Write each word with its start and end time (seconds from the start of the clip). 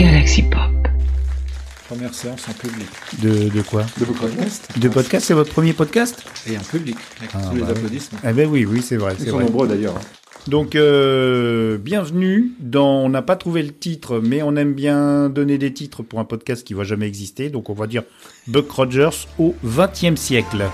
Galaxy 0.00 0.42
Pop. 0.44 0.60
Première 1.86 2.14
séance 2.14 2.48
en 2.48 2.52
public. 2.52 2.86
De, 3.22 3.50
de 3.50 3.60
quoi? 3.60 3.84
De 3.98 4.06
vos 4.06 4.14
podcasts 4.14 4.78
De 4.78 4.88
podcast, 4.88 5.26
c'est 5.26 5.34
votre 5.34 5.52
premier 5.52 5.74
podcast? 5.74 6.24
Et 6.48 6.56
en 6.56 6.62
public, 6.62 6.96
avec 7.18 7.30
Ah, 7.34 7.40
tous 7.50 7.56
les 7.56 7.60
bah 7.60 7.66
oui. 7.70 7.76
applaudissements. 7.76 8.18
Eh 8.26 8.32
ben 8.32 8.48
oui, 8.48 8.64
oui, 8.64 8.80
c'est 8.80 8.96
vrai. 8.96 9.12
Ils 9.18 9.24
c'est 9.24 9.30
sont 9.30 9.36
vrai. 9.36 9.44
nombreux 9.44 9.68
d'ailleurs. 9.68 9.94
Donc, 10.46 10.74
euh, 10.74 11.76
bienvenue 11.76 12.52
dans... 12.60 13.00
On 13.04 13.10
n'a 13.10 13.20
pas 13.20 13.36
trouvé 13.36 13.62
le 13.62 13.74
titre, 13.74 14.20
mais 14.24 14.42
on 14.42 14.56
aime 14.56 14.72
bien 14.72 15.28
donner 15.28 15.58
des 15.58 15.74
titres 15.74 16.02
pour 16.02 16.18
un 16.18 16.24
podcast 16.24 16.66
qui 16.66 16.72
va 16.72 16.84
jamais 16.84 17.06
exister. 17.06 17.50
Donc, 17.50 17.68
on 17.68 17.74
va 17.74 17.86
dire 17.86 18.04
Buck 18.46 18.70
Rogers 18.70 19.26
au 19.38 19.54
XXe 19.66 20.18
siècle. 20.18 20.64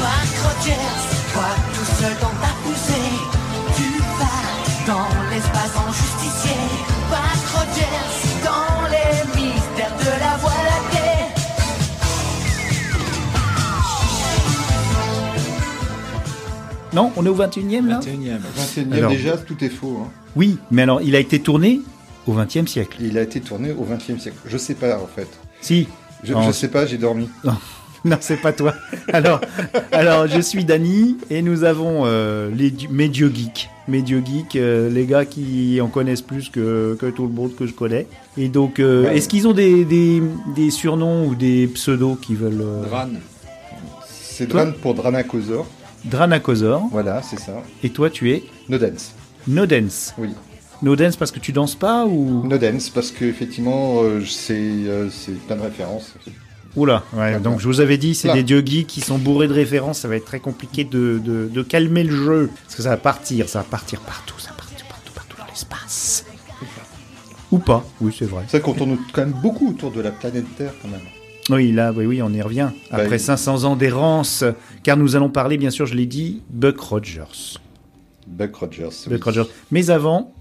Mark 0.00 0.32
Rogers, 0.44 1.00
toi 1.32 1.50
tout 1.74 1.88
seul 2.00 2.14
dans 2.20 2.36
ta 2.44 2.52
poussée, 2.62 3.10
tu 3.76 3.88
vas 4.18 4.44
dans 4.92 5.08
l'espace 5.30 5.74
en 5.76 5.90
justicier. 5.92 6.60
Mark 7.10 7.44
Rogers, 7.54 8.08
dans 8.44 8.78
les 8.94 9.12
mystères 9.40 9.96
de 10.04 10.12
la 10.24 10.36
voie 10.42 10.60
lactée. 10.70 11.24
Non, 16.92 17.12
on 17.16 17.26
est 17.26 17.28
au 17.28 17.34
21e 17.34 17.86
là? 17.86 18.00
21e. 18.00 18.38
21e 18.56 18.92
Alors- 18.94 19.10
déjà, 19.10 19.36
tout 19.36 19.62
est 19.62 19.68
faux. 19.68 19.98
hein. 20.04 20.08
Oui, 20.34 20.58
mais 20.70 20.82
alors, 20.82 21.02
il 21.02 21.14
a 21.14 21.18
été 21.18 21.40
tourné 21.40 21.80
au 22.26 22.32
XXe 22.34 22.66
siècle. 22.70 22.98
Il 23.00 23.16
a 23.18 23.22
été 23.22 23.40
tourné 23.40 23.72
au 23.72 23.84
20e 23.84 24.18
siècle. 24.18 24.36
Je 24.46 24.56
sais 24.58 24.74
pas 24.74 24.98
en 24.98 25.06
fait. 25.06 25.28
Si. 25.60 25.88
Je, 26.24 26.32
c'est- 26.34 26.52
sais 26.52 26.68
pas, 26.68 26.86
j'ai 26.86 26.98
dormi. 26.98 27.28
Non, 28.04 28.18
c'est 28.20 28.36
pas 28.40 28.52
toi. 28.52 28.72
Alors, 29.12 29.40
alors 29.90 30.28
je 30.28 30.40
suis 30.40 30.64
Dany 30.64 31.16
et 31.28 31.42
nous 31.42 31.64
avons 31.64 32.02
euh, 32.04 32.48
les 32.54 32.70
dieux 32.70 33.32
geeks. 33.34 33.68
Dieux 33.88 34.22
geeks, 34.24 34.54
euh, 34.54 34.88
les 34.88 35.06
gars 35.06 35.24
qui 35.24 35.80
en 35.80 35.88
connaissent 35.88 36.22
plus 36.22 36.48
que, 36.48 36.96
que 37.00 37.06
tout 37.06 37.26
le 37.26 37.32
monde 37.32 37.56
que 37.56 37.66
je 37.66 37.72
connais. 37.72 38.06
Et 38.38 38.48
donc, 38.48 38.78
euh, 38.78 39.06
Ouais. 39.06 39.16
est-ce 39.16 39.28
qu'ils 39.28 39.48
ont 39.48 39.52
des, 39.54 39.84
des, 39.84 40.22
des 40.54 40.70
surnoms 40.70 41.26
ou 41.26 41.34
des 41.34 41.66
pseudos 41.66 42.16
qui 42.20 42.36
veulent... 42.36 42.62
Dran. 42.88 43.08
C'est 44.08 44.46
Dran 44.46 44.70
pour 44.80 44.94
Dranacosaur. 44.94 45.66
Dranacosaur. 46.04 46.82
Voilà, 46.92 47.22
c'est 47.22 47.40
ça. 47.40 47.60
Et 47.82 47.90
toi, 47.90 48.08
tu 48.08 48.30
es 48.30 48.44
No 48.68 48.78
dance. 48.78 49.12
Nodens. 49.48 50.12
Oui. 50.18 50.28
Nodens 50.82 51.16
parce 51.18 51.30
que 51.30 51.38
tu 51.40 51.52
danses 51.52 51.74
pas 51.74 52.04
ou... 52.06 52.46
No 52.46 52.58
dance 52.58 52.90
parce 52.90 53.10
que 53.10 53.24
effectivement, 53.24 54.02
euh, 54.02 54.22
c'est 54.26 54.54
euh, 54.54 55.08
c'est 55.10 55.32
plein 55.46 55.56
de 55.56 55.62
références. 55.62 56.14
Oula, 56.76 57.02
ouais, 57.14 57.40
donc 57.40 57.58
je 57.60 57.66
vous 57.68 57.80
avais 57.80 57.96
dit, 57.96 58.14
c'est 58.14 58.32
des 58.34 58.42
dieux 58.42 58.62
geeks 58.64 58.86
qui 58.86 59.00
sont 59.00 59.16
bourrés 59.16 59.48
de 59.48 59.54
références, 59.54 60.00
ça 60.00 60.08
va 60.08 60.16
être 60.16 60.26
très 60.26 60.40
compliqué 60.40 60.84
de, 60.84 61.18
de, 61.24 61.48
de 61.50 61.62
calmer 61.62 62.04
le 62.04 62.14
jeu. 62.14 62.50
Parce 62.64 62.74
que 62.76 62.82
ça 62.82 62.90
va 62.90 62.96
partir, 62.98 63.48
ça 63.48 63.60
va 63.60 63.64
partir 63.64 64.00
partout, 64.00 64.38
ça 64.38 64.50
va 64.50 64.56
partir 64.56 64.84
partout, 64.86 65.12
partout 65.14 65.36
dans 65.38 65.46
l'espace. 65.46 66.26
Ou 67.50 67.58
pas, 67.58 67.82
oui 68.02 68.14
c'est 68.18 68.26
vrai. 68.26 68.44
C'est 68.48 68.58
vrai 68.58 68.60
qu'on 68.60 68.74
tourne 68.74 68.98
quand 69.14 69.22
même 69.22 69.34
beaucoup 69.42 69.70
autour 69.70 69.90
de 69.90 70.02
la 70.02 70.10
planète 70.10 70.44
Terre 70.58 70.74
quand 70.82 70.88
même. 70.88 71.00
Oui, 71.48 71.72
là, 71.72 71.92
oui, 71.96 72.04
oui, 72.06 72.20
on 72.20 72.30
y 72.32 72.42
revient. 72.42 72.70
Bah, 72.90 72.98
Après 72.98 73.16
il- 73.16 73.20
500 73.20 73.64
ans 73.64 73.76
d'errance, 73.76 74.44
car 74.82 74.96
nous 74.98 75.16
allons 75.16 75.30
parler, 75.30 75.56
bien 75.56 75.70
sûr, 75.70 75.86
je 75.86 75.94
l'ai 75.94 76.06
dit, 76.06 76.42
Buck 76.50 76.78
Rogers. 76.80 77.56
Buck 78.26 78.54
Rogers. 78.56 78.88
oui. 79.06 79.12
Buck 79.12 79.24
Rogers. 79.24 79.46
Mais 79.70 79.88
avant, 79.88 80.32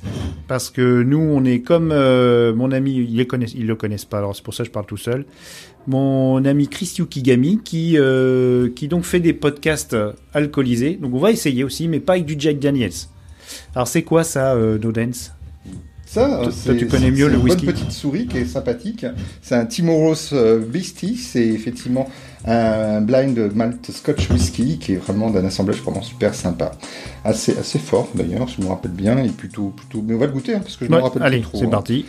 parce 0.48 0.70
que 0.70 1.04
nous, 1.04 1.20
on 1.20 1.44
est 1.46 1.60
comme 1.62 1.92
euh, 1.92 2.54
mon 2.54 2.72
ami, 2.72 2.96
ils 2.96 3.18
le 3.18 3.26
connaissent, 3.26 3.54
ils 3.56 3.68
le 3.68 3.76
connaissent 3.76 4.06
pas, 4.06 4.20
alors 4.20 4.36
c'est 4.36 4.44
pour 4.44 4.54
ça 4.54 4.64
que 4.64 4.68
je 4.68 4.72
parle 4.72 4.86
tout 4.86 4.98
seul. 4.98 5.26
Mon 5.88 6.44
ami 6.46 6.68
Chris 6.68 6.96
Yukigami, 6.98 7.60
qui, 7.64 7.96
euh, 7.98 8.70
qui 8.76 8.88
donc 8.88 9.04
fait 9.04 9.20
des 9.20 9.34
podcasts 9.34 9.96
alcoolisés. 10.34 10.98
Donc 11.00 11.14
on 11.14 11.20
va 11.20 11.32
essayer 11.32 11.64
aussi, 11.64 11.88
mais 11.88 12.00
pas 12.00 12.14
avec 12.14 12.26
du 12.26 12.36
Jack 12.38 12.60
Daniels. 12.60 12.92
Alors 13.76 13.88
c'est 13.88 14.04
quoi 14.04 14.24
ça, 14.24 14.54
euh, 14.56 14.80
No 14.80 14.92
Dance? 14.92 15.32
Ça, 16.06 16.28
Toi, 16.44 16.52
euh, 16.68 16.78
tu 16.78 16.88
connais 16.88 17.12
mieux 17.12 17.28
le 17.28 17.36
une 17.36 17.42
whisky. 17.42 17.66
bonne 17.66 17.76
petite 17.76 17.92
souris 17.92 18.28
qui 18.28 18.38
est 18.38 18.46
sympathique. 18.46 19.06
C'est 19.42 19.56
un 19.56 19.66
Timoros 19.66 20.34
euh, 20.34 20.60
Beastie. 20.60 21.18
C'est 21.18 21.46
effectivement 21.46 22.10
un 22.48 23.02
blind 23.02 23.38
malt 23.56 23.92
Scotch 23.92 24.30
whisky 24.30 24.78
qui 24.78 24.94
est 24.94 24.98
vraiment 24.98 25.30
d'un 25.32 25.44
assemblage 25.46 25.82
vraiment 25.82 26.02
super 26.04 26.36
sympa. 26.36 26.72
Assez, 27.24 27.58
assez 27.58 27.80
fort 27.80 28.08
d'ailleurs, 28.14 28.48
je 28.48 28.62
me 28.62 28.68
rappelle 28.68 28.92
bien. 28.92 29.18
Et 29.24 29.30
plutôt, 29.30 29.70
plutôt... 29.70 30.02
Mais 30.06 30.14
on 30.14 30.20
va 30.20 30.28
le 30.28 30.32
goûter 30.32 30.56
hein, 30.56 30.60
parce 30.62 30.78
que 30.78 30.86
je 30.86 30.92
Ouais, 30.92 30.98
me 30.98 31.04
rappelle 31.04 31.24
Allez, 31.24 31.40
plus 31.40 31.48
trop. 31.50 31.58
c'est 31.60 31.66
hein. 31.66 31.70
parti. 31.70 32.06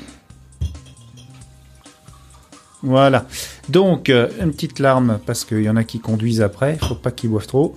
Voilà. 2.82 3.26
Donc, 3.69 4.10
euh, 4.10 4.28
une 4.41 4.52
petite 4.52 4.78
larme, 4.78 5.19
parce 5.26 5.44
qu'il 5.44 5.62
y 5.62 5.69
en 5.70 5.76
a 5.76 5.84
qui 5.84 5.98
conduisent 5.98 6.42
après. 6.42 6.76
Faut 6.76 6.94
pas 6.94 7.10
qu'ils 7.10 7.30
boivent 7.30 7.46
trop. 7.46 7.75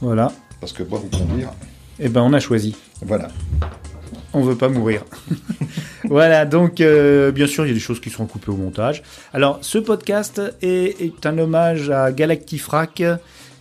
Voilà. 0.00 0.32
Parce 0.60 0.72
que 0.72 0.82
boire 0.82 1.02
ou 1.04 1.08
conduire, 1.16 1.50
Et 2.00 2.08
ben, 2.08 2.22
on 2.22 2.32
a 2.32 2.40
choisi. 2.40 2.74
voilà. 3.02 3.28
On 4.32 4.42
veut 4.42 4.56
pas 4.56 4.68
mourir. 4.68 5.04
voilà, 6.04 6.44
donc 6.46 6.80
euh, 6.80 7.30
bien 7.32 7.46
sûr, 7.46 7.64
il 7.64 7.68
y 7.68 7.70
a 7.72 7.74
des 7.74 7.80
choses 7.80 8.00
qui 8.00 8.10
seront 8.10 8.26
coupées 8.26 8.50
au 8.50 8.56
montage. 8.56 9.02
Alors, 9.32 9.58
ce 9.62 9.78
podcast 9.78 10.40
est, 10.62 11.00
est 11.00 11.26
un 11.26 11.36
hommage 11.38 11.90
à 11.90 12.12
Galactifrac 12.12 13.02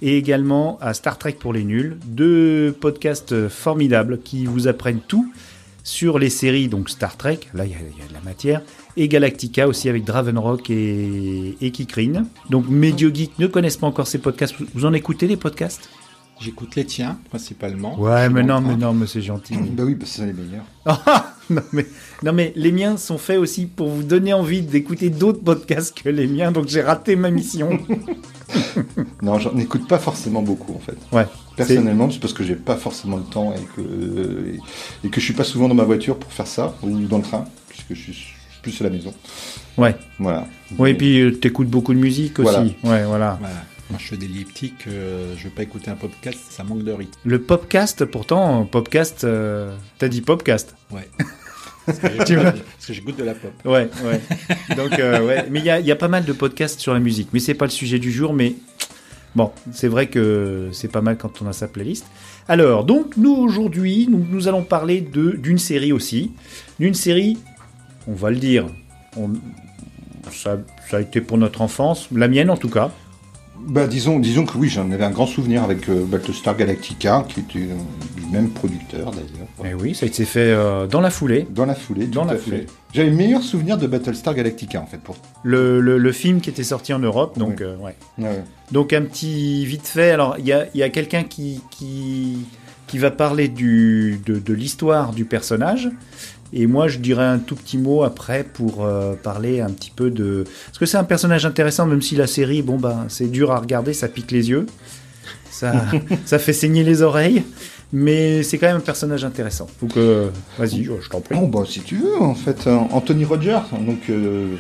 et 0.02 0.18
également 0.18 0.78
à 0.82 0.94
Star 0.94 1.18
Trek 1.18 1.34
pour 1.40 1.54
les 1.54 1.64
nuls, 1.64 1.98
deux 2.06 2.76
podcasts 2.80 3.48
formidables 3.50 4.20
qui 4.24 4.46
vous 4.46 4.68
apprennent 4.68 5.00
tout 5.08 5.32
sur 5.84 6.20
les 6.20 6.30
séries, 6.30 6.68
donc 6.68 6.90
Star 6.90 7.16
Trek, 7.16 7.40
là 7.54 7.66
il 7.66 7.72
y, 7.72 7.74
a- 7.74 7.78
il 7.80 7.98
y 7.98 8.06
a 8.06 8.08
de 8.10 8.14
la 8.14 8.20
matière, 8.20 8.62
et 8.98 9.08
Galactica 9.08 9.68
aussi 9.70 9.88
avec 9.90 10.04
Dravenrock 10.04 10.70
et, 10.70 11.56
et 11.62 11.72
Kikrine. 11.72 12.26
Donc 12.50 12.68
mes 12.70 12.92
dieux 12.92 13.12
geeks 13.14 13.40
ne 13.40 13.48
connaissent 13.48 13.78
pas 13.78 13.88
encore 13.88 14.06
ces 14.08 14.18
podcasts. 14.18 14.54
Vous- 14.76 14.86
en 14.86 14.92
écoutez 14.94 15.28
les 15.28 15.38
podcasts? 15.38 15.90
J'écoute 16.42 16.76
les 16.76 16.86
tiens, 16.86 17.18
principalement. 17.30 18.00
Ouais, 18.00 18.30
mais 18.30 18.44
non, 18.44 18.62
mais 18.62 18.76
non, 18.76 18.94
mais 18.94 19.08
c'est 19.08 19.22
gentil. 19.24 19.56
Bah 19.72 19.84
oui, 19.86 19.96
bah, 19.96 20.06
c'est 20.06 20.26
les 20.28 20.34
meilleurs. 20.34 20.66
Non, 21.58 21.62
mais, 21.72 21.86
non, 22.24 22.34
mais 22.34 22.52
les 22.56 22.72
miens 22.72 22.98
sont 22.98 23.18
faits 23.18 23.38
aussi 23.38 23.68
pour 23.68 23.88
vous 23.88 24.04
donner 24.04 24.34
envie 24.34 24.62
d'écouter 24.62 25.10
d'autres 25.10 25.42
podcasts 25.42 25.98
que 26.02 26.10
les 26.10 26.28
miens, 26.28 26.52
donc 26.52 26.68
j'ai 26.68 26.82
raté 26.82 27.16
ma 27.16 27.30
mission. 27.30 27.80
Non, 29.22 29.40
j'en 29.40 29.58
écoute 29.58 29.88
pas 29.88 30.00
forcément 30.00 30.42
beaucoup 30.42 30.74
en 30.74 30.80
fait. 30.80 30.98
Ouais. 31.12 31.26
Personnellement, 31.56 32.10
c'est 32.10 32.20
parce 32.20 32.34
que 32.34 32.44
j'ai 32.44 32.56
pas 32.56 32.78
forcément 32.78 33.18
le 33.18 33.24
temps 33.24 33.54
et 33.54 33.66
que, 33.76 34.56
et 35.04 35.10
que 35.10 35.20
je 35.20 35.26
suis 35.26 35.34
pas 35.34 35.44
souvent 35.44 35.68
dans 35.68 35.76
ma 35.76 35.84
voiture 35.84 36.18
pour 36.18 36.32
faire 36.32 36.48
ça, 36.48 36.76
ou 36.84 36.90
dans 37.08 37.18
le 37.18 37.24
train, 37.24 37.46
puisque 37.68 37.94
je 37.94 38.12
suis 38.12 38.36
plus 38.62 38.80
à 38.80 38.86
la 38.86 38.90
maison. 38.90 39.14
Ouais. 39.78 39.96
Voilà. 40.20 40.48
Ouais, 40.78 40.92
et 40.92 40.94
puis 40.94 41.20
euh, 41.20 41.32
t'écoutes 41.32 41.68
beaucoup 41.68 41.94
de 41.94 42.00
musique 42.00 42.40
aussi. 42.40 42.76
Voilà. 42.84 43.00
Ouais, 43.00 43.06
voilà. 43.06 43.38
Voilà. 43.40 43.56
Moi, 43.90 44.00
je 44.02 44.08
fais 44.08 44.18
des 44.18 44.26
elliptiques, 44.26 44.86
euh, 44.88 45.34
je 45.38 45.46
vais 45.46 45.50
pas 45.50 45.64
écouter 45.64 45.90
un 45.90 45.96
podcast, 45.96 46.40
ça 46.50 46.64
manque 46.66 46.84
de 46.84 46.92
rythme. 46.92 47.18
Le 47.24 47.40
popcast, 47.42 48.04
pourtant, 48.06 48.66
popcast, 48.66 49.24
euh, 49.24 49.74
t'as 49.98 50.10
dit 50.10 50.22
popcast. 50.22 50.76
Ouais. 50.92 51.08
Parce 51.86 52.00
que 52.00 52.08
j'écoute- 52.94 53.16
de 53.18 53.24
la 53.24 53.34
pop. 53.34 53.52
Ouais, 53.64 53.90
ouais. 54.04 54.76
Donc, 54.76 55.00
euh, 55.00 55.26
ouais. 55.26 55.46
Mais 55.50 55.60
il 55.60 55.66
y 55.66 55.70
a, 55.70 55.80
y 55.80 55.90
a 55.92 55.96
pas 55.96 56.10
mal 56.10 56.26
de 56.26 56.34
podcasts 56.34 56.82
sur 56.82 56.94
la 56.94 57.00
musique. 57.00 57.30
Mais 57.32 57.40
c'est 57.40 57.54
pas 57.54 57.64
le 57.64 57.72
sujet 57.72 57.98
du 57.98 58.12
jour, 58.12 58.34
mais 58.34 58.56
bon, 59.36 59.52
c'est 59.72 59.88
vrai 59.88 60.08
que 60.08 60.68
c'est 60.74 60.92
pas 60.92 61.00
mal 61.00 61.16
quand 61.18 61.42
on 61.42 61.48
a 61.48 61.54
sa 61.54 61.70
playlist. 61.70 62.06
Alors, 62.50 62.84
donc, 62.84 63.16
nous, 63.16 63.34
aujourd'hui, 63.34 64.08
nous, 64.12 64.26
nous 64.30 64.50
allons 64.50 64.64
parler 64.64 65.00
d'une 65.00 65.58
série 65.60 65.94
aussi. 65.94 66.34
D'une 66.78 66.94
série, 66.94 67.38
on 68.06 68.14
va 68.14 68.32
le 68.32 68.38
dire, 68.38 68.66
on- 69.16 69.32
ça, 70.34 70.58
ça 70.90 70.98
a 70.98 71.00
été 71.00 71.22
pour 71.22 71.38
notre 71.38 71.62
enfance, 71.62 72.10
la 72.14 72.28
mienne 72.28 72.50
en 72.50 72.58
tout 72.58 72.70
cas. 72.70 72.92
Bah, 73.66 73.88
disons, 73.88 74.20
disons 74.20 74.46
que 74.46 74.58
oui, 74.58 74.70
j'en 74.70 74.90
avais 74.92 75.04
un 75.04 75.12
grand 75.12 75.26
souvenir 75.28 75.64
avec 75.64 75.90
euh, 75.90 76.06
Battlestar 76.06 76.56
Galactica, 76.56 77.26
qui 77.28 77.42
était 77.42 77.60
euh, 77.60 77.76
du 78.16 78.26
même 78.32 78.50
producteur 78.50 79.12
d'ailleurs. 79.12 79.48
Eh 79.66 79.74
oui, 79.74 79.94
ça 79.96 80.06
a 80.06 80.08
été 80.08 80.26
fait 80.26 80.40
euh, 80.52 80.88
dans 80.88 81.02
la 81.02 81.10
foulée. 81.10 81.48
Dans 81.50 81.66
la 81.66 81.76
foulée, 81.76 82.06
Dans 82.08 82.24
la 82.24 82.34
à 82.34 82.36
fait. 82.36 82.42
foulée. 82.42 82.66
J'avais 82.94 83.10
le 83.10 83.16
meilleur 83.16 83.42
souvenir 83.44 83.78
de 83.78 83.86
Battlestar 83.88 84.34
Galactica 84.36 84.82
en 84.82 84.86
fait. 84.86 84.98
Pour... 85.00 85.18
Le, 85.44 85.82
le- 85.82 85.98
le 85.98 86.12
film 86.12 86.40
qui 86.42 86.50
était 86.50 86.64
sorti 86.64 86.94
en 86.94 87.00
Europe, 87.00 87.38
donc 87.38 87.62
Oui. 87.62 87.84
ouais. 87.84 88.26
Ouais. 88.26 88.44
Donc 88.72 88.94
un 88.94 89.02
petit 89.02 89.66
vite 89.66 89.88
fait. 89.88 90.12
Alors 90.12 90.36
il 90.40 90.46
y 90.46 90.54
a, 90.54 90.66
y 90.74 90.84
a 90.84 90.90
quelqu'un 90.90 91.24
qui, 91.24 91.62
qui 91.72 92.38
qui 92.88 92.98
va 93.00 93.12
parler 93.12 93.50
du 93.50 94.22
de, 94.26 94.40
de 94.40 94.54
l'histoire 94.54 95.12
du 95.12 95.26
personnage. 95.26 95.90
Et 96.54 96.66
moi, 96.68 96.88
je 96.88 97.00
dirais 97.00 97.26
un 97.26 97.40
tout 97.40 97.56
petit 97.56 97.78
mot 97.78 98.04
après 98.04 98.44
pour 98.44 98.86
euh, 98.86 99.14
parler 99.16 99.60
un 99.62 99.70
petit 99.70 99.92
peu 99.94 100.10
de. 100.10 100.46
Parce 100.68 100.78
que 100.78 100.86
c'est 100.86 100.98
un 100.98 101.04
personnage 101.04 101.46
intéressant, 101.46 101.86
même 101.86 102.02
si 102.02 102.16
la 102.16 102.28
série, 102.28 102.62
bon 102.62 102.78
ben, 102.78 103.06
c'est 103.10 103.30
dur 103.30 103.52
à 103.52 103.60
regarder, 103.60 103.94
ça 103.94 104.08
pique 104.08 104.32
les 104.32 104.50
yeux, 104.50 104.66
ça, 105.50 105.74
ça 106.26 106.40
fait 106.40 106.54
saigner 106.54 106.84
les 106.84 107.02
oreilles, 107.02 107.44
mais 107.92 108.44
c'est 108.44 108.58
quand 108.58 108.68
même 108.68 108.78
un 108.78 108.82
personnage 108.82 109.26
intéressant. 109.26 109.68
Donc, 109.82 109.98
euh, 109.98 110.30
vas-y, 110.58 110.84
je 110.84 110.94
je 111.02 111.10
t'en 111.10 111.22
prie. 111.22 111.36
Bon, 111.36 111.48
bah, 111.48 111.64
si 111.68 111.82
tu 111.82 111.98
veux, 111.98 112.22
en 112.22 112.36
fait, 112.36 112.68
euh, 112.68 112.78
Anthony 112.92 113.26
Rogers, 113.26 113.62
donc, 113.86 114.10
euh, 114.10 114.56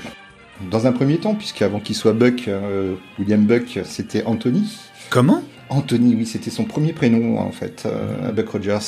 dans 0.72 0.88
un 0.88 0.92
premier 0.92 1.18
temps, 1.18 1.36
puisqu'avant 1.36 1.80
qu'il 1.80 1.95
soit 1.95 2.13
Buck, 2.13 2.48
euh, 2.48 2.95
William 3.19 3.45
Buck, 3.45 3.80
c'était 3.86 4.24
Anthony. 4.25 4.78
Comment? 5.10 5.44
Anthony, 5.69 6.16
oui, 6.16 6.25
c'était 6.25 6.50
son 6.50 6.63
premier 6.63 6.94
prénom, 6.94 7.38
en 7.39 7.51
fait, 7.51 7.84
euh, 7.86 8.31
Buck 8.31 8.50
Rogers. 8.50 8.80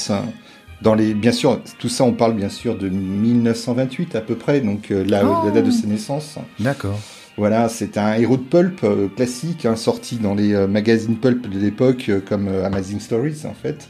Dans 0.81 0.93
les, 0.95 1.13
bien 1.13 1.31
sûr, 1.33 1.61
tout 1.77 1.89
ça, 1.89 2.03
on 2.05 2.13
parle 2.13 2.33
bien 2.35 2.49
sûr 2.49 2.77
de 2.77 2.87
1928 2.89 4.15
à 4.15 4.21
peu 4.21 4.35
près, 4.35 4.61
donc 4.61 4.91
euh, 4.91 5.03
la, 5.05 5.25
Oh. 5.25 5.45
la 5.45 5.51
date 5.51 5.65
de 5.65 5.71
sa 5.71 5.87
naissance. 5.87 6.35
D'accord. 6.59 6.97
Voilà, 7.37 7.69
c'est 7.69 7.97
un 7.97 8.15
héros 8.15 8.37
de 8.37 8.41
pulp 8.41 8.81
euh, 8.83 9.07
classique, 9.07 9.65
hein, 9.65 9.75
sorti 9.75 10.17
dans 10.17 10.35
les 10.35 10.53
euh, 10.53 10.67
magazines 10.67 11.15
pulp 11.17 11.49
de 11.49 11.59
l'époque, 11.59 12.05
euh, 12.09 12.19
comme 12.27 12.47
euh, 12.47 12.65
Amazing 12.65 12.99
Stories, 12.99 13.43
en 13.45 13.53
fait. 13.53 13.89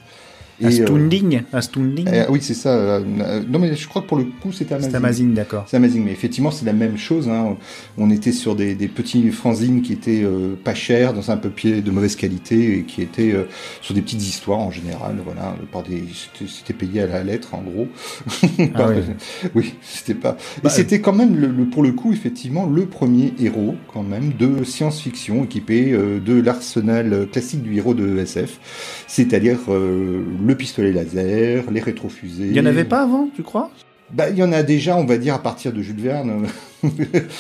Et, 0.62 0.66
euh, 0.66 0.68
Astounding 0.84 1.42
Astounding 1.54 2.08
euh, 2.10 2.26
oui, 2.30 2.40
c'est 2.42 2.54
ça. 2.54 2.70
euh, 2.76 3.00
non, 3.50 3.60
mais 3.60 3.76
je 3.76 3.88
crois 3.88 4.02
que 4.02 4.08
pour 4.08 4.18
le 4.18 4.26
coup, 4.26 4.52
c'était 4.52 4.74
Amazing. 4.76 4.92
C'est 4.92 4.98
Amazing, 4.98 5.34
d'accord. 5.34 5.66
C'est 5.68 5.78
amazing, 5.78 6.04
mais 6.04 6.12
effectivement, 6.12 6.52
c'est 6.52 6.66
la 6.66 6.74
même 6.74 6.98
chose. 6.98 7.30
hein. 7.30 7.56
On 7.98 8.10
était 8.10 8.32
sur 8.32 8.56
des, 8.56 8.76
des 8.76 8.88
petits 8.88 9.30
fanzines 9.32 9.82
qui 9.82 9.94
étaient 9.94 10.22
euh, 10.24 10.56
pas 10.62 10.74
chers, 10.74 11.14
dans 11.14 11.32
un 11.32 11.38
papier 11.38 11.82
de 11.82 11.92
mauvaise 11.92 12.16
qualité, 12.16 12.80
et 12.80 12.84
qui 12.84 13.02
étaient 13.02 13.32
euh, 13.34 13.44
sur 13.82 13.94
des 13.94 14.02
petites 14.02 14.22
histoires 14.22 14.60
en 14.60 14.72
général. 14.72 15.16
Voilà, 15.24 15.56
par 15.72 15.84
des, 15.84 16.04
c'était- 16.14 16.52
c'était 16.52 16.74
payé 16.74 17.02
à 17.02 17.08
la 17.08 17.24
lettre, 17.24 17.54
en 17.56 17.62
gros. 17.62 17.88
Ah 18.76 18.88
oui. 18.96 19.02
oui, 19.56 19.74
c'était 19.82 20.14
pas. 20.16 20.34
Bah, 20.64 20.70
et 20.70 20.70
c'était 20.70 21.00
quand 21.02 21.14
même, 21.14 21.36
le, 21.38 21.48
le- 21.48 21.66
pour 21.66 21.84
le 21.84 21.92
coup, 21.94 22.12
effectivement, 22.12 22.66
le 22.66 22.86
premier 22.86 23.34
héros, 23.40 23.76
quand 23.94 24.04
même, 24.04 24.34
de 24.38 24.64
science-fiction 24.64 25.44
équipé 25.46 25.92
euh, 25.94 26.20
de 26.20 26.40
l'arsenal 26.42 27.28
classique 27.32 27.64
du 27.64 27.76
héros 27.78 27.94
de 27.94 28.18
SF, 28.18 28.60
c'est-à-dire 29.08 29.60
euh, 29.70 30.24
le 30.50 30.56
pistolet 30.56 30.92
laser, 30.92 31.70
les 31.72 31.80
rétrofusées. 31.80 32.48
Il 32.48 32.56
y 32.56 32.60
en 32.60 32.66
avait 32.66 32.84
pas 32.84 33.02
avant, 33.04 33.30
tu 33.36 33.44
crois? 33.44 33.70
Bah, 34.12 34.30
il 34.32 34.38
y 34.38 34.42
en 34.42 34.52
a 34.52 34.64
déjà, 34.64 34.98
on 34.98 35.06
va 35.06 35.18
dire, 35.20 35.36
à 35.36 35.44
partir 35.44 35.72
de 35.72 35.84
Jules 35.84 36.02
Verne. 36.02 36.48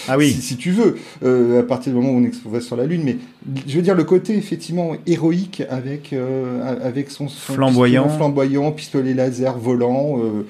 Ah 0.07 0.15
oui. 0.15 0.29
si, 0.35 0.41
si 0.43 0.57
tu 0.57 0.69
veux, 0.69 0.97
euh, 1.23 1.61
à 1.61 1.63
partir 1.63 1.91
du 1.91 1.97
moment 1.97 2.11
où 2.13 2.21
on 2.21 2.23
explorait 2.23 2.61
sur 2.61 2.75
la 2.75 2.85
Lune. 2.85 3.01
Mais 3.03 3.17
je 3.67 3.75
veux 3.75 3.81
dire, 3.81 3.95
le 3.95 4.03
côté 4.03 4.37
effectivement 4.37 4.91
héroïque 5.07 5.63
avec, 5.71 6.13
euh, 6.13 6.77
avec 6.83 7.09
son, 7.09 7.27
son 7.27 7.53
Flamboyant. 7.53 8.03
pistolet 8.03 8.17
flamboyant, 8.17 8.71
pistolet 8.71 9.15
laser 9.15 9.57
volant. 9.57 10.19
euh, 10.19 10.45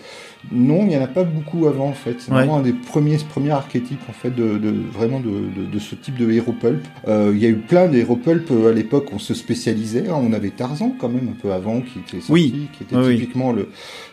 non, 0.51 0.83
il 0.83 0.87
n'y 0.87 0.97
en 0.97 1.01
a 1.03 1.07
pas 1.07 1.25
beaucoup 1.25 1.67
avant 1.67 1.89
en 1.89 1.93
fait. 1.93 2.15
C'est 2.19 2.31
Ouais. 2.31 2.37
vraiment 2.37 2.57
un 2.59 2.61
des 2.61 2.71
premiers, 2.73 3.17
premiers 3.17 3.51
archétypes 3.51 3.99
en 4.09 4.13
fait 4.13 4.29
de, 4.33 4.57
de- 4.57 4.73
vraiment 4.93 5.19
de, 5.19 5.25
de- 5.29 5.65
de 5.69 5.79
ce 5.79 5.95
type 5.95 6.15
de 6.17 6.31
héros 6.31 6.53
pulp. 6.53 6.81
Euh, 7.07 7.31
Il 7.35 7.41
y 7.41 7.45
a 7.45 7.49
eu 7.49 7.57
plein 7.57 7.87
d'héros 7.89 8.15
pulp 8.15 8.49
euh, 8.51 8.69
à 8.69 8.73
l'époque. 8.73 9.09
On 9.11 9.19
se 9.19 9.33
spécialisait. 9.33 10.07
hein. 10.07 10.15
On 10.17 10.31
avait 10.31 10.51
Tarzan 10.51 10.93
quand 10.97 11.09
même 11.09 11.27
un 11.29 11.39
peu 11.41 11.51
avant 11.51 11.81
qui 11.81 11.99
était 11.99 12.17
sorti, 12.21 12.31
Oui. 12.31 12.67
qui 12.77 12.83
était 12.83 12.95
Oui, 12.95 13.17
typiquement 13.19 13.51
le, 13.51 13.67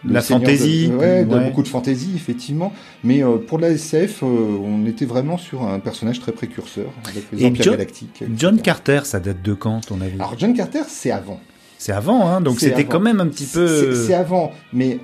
le 0.04 0.12
La 0.12 0.20
fantaisie, 0.20 0.90
ouais, 0.98 1.24
beaucoup 1.24 1.62
de 1.62 1.68
fantaisie 1.68 2.12
effectivement. 2.16 2.72
Mais 3.04 3.22
euh, 3.22 3.36
pour 3.36 3.58
la 3.58 3.68
SF, 3.70 4.22
euh, 4.22 4.26
on 4.26 4.84
était 4.86 5.06
vraiment 5.06 5.38
sur 5.38 5.62
un 5.62 5.78
personnage 5.78 6.18
très 6.20 6.32
précurseur 6.32 6.86
avec 7.08 7.24
les 7.32 7.42
Et 7.42 7.46
Empires 7.46 7.62
John- 7.64 7.72
galactiques. 7.74 8.24
John. 8.36 8.60
Carter, 8.60 9.00
ça 9.04 9.20
date 9.20 9.42
de 9.42 9.54
quand, 9.54 9.80
ton 9.86 10.00
avis? 10.00 10.14
Alors 10.16 10.34
John 10.36 10.52
Carter, 10.54 10.82
c'est 10.88 11.12
avant. 11.12 11.40
C'est 11.78 11.92
avant, 11.92 12.26
hein, 12.28 12.40
donc 12.40 12.58
c'était 12.58 12.84
quand 12.84 13.00
même 13.00 13.20
un 13.20 13.28
petit 13.28 13.44
peu. 13.44 13.94
C'est 13.94 14.14
avant, 14.14 14.50
mais 14.72 14.98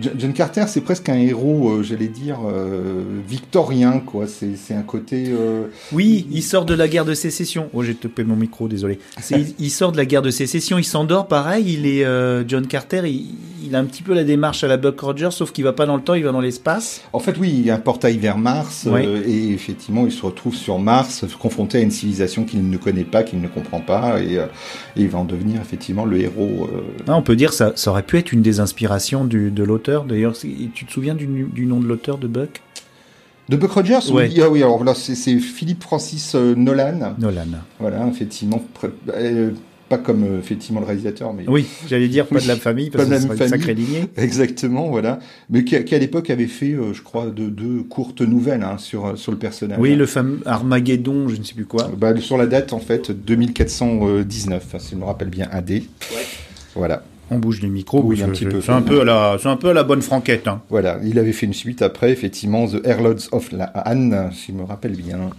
John 0.00 0.32
Carter, 0.32 0.64
c'est 0.68 0.80
presque 0.82 1.08
un 1.08 1.16
héros, 1.16 1.70
euh, 1.70 1.82
j'allais 1.82 2.08
dire, 2.08 2.38
euh, 2.46 3.02
victorien, 3.28 4.00
quoi. 4.04 4.26
C'est 4.26 4.74
un 4.74 4.82
côté. 4.82 5.26
euh, 5.28 5.66
Oui, 5.92 6.26
il 6.30 6.42
sort 6.42 6.64
de 6.64 6.74
la 6.74 6.88
guerre 6.88 7.04
de 7.04 7.14
sécession. 7.14 7.68
Oh, 7.72 7.82
j'ai 7.82 7.94
topé 7.94 8.24
mon 8.24 8.36
micro, 8.36 8.68
désolé. 8.68 8.98
Il, 9.30 9.54
il 9.58 9.70
sort 9.70 9.92
de 9.92 9.96
la 9.96 10.04
guerre 10.04 10.22
de 10.22 10.30
sécession, 10.30 10.78
il 10.78 10.84
s'endort, 10.84 11.26
pareil. 11.28 11.64
Il 11.74 11.86
est 11.86 12.04
John 12.48 12.66
Carter, 12.66 13.02
il, 13.04 13.34
il 13.66 13.74
a 13.74 13.78
un 13.78 13.84
petit 13.84 14.02
peu 14.02 14.12
la 14.14 14.24
démarche 14.24 14.62
à 14.64 14.68
la 14.68 14.76
Buck 14.76 15.00
Rogers, 15.00 15.30
sauf 15.30 15.50
qu'il 15.52 15.64
va 15.64 15.72
pas 15.72 15.86
dans 15.86 15.96
le 15.96 16.02
temps, 16.02 16.14
il 16.14 16.24
va 16.24 16.32
dans 16.32 16.40
l'espace. 16.40 17.00
En 17.12 17.18
fait, 17.18 17.36
oui, 17.38 17.50
il 17.50 17.64
y 17.66 17.70
a 17.70 17.74
un 17.74 17.78
portail 17.78 18.18
vers 18.18 18.36
Mars, 18.38 18.86
et 19.26 19.50
effectivement, 19.52 20.04
il 20.06 20.12
se 20.12 20.24
retrouve 20.24 20.54
sur 20.54 20.78
Mars, 20.78 21.24
confronté 21.40 21.78
à 21.78 21.80
une 21.80 21.90
civilisation 21.90 22.44
qu'il 22.44 22.68
ne 22.68 22.76
connaît 22.76 23.04
pas, 23.04 23.22
qu'il 23.22 23.40
ne 23.40 23.48
comprend 23.48 23.80
pas, 23.80 24.20
et, 24.22 24.34
et 24.34 24.40
il 24.96 25.08
va 25.08 25.18
en 25.18 25.24
devenir 25.24 25.60
effectivement 25.60 26.04
le 26.04 26.20
héros. 26.20 26.68
Ah, 27.06 27.16
on 27.16 27.22
peut 27.22 27.36
dire 27.36 27.52
ça, 27.52 27.72
ça 27.76 27.90
aurait 27.90 28.02
pu 28.02 28.18
être 28.18 28.32
une 28.32 28.42
des 28.42 28.60
inspirations 28.60 29.24
du, 29.24 29.50
de 29.54 29.62
l'auteur. 29.64 30.04
D'ailleurs, 30.04 30.36
c'est- 30.36 30.48
tu 30.74 30.84
te 30.84 30.92
souviens 30.92 31.14
du, 31.14 31.26
du 31.26 31.66
nom 31.66 31.80
de 31.80 31.86
l'auteur 31.86 32.18
de 32.18 32.26
Buck? 32.28 32.60
De 33.48 33.56
Buck 33.56 33.72
Rogers 33.72 34.10
Ouais. 34.12 34.28
oui, 34.34 34.40
ah 34.42 34.48
oui, 34.50 34.62
alors 34.62 34.84
là, 34.84 34.94
c'est 34.94 35.14
c'est 35.14 35.38
Philippe 35.38 35.82
Francis 35.82 36.34
euh, 36.34 36.54
Nolan. 36.54 37.14
Nolan. 37.18 37.44
Voilà, 37.78 38.06
effectivement, 38.08 38.64
euh, 39.14 39.50
pas 39.90 39.98
comme 39.98 40.24
euh, 40.24 40.38
effectivement 40.38 40.80
le 40.80 40.86
réalisateur, 40.86 41.34
mais 41.34 41.44
Oui, 41.46 41.66
j'allais 41.86 42.08
dire 42.08 42.26
pas 42.26 42.40
de 42.40 42.48
la 42.48 42.56
famille, 42.56 42.88
parce 42.88 43.04
pas 43.04 43.10
que 43.10 43.14
de 43.16 43.20
ce 43.22 43.28
la 43.28 43.34
serait 43.36 43.44
une 43.44 43.50
famille. 43.50 43.64
sacrée 43.66 43.74
lignée. 43.74 44.04
exactement, 44.16 44.88
voilà, 44.88 45.18
mais 45.50 45.62
qui, 45.62 45.84
qui, 45.84 45.94
à 45.94 45.98
l'époque 45.98 46.30
avait 46.30 46.46
fait, 46.46 46.72
euh, 46.72 46.94
je 46.94 47.02
crois, 47.02 47.26
deux, 47.26 47.50
deux 47.50 47.82
courtes 47.82 48.22
nouvelles 48.22 48.62
hein, 48.62 48.78
sur 48.78 49.18
sur 49.18 49.30
le 49.30 49.36
personnage. 49.36 49.78
Oui, 49.78 49.94
le 49.94 50.06
fameux 50.06 50.40
Armageddon, 50.46 51.28
je 51.28 51.36
ne 51.36 51.42
sais 51.44 51.52
plus 51.54 51.66
quoi. 51.66 51.90
Bah, 51.98 52.18
sur 52.18 52.38
la 52.38 52.46
date 52.46 52.72
en 52.72 52.78
fait 52.80 53.10
2419, 53.10 54.76
si 54.78 54.92
je 54.92 54.96
me 54.96 55.04
rappelle 55.04 55.28
bien, 55.28 55.48
AD. 55.52 55.82
Voilà. 56.74 57.04
On 57.30 57.38
bouge 57.38 57.60
du 57.60 57.68
micro. 57.68 58.02
Oui, 58.02 58.22
un 58.22 58.28
petit 58.28 58.44
c'est- 58.44 58.50
peu. 58.50 58.60
C'est 58.60 58.72
un 58.72 58.82
peu 58.82 59.00
à 59.00 59.04
la, 59.04 59.36
c'est 59.40 59.48
un 59.48 59.56
peu 59.56 59.70
à 59.70 59.72
la 59.72 59.82
bonne 59.82 60.02
franquette. 60.02 60.46
Hein. 60.46 60.62
Voilà, 60.68 60.98
il 61.04 61.18
avait 61.18 61.32
fait 61.32 61.46
une 61.46 61.54
suite 61.54 61.80
après, 61.82 62.10
effectivement, 62.10 62.66
The 62.68 62.84
Airlords 62.86 63.28
of 63.32 63.50
la 63.52 63.64
Anne, 63.64 64.30
si 64.32 64.52
je 64.52 64.56
me 64.58 64.64
rappelle 64.64 64.94
bien. 64.96 65.30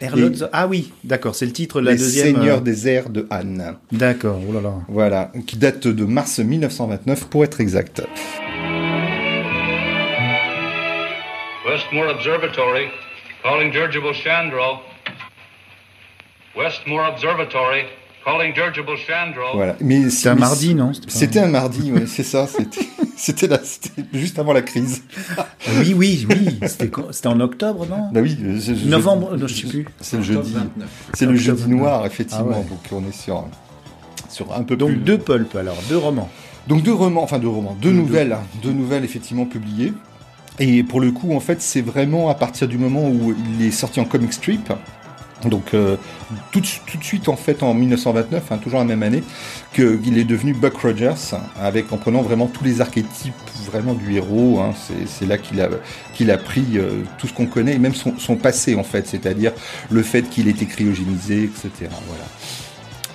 Airlords- 0.00 0.48
Ah 0.52 0.68
oui, 0.68 0.92
d'accord, 1.02 1.34
c'est 1.34 1.46
le 1.46 1.52
titre 1.52 1.80
de 1.80 1.86
la 1.86 1.92
Les 1.92 1.98
deuxième. 1.98 2.36
Seigneurs 2.36 2.58
euh, 2.58 2.60
des 2.60 2.88
airs 2.88 3.10
de 3.10 3.26
Anne. 3.30 3.74
D'accord, 3.90 4.40
oh 4.48 4.52
là 4.52 4.60
là. 4.60 4.74
Voilà, 4.88 5.32
qui 5.46 5.56
date 5.56 5.88
de 5.88 6.04
mars 6.04 6.38
1929 6.38 7.26
pour 7.28 7.42
être 7.42 7.60
exact. 7.60 8.02
Westmore 11.66 12.08
Observatory, 12.14 12.86
calling 13.42 13.72
Georgiable 13.72 14.14
Chandro. 14.14 14.78
Westmore 16.56 17.08
Observatory. 17.12 17.82
Voilà. 19.54 19.76
Mais 19.80 20.10
C'était 20.10 20.28
un 20.30 20.34
mais- 20.34 20.40
mardi, 20.40 20.74
non 20.74 20.92
C'était 21.08 21.40
un 21.40 21.48
mardi, 21.48 21.90
oui, 21.94 22.02
c'est 22.06 22.22
ça. 22.22 22.46
C'était, 22.46 22.86
c'était, 23.16 23.46
là, 23.46 23.58
c'était 23.62 24.04
juste 24.12 24.38
avant 24.38 24.52
la 24.52 24.62
crise. 24.62 25.02
Ah 25.36 25.46
Oui, 25.80 25.94
oui, 25.96 26.26
oui. 26.30 26.58
C'était 26.68 27.26
en 27.28 27.40
octobre, 27.40 27.86
non? 27.88 28.10
Bah 28.12 28.20
oui, 28.22 28.36
je- 28.40 28.74
je- 28.74 28.86
Novembre, 28.88 29.30
je- 29.32 29.36
non, 29.40 29.46
je 29.46 29.54
sais 29.54 29.66
plus. 29.66 29.86
C'est 30.00 30.18
le 30.18 30.22
jeudi. 30.22 30.52
29. 30.52 30.88
C'est 31.14 31.26
le 31.26 31.32
Octobre 31.32 31.58
jeudi 31.58 31.68
noir, 31.70 32.06
effectivement. 32.06 32.46
Ah 32.52 32.58
ouais. 32.58 32.64
Donc 32.64 32.78
on 32.92 33.08
est 33.08 33.12
sur, 33.14 33.44
sur 34.28 34.52
un 34.54 34.62
peu 34.62 34.76
Donc 34.76 34.90
plus. 34.90 34.98
deux 34.98 35.18
pulps 35.18 35.54
alors, 35.56 35.76
deux 35.88 35.98
romans. 35.98 36.28
Donc 36.66 36.82
deux 36.82 36.92
romans, 36.92 37.22
enfin 37.22 37.38
deux 37.38 37.48
romans, 37.48 37.76
deux 37.80 37.92
nouvelles, 37.92 38.32
hein, 38.32 38.42
deux 38.62 38.72
nouvelles 38.72 39.04
effectivement 39.04 39.46
publiées. 39.46 39.94
Et 40.60 40.82
pour 40.82 41.00
le 41.00 41.12
coup, 41.12 41.32
en 41.34 41.40
fait, 41.40 41.62
c'est 41.62 41.80
vraiment 41.82 42.28
à 42.28 42.34
partir 42.34 42.66
du 42.68 42.78
moment 42.78 43.08
où 43.08 43.32
il 43.58 43.64
est 43.66 43.70
sorti 43.70 44.00
en 44.00 44.04
comic 44.04 44.32
strip. 44.32 44.72
Donc 45.44 45.72
euh, 45.74 45.96
tout, 46.50 46.60
de- 46.60 46.66
tout 46.90 46.98
de 46.98 47.04
suite 47.04 47.28
en 47.28 47.36
fait 47.36 47.62
en 47.62 47.72
1929, 47.74 48.42
hein, 48.50 48.58
toujours 48.58 48.80
la 48.80 48.84
même 48.84 49.02
année, 49.04 49.22
qu'il 49.72 50.18
est 50.18 50.24
devenu 50.24 50.52
Buck 50.52 50.76
Rogers, 50.78 51.14
avec 51.60 51.92
en 51.92 51.96
prenant 51.96 52.22
vraiment 52.22 52.46
tous 52.46 52.64
les 52.64 52.80
archétypes 52.80 53.34
vraiment 53.70 53.94
du 53.94 54.16
héros. 54.16 54.58
hein. 54.60 54.74
c'est, 55.06 55.26
là 55.26 55.38
qu'il 55.38 55.60
a 55.60 55.68
qu'il 56.14 56.30
a 56.32 56.38
pris 56.38 56.64
euh, 56.74 57.02
tout 57.18 57.28
ce 57.28 57.32
qu'on 57.32 57.46
connaît 57.46 57.74
et 57.74 57.78
même 57.78 57.94
son, 57.94 58.14
son 58.18 58.34
passé 58.36 58.74
en 58.74 58.82
fait, 58.82 59.06
c'est-à-dire 59.06 59.52
le 59.90 60.02
fait 60.02 60.22
qu'il 60.28 60.48
était 60.48 60.66
cryogénisé, 60.66 61.44
etc. 61.44 61.70
Voilà. 62.08 62.24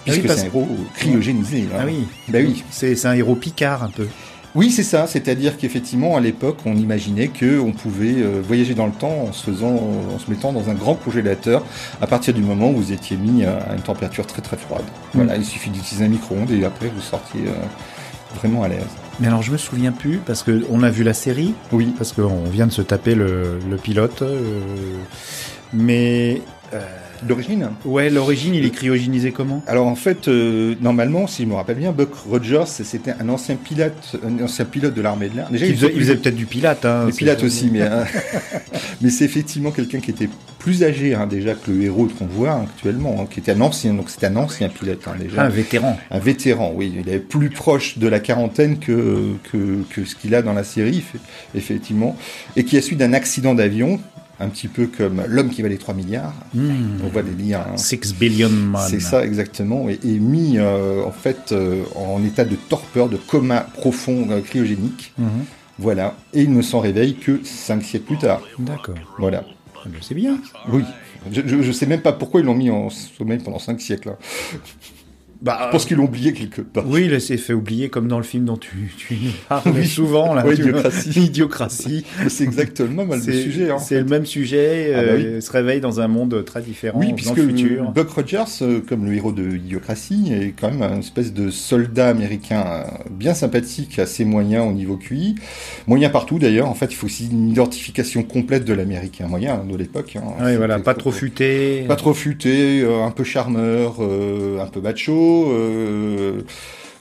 Puisque 0.05 0.21
oui, 0.21 0.27
parce- 0.27 0.39
c'est 0.39 0.45
un 0.45 0.49
héros 0.49 0.67
cryogénisé. 0.95 1.67
hein. 1.73 1.77
Ah 1.79 1.83
oui. 1.85 2.07
Bah 2.29 2.39
oui. 2.41 2.63
C'est 2.71 2.95
c'est 2.95 3.07
un 3.07 3.13
héros 3.13 3.35
picard 3.35 3.83
un 3.83 3.89
peu. 3.89 4.07
Oui, 4.55 4.69
c'est 4.69 4.83
ça. 4.83 5.07
C'est-à-dire 5.07 5.57
qu'effectivement, 5.57 6.15
à 6.15 6.19
l'époque, 6.19 6.57
on 6.65 6.75
imaginait 6.75 7.29
que 7.29 7.59
on 7.59 7.71
pouvait 7.71 8.15
euh, 8.21 8.39
voyager 8.45 8.75
dans 8.75 8.85
le 8.85 8.91
temps 8.91 9.25
en 9.27 9.31
se 9.33 9.43
faisant, 9.43 9.73
en 10.15 10.19
se 10.19 10.29
mettant 10.29 10.53
dans 10.53 10.69
un 10.69 10.75
grand 10.75 10.93
congélateur 10.93 11.65
à 12.01 12.05
partir 12.07 12.33
du 12.35 12.41
moment 12.41 12.69
où 12.69 12.75
vous 12.75 12.91
étiez 12.91 13.17
mis 13.17 13.43
euh, 13.43 13.57
à 13.69 13.73
une 13.75 13.81
température 13.81 14.27
très 14.27 14.41
très 14.43 14.57
froide. 14.57 14.83
Voilà, 15.15 15.37
il 15.37 15.45
suffit 15.45 15.71
d'utiliser 15.71 16.05
un 16.05 16.09
micro-ondes 16.09 16.51
et 16.51 16.63
après 16.65 16.87
vous 16.93 17.01
sortiez 17.01 17.41
euh, 17.47 18.35
vraiment 18.39 18.61
à 18.63 18.67
l'aise. 18.67 18.83
Mais 19.19 19.27
alors 19.27 19.41
je 19.41 19.51
me 19.51 19.57
souviens 19.57 19.91
plus 19.91 20.17
parce 20.17 20.43
que 20.43 20.63
on 20.71 20.83
a 20.83 20.89
vu 20.91 21.03
la 21.03 21.13
série, 21.13 21.53
Oui. 21.71 21.93
parce 21.97 22.11
qu'on 22.13 22.43
vient 22.51 22.67
de 22.67 22.71
se 22.71 22.81
taper 22.83 23.15
le, 23.15 23.59
le 23.67 23.75
pilote, 23.77 24.21
euh, 24.21 24.39
mais 25.73 26.41
D'origine 27.27 27.69
Ouais, 27.85 28.09
l'origine, 28.09 28.55
il 28.55 28.65
est 28.65 28.69
cryogénisé 28.69 29.31
comment? 29.31 29.63
Alors 29.67 29.87
en 29.87 29.95
fait, 29.95 30.27
euh, 30.27 30.75
normalement, 30.81 31.27
si 31.27 31.43
je 31.43 31.47
me 31.47 31.53
rappelle 31.55 31.77
bien, 31.77 31.91
Buck 31.91 32.13
Rogers, 32.13 32.65
c'était 32.67 33.13
un 33.19 33.29
ancien 33.29 33.55
pilote, 33.55 34.17
un 34.25 34.43
ancien 34.43 34.65
pilote 34.65 34.93
de 34.93 35.01
l'armée 35.01 35.29
de 35.29 35.35
l'air. 35.37 35.49
Déjà, 35.49 35.65
Il 35.65 35.71
il 35.71 35.77
faisait, 35.99 36.15
peut-être 36.15 36.35
du 36.35 36.45
pilate. 36.45 36.85
Hein, 36.85 37.05
Le 37.05 37.11
c'est- 37.11 37.17
pilote 37.19 37.43
aussi, 37.43 37.69
mais, 37.71 37.81
hein. 37.81 38.05
mais 39.01 39.09
c'est 39.09 39.25
effectivement 39.25 39.71
quelqu'un 39.71 39.99
qui 39.99 40.11
était 40.11 40.29
plus 40.59 40.83
âgé 40.83 41.13
hein, 41.13 41.27
déjà 41.27 41.53
que 41.55 41.71
le 41.71 41.81
héros 41.83 42.07
qu'on 42.17 42.25
voit 42.25 42.53
actuellement, 42.53 43.17
hein, 43.21 43.27
qui 43.29 43.39
était 43.41 43.51
un 43.51 43.61
ancien, 43.61 43.93
donc 43.93 44.09
c'était 44.09 44.27
un 44.27 44.35
ancien 44.37 44.69
pilote 44.69 45.01
déjà. 45.19 45.41
Un 45.43 45.49
vétéran. 45.49 45.97
Un 46.09 46.19
vétéran, 46.19 46.71
oui. 46.75 46.93
Il 47.05 47.09
est 47.11 47.19
plus 47.19 47.49
proche 47.49 47.97
de 47.97 48.07
la 48.07 48.19
quarantaine 48.21 48.79
que, 48.79 49.33
que, 49.51 49.83
que 49.89 50.05
ce 50.05 50.15
qu'il 50.15 50.33
a 50.35 50.41
dans 50.41 50.53
la 50.53 50.63
série, 50.63 50.99
eff- 50.99 51.19
effectivement. 51.55 52.15
Et 52.55 52.63
qui 52.63 52.77
a 52.77 52.81
suivi 52.81 52.97
d'un 52.97 53.13
accident 53.13 53.53
d'avion, 53.55 53.99
un 54.43 54.49
petit 54.49 54.67
peu 54.67 54.87
comme 54.87 55.23
l'homme 55.27 55.49
qui 55.49 55.61
valait 55.61 55.77
3 55.77 55.93
milliards. 55.93 56.33
On 56.55 57.07
voit 57.11 57.23
des 57.23 57.31
liens. 57.43 57.65
hein. 57.73 57.77
Six 57.77 58.13
billion 58.13 58.49
man. 58.49 58.81
C'est 58.89 58.99
ça 58.99 59.25
exactement, 59.25 59.89
et, 59.89 59.99
et 60.03 60.19
mis 60.19 60.57
euh, 60.57 61.03
en 61.03 61.11
fait 61.11 61.51
euh, 61.51 61.83
en 61.95 62.23
état 62.23 62.45
de 62.45 62.55
torpeur, 62.55 63.09
de 63.09 63.17
coma 63.17 63.61
profond 63.61 64.27
euh, 64.29 64.41
cryogénique. 64.41 65.13
Mhm. 65.17 65.27
Voilà, 65.79 66.15
et 66.33 66.43
il 66.43 66.53
ne 66.53 66.61
s'en 66.61 66.79
réveille 66.79 67.15
que 67.15 67.39
5 67.43 67.83
siècles 67.83 68.05
plus 68.05 68.17
tard. 68.19 68.41
D'accord. 68.59 68.95
Voilà. 69.17 69.43
Ah 69.75 69.87
ben, 69.87 69.99
C'est 70.01 70.13
bien. 70.15 70.37
Oui. 70.71 70.83
Je, 71.31 71.61
je 71.61 71.71
sais 71.71 71.85
même 71.87 72.01
pas 72.01 72.13
pourquoi 72.13 72.41
ils 72.41 72.45
l'ont 72.45 72.53
mis 72.53 72.69
en 72.69 72.89
sommeil 72.89 73.39
pendant 73.39 73.57
5 73.59 73.81
siècles. 73.81 74.09
hein. 74.09 74.17
Bah, 75.43 75.59
Je 75.65 75.71
pense 75.71 75.85
qu'ils 75.85 75.97
l'ont 75.97 76.05
oublié 76.05 76.31
quelque 76.33 76.61
part. 76.61 76.85
Oui, 76.87 77.09
il 77.11 77.19
s'est 77.21 77.35
fait 77.37 77.53
oublier 77.53 77.89
comme 77.89 78.07
dans 78.07 78.17
le 78.17 78.23
film 78.23 78.45
dont 78.45 78.55
tu, 78.55 78.93
tu 78.97 79.15
parles 79.49 79.61
Oui. 79.75 79.85
souvent. 79.85 80.33
Là, 80.33 80.45
Ouais. 80.47 80.53
Idiocratie. 80.55 81.09
Idiocratie. 81.25 82.05
C'est 82.29 82.45
exactement 82.45 83.03
le 83.03 83.19
C'est 83.19 83.33
sujet. 83.43 83.69
hein. 83.69 83.77
c'est 83.77 83.99
le 83.99 84.05
même 84.05 84.25
sujet. 84.25 84.93
Ah 84.95 85.01
bah 85.01 85.07
euh, 85.11 85.41
se 85.41 85.51
réveille 85.51 85.81
dans 85.81 85.99
un 85.99 86.07
monde 86.07 86.45
très 86.45 86.61
différent, 86.61 86.97
Oui, 86.99 87.09
dans 87.09 87.15
puisque 87.15 87.35
le 87.37 87.47
futur. 87.49 87.91
Buck 87.91 88.09
Rogers, 88.09 88.43
euh, 88.61 88.79
comme 88.87 89.05
le 89.05 89.13
héros 89.13 89.33
de 89.33 89.57
Idiocratie, 89.57 90.31
est 90.33 90.53
quand 90.59 90.71
même 90.71 90.81
une 90.81 90.99
espèce 90.99 91.33
de 91.33 91.49
soldat 91.49 92.07
américain 92.07 92.63
euh, 92.65 92.83
bien 93.11 93.33
sympathique, 93.33 93.99
assez 93.99 94.23
moyen 94.23 94.63
au 94.63 94.71
niveau 94.71 94.95
QI. 94.95 95.35
Moyen 95.87 96.09
partout 96.09 96.39
d'ailleurs, 96.39 96.69
en 96.69 96.73
fait, 96.73 96.87
il 96.91 96.95
faut 96.95 97.07
aussi 97.07 97.27
une 97.29 97.49
identification 97.49 98.23
complète 98.23 98.63
de 98.63 98.73
l'américain 98.73 99.27
moyen 99.27 99.55
hein, 99.55 99.65
de 99.69 99.75
l'époque. 99.75 100.15
hein. 100.15 100.23
Oui, 100.41 100.55
voilà, 100.55 100.79
pas 100.79 100.93
trop 100.93 101.11
futé. 101.11 101.83
Pas 101.87 101.97
trop 101.97 102.13
futé, 102.13 102.81
euh, 102.81 103.03
un 103.03 103.11
peu 103.11 103.25
charmeur, 103.25 103.97
euh, 103.99 104.59
un 104.61 104.67
peu 104.67 104.79
macho, 104.79 105.32
euh, 105.51 106.41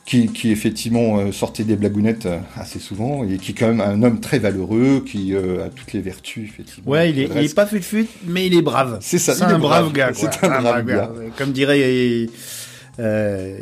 qui, 0.05 0.27
qui 0.29 0.51
effectivement 0.51 1.19
euh, 1.19 1.33
sortait 1.33 1.62
des 1.65 1.77
blagounettes 1.77 2.27
euh, 2.27 2.39
assez 2.57 2.79
souvent, 2.81 3.25
et 3.25 3.37
qui 3.39 3.53
est 3.53 3.55
quand 3.55 3.69
même 3.69 3.81
un 3.81 4.03
homme 4.03 4.21
très 4.21 4.39
valeureux, 4.39 5.03
qui 5.07 5.35
euh, 5.35 5.65
a 5.67 5.69
toutes 5.69 5.93
les 5.93 6.01
vertus, 6.01 6.49
effectivement. 6.49 6.91
Ouais, 6.91 7.11
il 7.11 7.19
est, 7.21 7.29
il 7.37 7.45
est 7.45 7.55
pas 7.55 7.67
fut-fut, 7.67 8.07
mais 8.27 8.47
il 8.47 8.55
est 8.57 8.62
brave. 8.62 8.99
C'est 9.01 9.19
ça, 9.19 9.35
C'est 9.35 9.45
un 9.45 9.59
brave, 9.59 9.91
brave. 9.91 9.93
gars. 9.93 10.11
C'est 10.15 10.45
un 10.45 10.61
brave 10.61 10.85
gars. 10.87 11.11
Comme 11.39 11.53
dirait, 11.53 12.27
euh, 12.99 13.57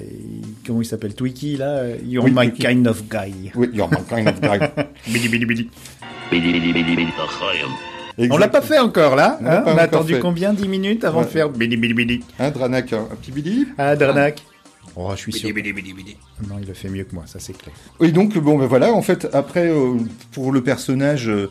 comment 0.66 0.80
il 0.80 0.84
s'appelle, 0.86 1.14
Twiki 1.14 1.56
là. 1.56 1.82
You're 2.04 2.24
Oui, 2.24 2.32
my 2.34 2.48
Twiki. 2.50 2.62
kind 2.66 2.86
of 2.88 3.02
guy. 3.08 3.52
Oui, 3.54 3.68
you're 3.72 3.88
my 3.90 3.98
kind 4.08 4.28
of 4.28 4.40
guy. 4.40 4.58
Bidi 5.12 5.28
bidi 5.28 5.46
bidi. 5.46 5.68
On 6.32 8.24
Exact. 8.24 8.38
l'a 8.40 8.48
pas 8.48 8.60
fait 8.60 8.78
encore 8.78 9.16
là. 9.16 9.38
On 9.40 9.46
hein 9.46 9.62
On 9.66 9.76
a 9.76 9.82
attendu 9.82 10.14
fait. 10.14 10.20
combien 10.20 10.52
10 10.52 10.68
minutes 10.68 11.04
avant 11.04 11.20
Ouais. 11.20 11.24
de 11.26 11.30
faire 11.30 11.48
bidi 11.48 11.76
bidi 11.76 11.94
bidi? 11.94 12.20
Hein, 12.38 12.50
Dranak, 12.50 12.92
un, 12.92 12.98
un 12.98 13.16
petit 13.20 13.30
bidi 13.32 13.66
Ah, 13.78 13.96
Dranak. 13.96 14.42
Oh, 14.96 15.10
je 15.14 15.20
suis 15.20 15.32
sûr. 15.32 15.48
Non, 16.48 16.56
il 16.62 16.70
a 16.70 16.74
fait 16.74 16.88
mieux 16.88 17.04
que 17.04 17.14
moi, 17.14 17.24
ça 17.26 17.38
c'est 17.38 17.56
clair. 17.56 17.74
Oui, 18.00 18.10
donc 18.12 18.36
bon, 18.38 18.58
ben 18.58 18.66
voilà. 18.66 18.92
En 18.92 19.02
fait, 19.02 19.28
après, 19.32 19.68
euh, 19.68 19.94
pour 20.32 20.50
le 20.52 20.62
personnage 20.62 21.28
euh, 21.28 21.48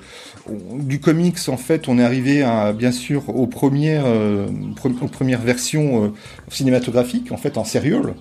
on- 0.48 0.78
du 0.78 1.00
comics, 1.00 1.38
en 1.48 1.56
fait, 1.58 1.88
on 1.88 1.98
est 2.00 2.04
arrivé 2.04 2.42
à, 2.44 2.74
bien 2.74 2.92
sûr 2.92 3.30
aux 3.30 3.48
premières, 3.48 4.04
euh, 4.06 4.48
pre- 4.76 4.94
aux 5.02 5.08
premières 5.08 5.42
versions 5.42 6.04
euh, 6.06 6.10
cinématographiques, 6.50 7.32
en 7.32 7.38
fait, 7.38 7.58
en 7.58 7.64
serial, 7.64 8.14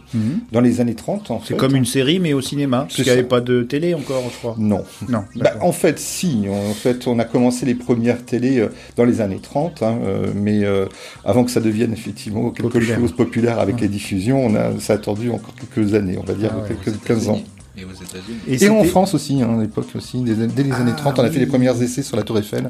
dans 0.52 0.60
les 0.60 0.80
années 0.80 0.94
30. 0.94 1.30
En 1.30 1.36
Mhm. 1.36 1.40
C'est 1.46 1.56
comme 1.56 1.74
une 1.76 1.84
série, 1.84 2.20
mais 2.20 2.32
au 2.32 2.40
cinéma. 2.40 2.80
Parce 2.82 2.96
C'est 2.96 3.02
qu'il 3.02 3.12
n'y 3.12 3.18
avait 3.18 3.26
pas 3.28 3.40
de 3.40 3.62
télé 3.62 3.94
encore, 3.94 4.22
je 4.30 4.36
crois. 4.38 4.54
Non. 4.58 4.84
Non. 5.08 5.24
Bah, 5.36 5.54
en 5.60 5.72
fait, 5.72 5.98
si. 5.98 6.44
En 6.48 6.74
fait, 6.74 7.06
on 7.06 7.18
a 7.18 7.24
commencé 7.24 7.66
les 7.66 7.74
premières 7.74 8.24
télés 8.24 8.58
euh, 8.60 8.68
dans 8.96 9.04
les 9.04 9.20
années 9.20 9.40
30, 9.42 9.82
hein, 9.82 9.98
euh, 10.04 10.28
mais 10.34 10.64
euh, 10.64 10.86
avant 11.24 11.44
que 11.44 11.50
ça 11.50 11.60
devienne 11.60 11.92
effectivement 11.92 12.50
quelque 12.50 12.68
Populaire. 12.68 12.98
chose 13.00 13.12
populaire 13.12 13.58
avec 13.58 13.80
les 13.80 13.88
diffusions, 13.88 14.44
on 14.46 14.54
a, 14.54 14.78
ça 14.78 14.94
a 14.94 14.97
attendu 14.98 15.30
encore 15.30 15.54
quelques 15.54 15.94
années, 15.94 16.16
on 16.18 16.24
va 16.24 16.34
dire 16.34 16.50
Ah 16.52 16.58
ouais, 16.62 16.76
quelques 16.84 17.02
15 17.04 17.28
ans. 17.30 17.40
Et 17.80 17.84
aux 17.84 17.90
États-Unis. 17.92 18.60
Et, 18.60 18.68
en 18.68 18.82
France 18.82 19.14
aussi, 19.14 19.40
hein, 19.40 19.56
à 19.56 19.62
l'époque 19.62 19.86
aussi, 19.94 20.20
dès, 20.22 20.34
dès 20.34 20.64
les 20.64 20.72
années 20.72 20.90
Ah, 20.94 20.98
30, 21.00 21.20
on 21.20 21.22
a 21.22 21.26
fait 21.28 21.34
oui. 21.34 21.38
les 21.40 21.46
premiers 21.46 21.80
essais 21.80 22.02
sur 22.02 22.16
la 22.16 22.24
Tour 22.24 22.36
Eiffel 22.38 22.68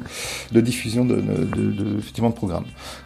de 0.51 0.61
diffusion 0.61 1.03
de, 1.03 1.15
de, 1.15 1.21
de- 1.45 1.71
de- 1.71 1.97
effectivement 1.97 2.29
de 2.29 2.35
programmes. 2.35 2.65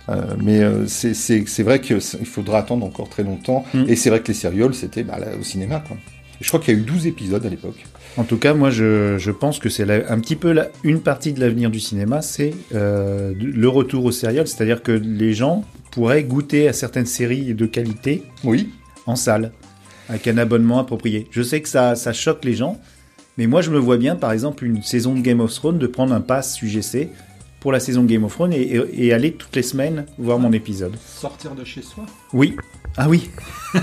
Euh, 0.09 0.21
mais 0.43 0.59
euh, 0.61 0.85
c'est- 0.85 1.13
c'est 1.13 1.45
c'est 1.47 1.63
vrai 1.63 1.79
qu'il 1.79 2.01
faudra 2.01 2.59
attendre 2.59 2.85
encore 2.85 3.07
très 3.07 3.23
longtemps. 3.23 3.63
Mm. 3.73 3.85
Et 3.87 3.95
c'est 3.95 4.09
vrai 4.09 4.19
que 4.19 4.27
les 4.27 4.33
sérioles, 4.33 4.73
c'était 4.75 5.03
bah, 5.03 5.17
au 5.39 5.43
cinéma. 5.43 5.81
Quoi. 5.87 5.95
Et 6.41 6.43
je 6.43 6.47
crois 6.49 6.59
qu'il 6.59 6.73
y 6.73 6.77
a 6.77 6.79
eu 6.81 6.83
12 6.83 7.07
épisodes 7.07 7.45
à 7.45 7.49
l'époque. 7.49 7.85
En 8.17 8.25
tout 8.25 8.37
cas, 8.37 8.53
moi, 8.53 8.69
je, 8.69 9.17
je 9.17 9.31
pense 9.31 9.57
que 9.59 9.69
c'est 9.69 9.89
un 9.89 10.19
petit 10.19 10.35
peu 10.35 10.51
la- 10.51 10.67
une 10.83 10.99
partie 10.99 11.31
de 11.31 11.39
l'avenir 11.39 11.71
du 11.71 11.79
cinéma, 11.79 12.21
c'est 12.21 12.53
euh, 12.75 13.31
le 13.39 13.69
retour 13.69 14.03
au 14.03 14.11
serial, 14.11 14.45
c'est-à-dire 14.45 14.83
que 14.83 14.91
les 14.91 15.33
gens 15.33 15.63
pourraient 15.91 16.23
goûter 16.25 16.67
à 16.67 16.73
certaines 16.73 17.05
séries 17.05 17.53
de 17.53 17.65
qualité 17.65 18.23
Oui, 18.43 18.69
en 19.05 19.15
salle, 19.15 19.51
avec 20.09 20.27
un 20.27 20.37
abonnement 20.37 20.79
approprié. 20.79 21.27
Je 21.31 21.41
sais 21.41 21.61
que 21.61 21.69
ça, 21.69 21.95
ça 21.95 22.13
choque 22.13 22.43
les 22.45 22.53
gens, 22.55 22.77
mais 23.37 23.47
moi, 23.47 23.61
je 23.61 23.71
me 23.71 23.79
vois 23.79 23.97
bien, 23.97 24.15
par 24.15 24.31
exemple, 24.31 24.65
une 24.65 24.83
saison 24.83 25.13
de 25.15 25.21
Game 25.21 25.39
of 25.39 25.53
Thrones, 25.53 25.79
de 25.79 25.87
prendre 25.87 26.13
un 26.13 26.21
pass 26.21 26.61
UGC 26.61 27.09
pour 27.59 27.71
la 27.71 27.79
saison 27.79 28.03
de 28.03 28.07
Game 28.07 28.23
of 28.25 28.33
Thrones 28.33 28.51
et, 28.53 28.61
et- 28.61 29.05
et 29.07 29.13
aller 29.13 29.31
toutes 29.31 29.55
les 29.55 29.63
semaines 29.63 30.05
voir 30.17 30.37
mon 30.37 30.51
épisode. 30.51 30.93
Sortir 31.05 31.55
de 31.55 31.63
chez 31.63 31.81
soi? 31.81 32.05
Oui. 32.33 32.55
Ah 32.97 33.07
oui. 33.09 33.29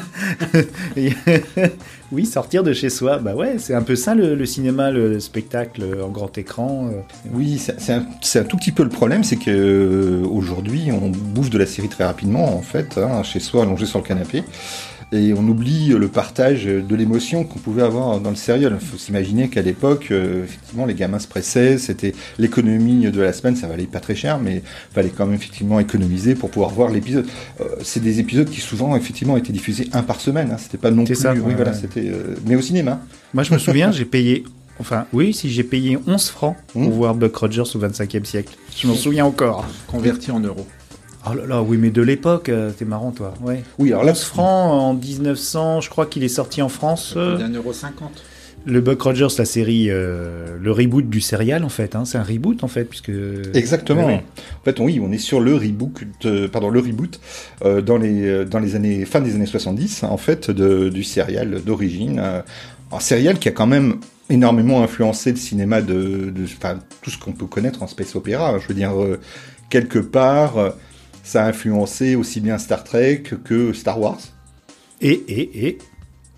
Oui, 2.12 2.26
sortir 2.26 2.62
de 2.64 2.72
chez 2.72 2.90
soi. 2.90 3.18
Bah 3.18 3.34
ouais, 3.36 3.56
c'est 3.58 3.74
un 3.74 3.82
peu 3.82 3.94
ça 3.94 4.14
le, 4.16 4.34
le 4.34 4.46
cinéma, 4.46 4.90
le 4.90 5.20
spectacle 5.20 5.84
en 6.02 6.08
grand 6.08 6.36
écran. 6.38 6.88
euh. 6.88 7.00
oui, 7.32 7.58
c'est 7.58 7.92
un, 7.92 8.04
c'est 8.20 8.40
un 8.40 8.44
tout 8.44 8.56
petit 8.56 8.72
peu 8.72 8.82
le 8.82 8.88
problème, 8.88 9.22
c'est 9.22 9.36
que 9.36 9.50
euh, 9.50 10.26
aujourd'hui, 10.28 10.90
on 10.92 11.08
bouffe 11.08 11.50
de 11.50 11.58
la 11.58 11.66
série 11.66 11.88
très 11.88 12.04
rapidement, 12.04 12.56
en 12.56 12.62
fait, 12.62 12.98
hein, 12.98 13.22
chez 13.22 13.38
soi, 13.40 13.62
allongé 13.62 13.86
sur 13.86 14.00
le 14.00 14.04
canapé. 14.04 14.42
Et 15.12 15.32
on 15.34 15.42
oublie 15.48 15.88
le 15.88 16.06
partage 16.06 16.66
de 16.66 16.94
l'émotion 16.94 17.42
qu'on 17.42 17.58
pouvait 17.58 17.82
avoir 17.82 18.20
dans 18.20 18.30
le 18.30 18.36
serial. 18.36 18.78
Il 18.80 18.86
faut 18.86 18.96
s'imaginer 18.96 19.48
qu'à 19.48 19.60
l'époque, 19.60 20.08
euh, 20.12 20.44
effectivement, 20.44 20.86
les 20.86 20.94
gamins 20.94 21.18
se 21.18 21.26
pressaient, 21.26 21.78
c'était 21.78 22.14
l'économie 22.38 23.10
de 23.10 23.20
la 23.20 23.32
semaine, 23.32 23.56
ça 23.56 23.66
valait 23.66 23.86
pas 23.86 23.98
très 23.98 24.14
cher, 24.14 24.38
mais 24.38 24.62
fallait 24.94 25.08
quand 25.10 25.26
même 25.26 25.34
effectivement 25.34 25.80
économiser 25.80 26.36
pour 26.36 26.50
pouvoir 26.50 26.70
voir 26.70 26.90
l'épisode. 26.90 27.26
Euh, 27.60 27.64
c'est 27.82 28.00
des 28.02 28.20
épisodes 28.20 28.48
qui 28.48 28.60
souvent 28.60 28.94
effectivement 28.94 29.36
étaient 29.36 29.52
diffusés 29.52 29.88
un 29.92 30.02
par 30.02 30.20
semaine. 30.20 30.50
Hein. 30.52 30.58
C'était 30.58 30.78
pas 30.78 30.92
non 30.92 31.04
C'est 31.04 31.14
plus, 31.14 31.22
ça, 31.22 31.32
oui, 31.32 31.40
ouais, 31.40 31.54
voilà, 31.56 31.72
ouais. 31.72 31.76
c'était, 31.80 32.08
euh, 32.08 32.36
mais 32.46 32.54
au 32.54 32.62
cinéma. 32.62 33.00
Moi, 33.34 33.42
je 33.42 33.52
me 33.52 33.58
souviens, 33.58 33.90
j'ai 33.90 34.04
payé. 34.04 34.44
Enfin, 34.78 35.06
oui, 35.12 35.34
si 35.34 35.50
j'ai 35.50 35.64
payé 35.64 35.98
11 36.06 36.28
francs 36.30 36.56
pour 36.68 36.80
Mmh. 36.82 36.88
voir 36.90 37.14
Buck 37.14 37.36
Rogers 37.36 37.62
au 37.74 37.78
25e 37.80 38.24
siècle. 38.24 38.54
Je 38.74 38.86
m'en 38.86 38.94
souviens 38.94 39.26
encore. 39.26 39.66
Converti 39.88 40.30
en 40.30 40.40
euros. 40.40 40.66
Oh 41.28 41.34
là 41.34 41.44
là, 41.46 41.62
oui, 41.62 41.76
mais 41.76 41.90
de 41.90 42.00
l'époque, 42.00 42.48
euh, 42.48 42.70
t'es 42.70 42.84
marrant, 42.86 43.10
toi. 43.10 43.34
Ouais. 43.42 43.62
Oui, 43.78 43.90
alors 43.92 44.04
là, 44.04 44.12
11 44.12 44.20
francs 44.22 44.72
en 44.72 44.94
1900, 44.94 45.82
je 45.82 45.90
crois 45.90 46.06
qu'il 46.06 46.24
est 46.24 46.28
sorti 46.28 46.62
en 46.62 46.68
France. 46.70 47.14
euh, 47.16 47.36
D'un 47.36 47.52
euro 47.52 47.74
cinquante. 47.74 48.22
le 48.64 48.80
Buck 48.80 49.02
Rogers, 49.02 49.28
la 49.36 49.44
série, 49.44 49.88
euh, 49.90 50.56
le 50.58 50.72
reboot 50.72 51.10
du 51.10 51.20
serial, 51.20 51.62
en 51.64 51.68
fait. 51.68 51.94
Hein, 51.94 52.04
c'est 52.06 52.16
un 52.16 52.22
reboot, 52.22 52.64
en 52.64 52.68
fait, 52.68 52.84
puisque. 52.84 53.10
Exactement. 53.54 54.06
Ouais, 54.06 54.14
ouais. 54.14 54.24
En 54.60 54.64
fait, 54.64 54.80
oui, 54.80 54.98
on 55.02 55.12
est 55.12 55.18
sur 55.18 55.40
le 55.40 55.54
reboot, 55.56 55.92
pardon, 56.50 56.70
le 56.70 56.80
reboot 56.80 57.20
euh, 57.66 57.82
dans 57.82 57.98
les 57.98 58.26
euh, 58.26 58.44
dans 58.46 58.58
les 58.58 58.74
années 58.74 59.04
fin 59.04 59.20
des 59.20 59.34
années 59.34 59.44
70, 59.46 60.04
en 60.04 60.16
fait, 60.16 60.50
de, 60.50 60.88
du 60.88 61.04
serial 61.04 61.60
d'origine, 61.66 62.18
un 62.92 63.00
serial 63.00 63.38
qui 63.38 63.48
a 63.48 63.52
quand 63.52 63.66
même 63.66 63.96
énormément 64.30 64.82
influencé 64.82 65.32
le 65.32 65.36
cinéma 65.36 65.82
de, 65.82 66.30
de 66.30 66.44
enfin, 66.44 66.78
tout 67.02 67.10
ce 67.10 67.18
qu'on 67.18 67.32
peut 67.32 67.46
connaître 67.46 67.82
en 67.82 67.86
space 67.86 68.16
opéra. 68.16 68.58
Je 68.58 68.66
veux 68.68 68.74
dire, 68.74 68.92
quelque 69.68 69.98
part, 69.98 70.72
ça 71.30 71.44
a 71.44 71.48
influencé 71.48 72.16
aussi 72.16 72.40
bien 72.40 72.58
Star 72.58 72.82
Trek 72.82 73.22
que 73.44 73.72
Star 73.72 74.00
Wars 74.00 74.18
Et, 75.00 75.12
et, 75.28 75.66
et, 75.68 75.78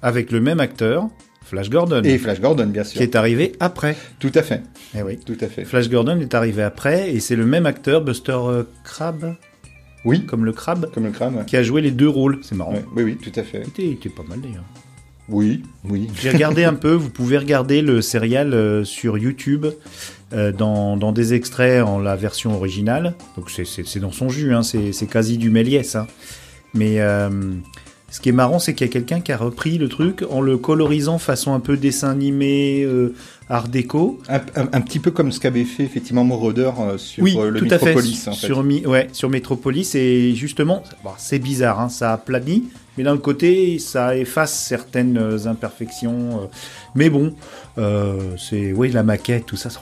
avec 0.03 0.31
le 0.31 0.41
même 0.41 0.61
acteur, 0.61 1.09
Flash 1.45 1.71
Gordon, 1.71 2.03
et 2.05 2.19
Flash 2.19 2.41
Gordon, 2.41 2.67
bien 2.67 2.85
sûr. 2.85 2.99
qui 2.99 3.03
est 3.03 3.17
arrivé 3.17 3.53
après. 3.59 3.97
Tout 4.19 4.33
à 4.35 4.43
fait, 4.43 4.63
Eh 4.95 5.03
oui. 5.03 5.17
tout 5.19 5.37
à 5.41 5.47
fait. 5.47 5.65
Flash 5.65 5.89
Gordon 5.89 6.21
est 6.21 6.35
arrivé 6.35 6.63
après, 6.63 7.11
et 7.15 7.21
c'est 7.21 7.37
le 7.37 7.47
même 7.47 7.65
acteur, 7.65 8.03
Buster 8.03 8.33
euh, 8.37 8.65
Crabbe, 8.85 9.35
Oui, 10.05 10.27
comme 10.27 10.45
le 10.45 10.53
crabe, 10.53 10.91
comme 10.93 11.05
le 11.05 11.11
crâne. 11.11 11.45
qui 11.47 11.57
a 11.57 11.63
joué 11.63 11.81
les 11.81 11.91
deux 11.91 12.09
rôles. 12.09 12.41
C'est 12.43 12.55
marrant. 12.55 12.73
Ouais, 12.75 12.85
oui, 12.97 13.03
oui, 13.05 13.17
tout 13.17 13.33
à 13.41 13.43
fait. 13.45 13.63
Il 13.79 13.93
était, 13.93 14.11
pas 14.11 14.25
mal 14.29 14.41
d'ailleurs. 14.43 14.65
Oui, 15.29 15.63
oui. 15.89 16.09
J'ai 16.21 16.31
regardé 16.31 16.65
un 16.65 16.75
peu, 16.75 16.93
vous 16.93 17.09
pouvez 17.09 17.39
regarder 17.39 17.81
le 17.81 18.03
serial 18.03 18.53
euh, 18.53 18.85
sur 18.85 19.17
YouTube 19.17 19.67
dans, 20.53 20.97
dans 20.97 21.13
des 21.13 21.35
extraits 21.35 21.83
en 21.85 21.99
la 21.99 22.17
version 22.17 22.55
originale. 22.55 23.15
Donc 23.37 23.51
c'est- 23.51 23.99
dans 23.99 24.13
son 24.13 24.29
jus, 24.29 24.55
hein, 24.55 24.63
c'est 24.63 25.07
quasi 25.07 25.39
du 25.39 25.51
Méliès. 25.51 25.95
hein. 25.97 26.07
Mais 26.75 27.01
euh, 27.01 27.29
Ce 28.11 28.21
qui 28.21 28.29
est 28.29 28.33
marrant, 28.33 28.59
c'est 28.59 28.75
qu'il 28.75 28.87
y 28.87 28.91
a 28.91 28.93
quelqu'un 28.93 29.21
qui 29.21 29.33
a 29.33 29.39
repris 29.39 29.79
le 29.79 29.89
truc 29.89 30.23
en 30.29 30.43
le 30.43 30.59
colorisant 30.59 31.17
façon 31.19 31.55
un 31.55 31.61
peu 31.61 31.79
dessin 31.79 32.11
animé, 32.11 32.83
euh, 32.85 33.15
art 33.49 33.69
déco. 33.69 34.21
Un, 34.29 34.37
un- 34.57 34.69
un 34.73 34.81
petit 34.83 34.99
peu 34.99 35.11
comme 35.11 35.33
ce 35.33 35.41
qu'avait 35.41 35.65
fait 35.65 35.83
effectivement 35.85 36.23
Moroder 36.25 36.71
euh, 36.79 36.99
sur 36.99 37.23
oui, 37.25 37.35
euh, 37.39 37.49
le 37.51 37.61
tout 37.61 37.67
à 37.71 37.79
fait. 37.79 37.87
Metropolis. 37.87 38.29
en 38.29 38.33
fait. 38.35 38.47
Sur, 38.47 38.63
Mi- 38.65 38.85
ouais, 38.87 39.09
sur 39.13 39.31
Metropolis, 39.31 39.95
et 39.95 40.35
justement, 40.35 40.83
bon, 41.03 41.11
c'est 41.17 41.39
bizarre, 41.39 41.81
hein, 41.81 41.89
ça 41.89 42.13
aplanit, 42.13 42.65
mais 42.99 43.05
d'un 43.05 43.17
côté, 43.17 43.79
ça 43.79 44.15
efface 44.15 44.53
certaines 44.63 45.17
euh, 45.17 45.47
imperfections. 45.47 46.51
Euh, 46.95 46.99
mais 46.99 47.11
bon, 47.11 47.35
euh, 47.79 48.35
c'est 48.39 48.73
oui, 48.73 48.91
la 48.91 49.03
maquette, 49.03 49.47
tout 49.47 49.57
ça, 49.57 49.71
ça- 49.71 49.81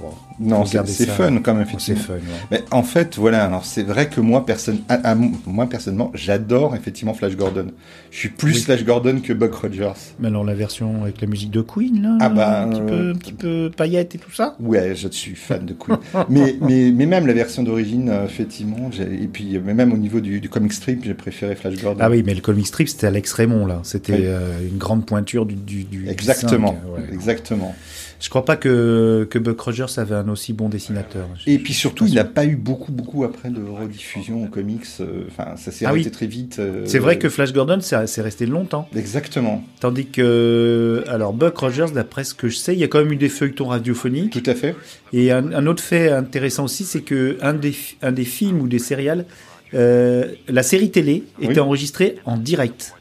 bon, 0.00 0.10
Non, 0.40 0.64
c'est 0.64 1.06
fun 1.06 1.38
quand 1.38 1.54
même, 1.54 1.66
c'est 1.78 1.92
effectivement. 1.92 2.00
fun. 2.02 2.14
ouais. 2.14 2.20
Mais 2.50 2.64
en 2.70 2.82
fait, 2.82 3.16
voilà, 3.16 3.44
alors 3.44 3.64
c'est 3.64 3.82
vrai 3.82 4.08
que 4.08 4.20
moi, 4.20 4.44
personne, 4.44 4.78
à- 4.88 5.10
à- 5.10 5.14
moi 5.14 5.66
personnellement, 5.68 6.10
j'adore 6.14 6.74
effectivement 6.74 7.14
Flash 7.14 7.36
Gordon. 7.36 7.66
Je 8.10 8.18
suis 8.18 8.28
plus 8.30 8.54
Oui. 8.54 8.60
Flash 8.62 8.84
Gordon 8.84 9.20
que 9.22 9.32
Buck 9.32 9.54
Rogers. 9.54 9.92
Mais 10.18 10.28
alors 10.28 10.44
la 10.44 10.54
version 10.54 11.02
avec 11.02 11.20
la 11.20 11.26
musique 11.28 11.50
de 11.50 11.60
Queen, 11.60 12.02
là, 12.02 12.18
Ah 12.20 12.28
bah, 12.28 12.62
un 12.62 12.68
petit 12.68 12.80
peu, 12.80 12.92
euh, 12.94 13.12
un 13.12 13.16
petit 13.16 13.32
peu 13.32 13.70
paillette 13.76 14.14
et 14.14 14.18
tout 14.18 14.32
ça? 14.32 14.56
Ouais, 14.60 14.94
je 14.96 15.08
suis 15.08 15.34
fan 15.36 15.64
de 15.66 15.74
Queen. 15.74 15.98
mais, 16.28 16.56
mais, 16.60 16.90
mais 16.90 17.06
même 17.06 17.26
la 17.26 17.32
version 17.34 17.62
d'origine, 17.62 18.08
euh, 18.08 18.24
effectivement, 18.24 18.90
et 18.98 19.26
puis 19.28 19.56
euh, 19.56 19.60
mais 19.64 19.74
même 19.74 19.92
au 19.92 19.96
niveau 19.96 20.20
du, 20.20 20.40
du 20.40 20.48
comic 20.48 20.72
strip, 20.72 21.04
j'ai 21.04 21.14
préféré 21.14 21.54
Flash 21.54 21.80
Gordon. 21.80 22.00
Ah 22.02 22.10
oui, 22.10 22.22
mais 22.26 22.34
le 22.34 22.40
comic 22.40 22.66
strip, 22.66 22.88
c'était 22.88 23.06
Alex 23.06 23.32
Raymond, 23.32 23.66
là. 23.66 23.80
C'était 23.84 24.12
Oui. 24.14 24.18
euh, 24.24 24.58
une 24.70 24.78
grande 24.78 25.06
pointure 25.06 25.46
du, 25.46 25.54
du, 25.54 25.84
du- 25.84 26.04
du 26.04 26.08
Exactement, 26.42 26.80
ouais. 26.96 27.02
exactement. 27.12 27.74
Je 28.22 28.28
crois 28.28 28.44
pas 28.44 28.56
que, 28.56 29.26
que 29.30 29.38
Buck 29.38 29.58
Rogers 29.60 29.86
avait 29.96 30.14
un 30.14 30.28
aussi 30.28 30.52
bon 30.52 30.68
dessinateur. 30.68 31.26
Et 31.46 31.58
puis 31.58 31.72
surtout, 31.72 32.04
il 32.06 32.14
n'a 32.16 32.24
pas 32.24 32.44
eu 32.44 32.54
beaucoup, 32.54 32.92
beaucoup 32.92 33.24
après 33.24 33.48
de 33.48 33.62
rediffusion 33.62 34.44
en 34.44 34.46
comics. 34.46 34.84
euh, 35.00 35.24
Enfin, 35.30 35.56
ça 35.56 35.70
s'est 35.72 35.86
Ah 35.86 35.88
arrêté 35.88 36.06
oui. 36.08 36.10
très 36.12 36.26
vite. 36.26 36.58
euh, 36.58 36.82
C'est 36.84 36.98
vrai 36.98 37.18
que 37.18 37.30
Flash 37.30 37.54
Gordon, 37.54 37.78
c'est 37.80 38.20
resté 38.20 38.44
longtemps. 38.44 38.86
Exactement, 38.94 39.64
Tandis 39.80 40.04
que, 40.06 41.02
alors, 41.08 41.32
Buck 41.32 41.56
Rogers, 41.56 41.86
d'après 41.94 42.24
ce 42.24 42.34
que 42.34 42.48
je 42.48 42.56
sais, 42.56 42.74
il 42.74 42.78
y 42.78 42.84
a 42.84 42.88
quand 42.88 42.98
même 42.98 43.12
eu 43.12 43.16
des 43.16 43.30
feuilletons 43.30 43.68
radiophoniques. 43.68 44.32
tout 44.42 44.50
à 44.50 44.54
fait. 44.54 44.76
Et 45.14 45.32
un, 45.32 45.52
un 45.54 45.66
autre 45.66 45.82
fait 45.82 46.10
intéressant 46.10 46.64
aussi, 46.64 46.84
c'est 46.84 47.00
que 47.00 47.38
un 47.40 47.54
des, 47.54 47.72
fi- 47.72 47.96
un 48.02 48.12
des 48.12 48.24
films 48.26 48.60
ou 48.60 48.68
des 48.68 48.78
céréales, 48.78 49.24
euh, 49.72 50.26
la 50.46 50.62
série 50.62 50.90
télé 50.90 51.24
était 51.40 51.52
Oui. 51.52 51.60
enregistrée 51.60 52.16
en 52.26 52.36
direct, 52.36 52.94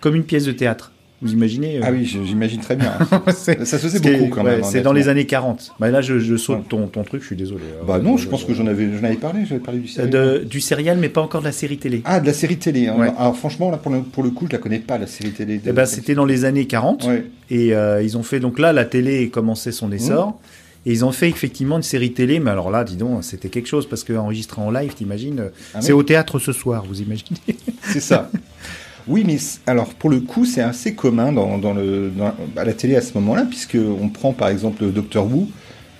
comme 0.00 0.16
une 0.16 0.24
pièce 0.24 0.44
de 0.46 0.52
théâtre. 0.52 0.90
Vous 1.22 1.32
imaginez 1.32 1.78
euh, 1.78 1.82
Ah 1.82 1.92
oui, 1.92 2.04
j'imagine 2.04 2.60
très 2.60 2.76
bien. 2.76 2.92
ça 3.28 3.54
se 3.64 3.76
faisait 3.78 4.00
beaucoup 4.00 4.28
quand 4.34 4.44
ouais, 4.44 4.56
même. 4.56 4.64
C'est 4.64 4.82
dans 4.82 4.92
les 4.92 5.08
années 5.08 5.24
40. 5.24 5.72
Bah, 5.80 5.90
là, 5.90 6.02
je, 6.02 6.18
je 6.18 6.36
saute 6.36 6.68
ton, 6.68 6.88
ton 6.88 7.04
truc, 7.04 7.22
je 7.22 7.26
suis 7.28 7.36
désolé. 7.36 7.62
Bah 7.86 7.98
non, 7.98 8.16
je 8.18 8.28
pense 8.28 8.44
que 8.44 8.52
j'en 8.52 8.66
avais, 8.66 8.84
avais 8.84 9.14
parlé. 9.14 9.46
J'avais 9.46 9.60
parlé 9.60 9.80
du 9.80 9.90
Euh, 9.98 10.06
de- 10.40 10.44
du 10.44 10.60
céréal, 10.60 10.98
mais 11.00 11.08
pas 11.08 11.22
encore 11.22 11.40
de 11.40 11.46
la 11.46 11.52
série 11.52 11.78
télé. 11.78 12.02
Ah, 12.04 12.20
de 12.20 12.26
la 12.26 12.34
série 12.34 12.58
télé. 12.58 12.88
hein. 12.88 12.96
Ouais. 12.98 13.10
Alors 13.18 13.36
franchement, 13.36 13.70
là 13.70 13.78
pour 13.78 13.90
le, 13.92 14.02
pour 14.02 14.22
le 14.24 14.30
coup, 14.30 14.46
je 14.46 14.52
la 14.52 14.58
connais 14.58 14.78
pas 14.78 14.98
la 14.98 15.06
série 15.06 15.30
télé. 15.32 15.60
Eh 15.66 15.72
ben, 15.72 15.86
c'était 15.86 16.14
dans 16.14 16.26
les 16.26 16.44
années 16.44 16.66
40. 16.66 17.04
Ouais. 17.06 17.24
Et 17.50 17.74
euh, 17.74 18.02
ils 18.02 18.18
ont 18.18 18.22
fait, 18.22 18.38
donc 18.40 18.58
là, 18.58 18.72
la 18.74 18.84
télé 18.84 19.30
commençait 19.30 19.72
son 19.72 19.90
essor. 19.92 20.38
Et 20.84 20.92
ils 20.92 21.04
ont 21.04 21.10
fait 21.12 21.28
effectivement 21.28 21.78
une 21.78 21.82
série 21.82 22.12
télé, 22.12 22.38
mais 22.38 22.50
alors 22.52 22.70
là, 22.70 22.84
dis 22.84 22.96
donc, 22.96 23.24
c'était 23.24 23.48
quelque 23.48 23.66
chose, 23.66 23.88
parce 23.88 24.04
qu'enregistrer 24.04 24.60
en 24.62 24.70
live, 24.70 24.94
t'imagines, 24.94 25.40
euh, 25.40 25.48
Ah 25.74 25.80
c'est 25.80 25.92
oui. 25.92 25.98
au 25.98 26.02
théâtre 26.04 26.38
ce 26.38 26.52
soir, 26.52 26.84
vous 26.86 27.00
imaginez 27.00 27.40
C'est 27.82 27.98
ça. 28.00 28.30
Oui, 29.06 29.22
mais 29.24 29.36
alors 29.66 29.94
pour 29.94 30.10
le 30.10 30.20
coup, 30.20 30.44
c'est 30.44 30.60
assez 30.62 30.94
commun 30.96 31.32
dans, 31.32 31.56
le, 31.74 32.10
dans- 32.10 32.34
à 32.56 32.64
la 32.64 32.72
télé 32.74 32.96
à 32.96 33.00
ce 33.00 33.14
moment-là, 33.14 33.44
puisque 33.48 33.76
on 33.76 34.08
prend 34.08 34.32
par 34.32 34.48
exemple 34.48 34.84
Doctor 34.90 35.26
Who. 35.26 35.48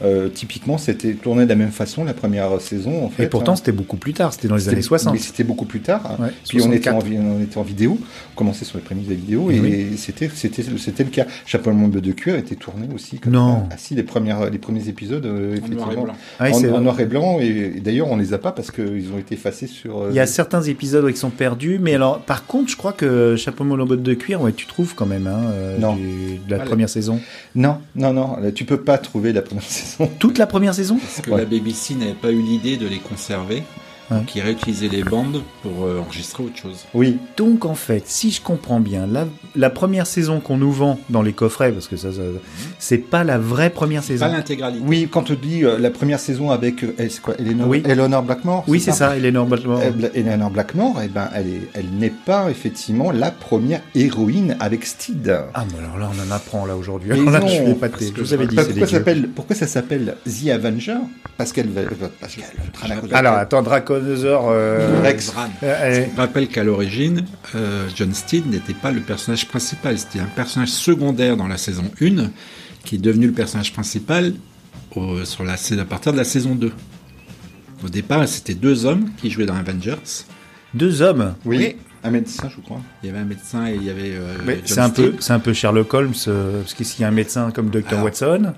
Euh, 0.02 0.28
typiquement, 0.28 0.78
c'était 0.78 1.14
tourné 1.14 1.44
de 1.44 1.48
la 1.48 1.54
même 1.54 1.70
façon 1.70 2.04
la 2.04 2.14
première 2.14 2.60
saison. 2.60 3.04
En 3.06 3.08
fait, 3.10 3.24
Et 3.24 3.26
pourtant, 3.28 3.52
hein. 3.52 3.56
c'était 3.56 3.72
beaucoup 3.72 3.96
plus 3.96 4.12
tard, 4.12 4.32
c'était 4.32 4.48
dans 4.48 4.56
les 4.56 4.68
années 4.68 4.82
60. 4.82 5.12
Mais 5.14 5.18
c'était 5.18 5.44
beaucoup 5.44 5.64
plus 5.64 5.80
tard. 5.80 6.02
hein. 6.06 6.22
Ouais, 6.24 6.28
Puis 6.48 6.60
on 6.62 6.72
était, 6.72 6.90
en, 6.90 7.00
64. 7.00 7.06
vi- 7.06 7.18
on 7.18 7.42
était 7.42 7.58
en 7.58 7.62
vidéo, 7.62 7.98
on 8.32 8.36
commençait 8.36 8.64
sur 8.64 8.78
les 8.78 8.84
prémices 8.84 9.06
de 9.06 9.10
la 9.14 9.16
vidéo, 9.16 9.50
et 9.50 9.60
Oui. 9.60 9.96
c'était 9.96 10.30
c'était 10.34 10.62
c'était 10.78 11.04
le 11.04 11.10
cas. 11.10 11.26
Chapeau 11.46 11.70
le 11.70 11.76
monde 11.76 11.92
de 11.92 12.12
cuir 12.12 12.36
était 12.36 12.56
tourné 12.56 12.88
aussi. 12.94 13.18
Comme 13.18 13.32
Non. 13.32 13.64
Ah 13.70 13.76
si, 13.78 13.94
les 13.94 14.02
premières 14.02 14.50
les 14.50 14.58
premiers 14.58 14.88
épisodes, 14.88 15.24
euh, 15.24 15.30
En 15.30 15.34
noir 15.38 15.52
et 15.54 15.56
effectivement, 15.58 16.02
blanc. 16.04 16.14
Ah 16.38 16.44
oui, 16.44 16.50
en, 16.52 16.58
c'est 16.60 16.70
en 16.70 16.80
noir 16.80 17.00
et 17.00 17.06
blanc, 17.06 17.38
et, 17.40 17.72
et 17.76 17.80
d'ailleurs 17.80 18.08
on 18.08 18.16
les 18.16 18.32
a 18.34 18.38
pas 18.38 18.52
parce 18.52 18.70
qu'ils 18.70 19.10
ont 19.14 19.18
été 19.18 19.34
effacés 19.34 19.66
sur. 19.66 19.98
euh, 20.02 20.08
Il 20.10 20.16
y 20.16 20.20
a 20.20 20.26
certains 20.26 20.62
épisodes 20.62 21.10
qui 21.10 21.16
sont 21.18 21.30
perdus, 21.30 21.78
mais 21.80 21.94
alors, 21.94 22.20
par 22.20 22.46
contre, 22.46 22.70
je 22.70 22.76
crois 22.76 22.92
que 22.92 23.36
Chapeau 23.36 23.64
monobotte 23.64 24.02
de 24.02 24.14
cuir, 24.14 24.40
ouais, 24.42 24.52
tu 24.52 24.66
trouves 24.66 24.94
quand 24.94 25.06
même, 25.06 25.26
hein, 25.26 25.40
euh, 25.52 25.78
Non. 25.78 25.96
du- 25.96 26.38
de 26.46 26.50
la 26.50 26.56
Allez. 26.56 26.68
première 26.68 26.88
saison. 26.88 27.20
Non, 27.54 27.78
non, 27.94 28.12
non, 28.12 28.36
là, 28.40 28.52
tu 28.52 28.64
peux 28.64 28.80
pas 28.80 28.98
trouver 28.98 29.32
la 29.32 29.42
première 29.42 29.62
saison. 29.64 29.85
Toute 30.18 30.38
la 30.38 30.46
première 30.46 30.74
saison 30.74 30.96
Parce 30.98 31.20
que 31.20 31.30
Ouais. 31.30 31.38
la 31.38 31.44
BBC 31.44 31.94
n'avait 31.94 32.12
pas 32.14 32.30
eu 32.30 32.40
l'idée 32.40 32.76
de 32.76 32.86
les 32.86 32.98
conserver. 32.98 33.62
Ouais. 34.10 34.18
Donc 34.18 34.34
ils 34.36 34.40
réutilisaient 34.40 34.88
les 34.88 35.02
bandes 35.02 35.42
pour 35.62 35.84
euh, 35.84 35.98
enregistrer 36.00 36.44
autre 36.44 36.56
chose. 36.56 36.84
Oui, 36.94 37.18
Donc 37.36 37.64
en 37.64 37.74
fait, 37.74 38.04
si 38.06 38.30
je 38.30 38.40
comprends 38.40 38.78
bien, 38.80 39.06
la, 39.06 39.26
la 39.56 39.70
première 39.70 40.06
saison 40.06 40.40
qu'on 40.40 40.56
nous 40.56 40.70
vend 40.72 40.98
dans 41.10 41.22
les 41.22 41.32
coffrets, 41.32 41.72
parce 41.72 41.88
que 41.88 41.96
ça, 41.96 42.12
ça- 42.12 42.20
c'est 42.78 42.98
pas 42.98 43.24
la 43.24 43.38
vraie 43.38 43.70
première 43.70 44.02
saison. 44.04 44.26
Pas 44.26 44.32
l'intégralité. 44.32 44.84
oui, 44.86 45.08
quand 45.10 45.30
on 45.30 45.34
dit 45.34 45.64
euh, 45.64 45.78
la 45.78 45.90
première 45.90 46.20
saison 46.20 46.50
avec 46.50 46.84
euh, 46.84 46.94
c'est 46.98 47.20
quoi, 47.20 47.34
Eleanor, 47.38 47.68
Oui. 47.68 47.82
Eleanor 47.84 48.22
Blackmore. 48.22 48.64
Oui, 48.68 48.80
c'est 48.80 48.92
ça, 48.92 49.16
Eleanor 49.16 49.46
Baltimore. 49.46 49.80
Euh, 49.82 50.08
Eleanor 50.14 50.50
Blackmore, 50.50 51.00
eh 51.04 51.08
ben, 51.08 51.28
elle 51.34 51.48
est- 51.48 51.68
elle 51.74 51.90
n'est 51.90 52.10
pas 52.10 52.48
effectivement 52.50 53.10
la 53.10 53.30
première 53.30 53.80
héroïne 53.94 54.56
avec 54.60 54.86
Steed. 54.86 55.36
Ah, 55.54 55.64
mais 55.72 55.84
alors 55.84 55.98
là, 55.98 56.10
on 56.16 56.28
en 56.28 56.34
apprend 56.34 56.64
là 56.66 56.76
aujourd'hui. 56.76 57.10
Mais 57.12 57.18
Alors 57.20 57.30
là, 57.32 57.40
non, 57.40 57.48
je 57.48 57.52
suis 57.54 57.70
épaté. 57.70 58.12
Je 58.16 58.20
vous 58.22 58.34
avais 58.34 58.46
dit, 58.46 58.54
pourquoi, 58.56 58.86
ça 58.86 58.86
s'appelle, 58.92 59.28
pourquoi 59.34 59.56
ça 59.56 59.66
s'appelle 59.66 60.16
The 60.26 60.50
Avenger? 60.50 60.96
Parce 61.36 61.52
qu'elle 61.52 61.68
va. 61.70 61.82
Parce 62.20 62.36
Alors, 63.12 63.34
attends, 63.34 63.62
Draconosaure. 64.00 64.48
euh, 64.50 65.00
Rex. 65.02 65.32
Euh, 65.62 66.06
Je 66.12 66.16
rappelle 66.16 66.48
qu'à 66.48 66.64
l'origine, 66.64 67.24
euh, 67.54 67.86
John 67.94 68.12
Steed 68.14 68.46
n'était 68.50 68.74
pas 68.74 68.90
le 68.92 69.00
personnage 69.00 69.46
principal, 69.48 69.98
c'était 69.98 70.20
un 70.20 70.26
personnage 70.26 70.68
secondaire 70.70 71.36
dans 71.36 71.48
la 71.48 71.56
saison 71.56 71.84
1 72.00 72.30
qui 72.84 72.96
est 72.96 72.98
devenu 72.98 73.26
le 73.26 73.32
personnage 73.32 73.72
principal 73.72 74.32
au- 74.94 75.24
sur 75.24 75.44
la, 75.44 75.54
à 75.54 75.84
partir 75.84 76.12
de 76.12 76.16
la 76.18 76.24
saison 76.24 76.54
2. 76.54 76.72
Au 77.84 77.88
départ, 77.88 78.26
c'était 78.28 78.54
deux 78.54 78.86
hommes 78.86 79.10
qui 79.18 79.30
jouaient 79.30 79.46
dans 79.46 79.56
Avengers. 79.56 79.96
deux 80.74 81.02
hommes. 81.02 81.34
Oui, 81.44 81.76
un 82.04 82.10
médecin, 82.10 82.48
je 82.54 82.60
crois. 82.62 82.80
Il 83.02 83.06
y 83.06 83.10
avait 83.10 83.18
un 83.18 83.24
médecin 83.24 83.66
et 83.66 83.74
il 83.74 83.82
y 83.82 83.90
avait 83.90 84.12
euh, 84.14 84.56
C'est 84.64 84.78
un, 84.80 84.90
peu, 84.90 85.14
c'est 85.20 85.32
un 85.32 85.38
peu 85.40 85.52
Sherlock 85.52 85.92
Holmes, 85.92 86.12
euh, 86.28 86.60
parce 86.60 86.74
que 86.74 86.84
s'il 86.84 87.00
y 87.02 87.04
a 87.04 87.08
un 87.08 87.12
médecin 87.12 87.50
comme 87.50 87.68
Dr. 87.70 87.82
Alors, 87.88 88.04
Watson, 88.04 88.52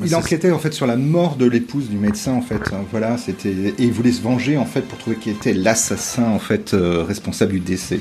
Mais 0.00 0.06
Il 0.06 0.14
enquêtait 0.16 0.50
en 0.50 0.58
fait 0.58 0.72
sur 0.72 0.86
la 0.86 0.96
mort 0.96 1.36
de 1.36 1.46
l'épouse 1.46 1.88
du 1.88 1.96
médecin 1.96 2.32
en 2.32 2.40
fait. 2.42 2.60
Voilà, 2.90 3.18
c'était 3.18 3.50
et 3.50 3.74
il 3.78 3.92
voulait 3.92 4.12
se 4.12 4.22
venger 4.22 4.56
en 4.56 4.64
fait 4.64 4.82
pour 4.82 4.98
trouver 4.98 5.16
qui 5.16 5.30
était 5.30 5.52
l'assassin 5.52 6.24
en 6.24 6.38
fait 6.38 6.72
euh, 6.74 7.04
responsable 7.06 7.52
du 7.52 7.60
décès 7.60 7.98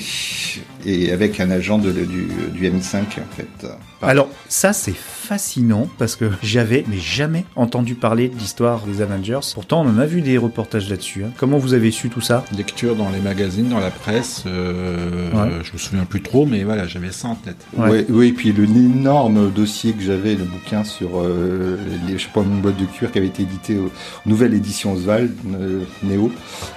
et 0.86 1.12
avec 1.12 1.40
un 1.40 1.52
agent 1.52 1.78
de, 1.78 1.92
du, 1.92 2.28
du 2.54 2.70
MI5 2.70 2.98
en 2.98 3.36
fait. 3.36 3.68
Alors, 4.04 4.30
ça, 4.50 4.74
c'est 4.74 4.96
fascinant 4.96 5.88
parce 6.00 6.16
que 6.16 6.26
j'avais, 6.42 6.84
mais 6.88 6.98
jamais 6.98 7.46
entendu 7.56 7.94
parler 7.94 8.30
de 8.30 8.36
l'histoire 8.36 8.82
des 8.88 9.02
Avengers. 9.02 9.40
Pourtant, 9.54 9.86
on 9.86 9.90
en 9.90 10.00
a 10.00 10.08
vu 10.08 10.22
des 10.22 10.40
reportages 10.40 10.90
là-dessus. 10.90 11.24
hein. 11.24 11.30
Comment 11.38 11.60
vous 11.60 11.76
avez 11.76 11.92
su 11.92 12.10
tout 12.10 12.20
ça? 12.20 12.44
Lecture 12.58 12.96
dans 12.96 13.12
les 13.12 13.20
magazines, 13.20 13.70
dans 13.70 13.80
la 13.80 13.92
presse. 13.92 14.44
euh, 14.48 15.30
Ouais. 15.32 15.52
Je 15.64 15.72
me 15.74 15.78
souviens 15.78 16.06
plus 16.06 16.22
trop, 16.24 16.48
mais 16.48 16.64
voilà, 16.64 16.88
j'avais 16.88 17.12
ça 17.12 17.28
en 17.28 17.36
tête. 17.36 17.58
Ouais. 17.78 17.90
Ouais, 17.90 18.06
oui, 18.10 18.28
et 18.30 18.32
puis 18.34 18.52
le 18.52 18.64
énorme 18.64 19.52
dossier 19.52 19.94
que 19.94 20.02
j'avais, 20.02 20.34
le 20.34 20.46
bouquin 20.46 20.84
sur 20.84 21.20
euh, 21.22 21.78
les 22.08 22.18
je 22.18 22.24
sais 22.24 22.30
pas, 22.34 22.42
une 22.42 22.62
boîte 22.62 22.78
de 22.78 22.86
cuir 22.86 23.12
qui 23.12 23.18
avait 23.18 23.28
été 23.28 23.44
édité 23.44 23.78
aux 23.78 23.92
nouvelle 24.26 24.54
édition 24.54 24.94
Oswald 24.94 25.32
euh, 25.56 25.82
Néo 26.04 26.32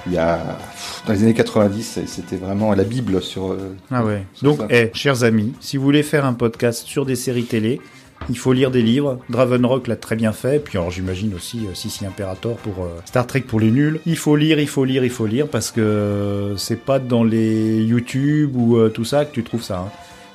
il 0.07 0.13
y 0.13 0.19
a 0.19 0.59
dans 1.07 1.13
les 1.13 1.23
années 1.23 1.35
90 1.35 1.99
et 1.99 2.07
c'était 2.07 2.37
vraiment 2.37 2.73
la 2.75 2.85
bible 2.85 3.23
sur 3.23 3.53
euh, 3.53 3.75
Ah 3.91 4.05
ouais. 4.05 4.25
Donc, 4.43 4.59
ça. 4.59 4.67
eh, 4.71 4.91
chers 4.95 5.25
amis, 5.25 5.53
si 5.61 5.77
vous 5.77 5.85
voulez 5.85 6.03
faire 6.03 6.25
un 6.25 6.33
podcast 6.35 6.87
sur 6.87 7.05
des 7.07 7.17
séries 7.17 7.45
télé, 7.45 7.81
il 8.31 8.39
faut 8.39 8.53
lire 8.55 8.71
des 8.71 8.81
livres. 8.81 9.19
Dravenrock 9.29 9.87
l'a 9.87 9.97
très 9.97 10.17
bien 10.17 10.33
fait. 10.33 10.59
Puis 10.63 10.79
alors, 10.79 10.91
j'imagine 10.91 11.35
aussi 11.35 11.67
euh, 11.67 11.75
Sissi 11.75 12.07
Imperator 12.07 12.57
pour 12.57 12.85
euh, 12.85 12.89
Star 13.05 13.27
Trek 13.27 13.41
pour 13.43 13.61
les 13.61 13.71
nuls. 13.71 14.01
Il 14.07 14.17
faut 14.17 14.37
lire, 14.37 14.59
il 14.61 14.69
faut 14.69 14.85
lire, 14.87 15.05
il 15.05 15.11
faut 15.11 15.27
lire 15.27 15.49
parce 15.49 15.71
que 15.71 15.81
euh, 15.81 16.57
c'est 16.57 16.81
pas 16.83 16.99
dans 16.99 17.25
les 17.25 17.83
YouTube 17.83 18.57
ou 18.57 18.77
euh, 18.79 18.89
tout 18.89 19.05
ça 19.05 19.25
que 19.27 19.35
tu 19.35 19.43
trouves 19.43 19.63
ça. 19.63 19.79
hein. 19.81 19.91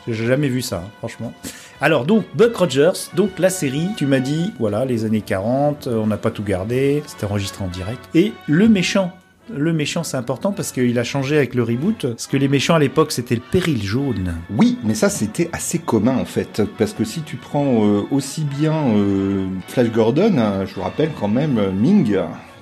J'ai 0.08 0.28
jamais 0.28 0.50
vu 0.50 0.62
ça, 0.62 0.84
hein, 0.86 0.90
franchement. 1.00 1.34
Alors 1.82 2.06
donc 2.06 2.26
Buck 2.36 2.58
Rogers, 2.58 3.10
donc 3.15 3.39
la 3.39 3.50
série, 3.50 3.88
tu 3.96 4.06
m'as 4.06 4.20
dit, 4.20 4.52
voilà, 4.60 4.84
les 4.84 5.06
années 5.06 5.22
40, 5.22 5.88
euh, 5.88 5.96
on 5.96 6.08
n'a 6.08 6.18
pas 6.18 6.30
tout 6.30 6.44
gardé, 6.44 7.02
c'était 7.08 7.24
enregistré 7.24 7.63
en 7.63 7.70
direct. 7.70 8.02
Et 8.13 8.34
le 8.48 8.68
méchant, 8.68 9.13
le 9.56 9.72
méchant 9.72 10.04
c'est 10.04 10.18
important 10.18 10.52
parce 10.52 10.74
qu'il 10.74 11.00
a 11.00 11.06
changé 11.06 11.38
avec 11.38 11.56
le 11.56 11.63
reboot, 11.63 12.08
parce 12.08 12.28
que 12.28 12.36
les 12.36 12.50
méchants 12.50 12.76
à 12.76 12.80
l'époque 12.80 13.13
c'était 13.13 13.36
le 13.36 13.42
péril 13.42 13.82
jaune. 13.82 14.36
Oui, 14.50 14.78
mais 14.84 14.94
ça 14.94 15.08
c'était 15.08 15.50
assez 15.54 15.80
commun 15.80 16.18
en 16.18 16.26
fait, 16.26 16.62
parce 16.78 16.92
que 16.92 17.06
si 17.06 17.22
tu 17.22 17.38
prends 17.38 17.86
euh, 17.86 18.02
aussi 18.12 18.44
bien 18.44 18.76
euh, 18.98 19.46
Flash 19.70 19.89
Gordon, 19.89 20.38
hein, 20.38 20.65
je 20.65 20.76
vous 20.76 20.82
rappelle 20.82 21.12
quand 21.18 21.30
même 21.30 21.72
Ming, 21.72 22.18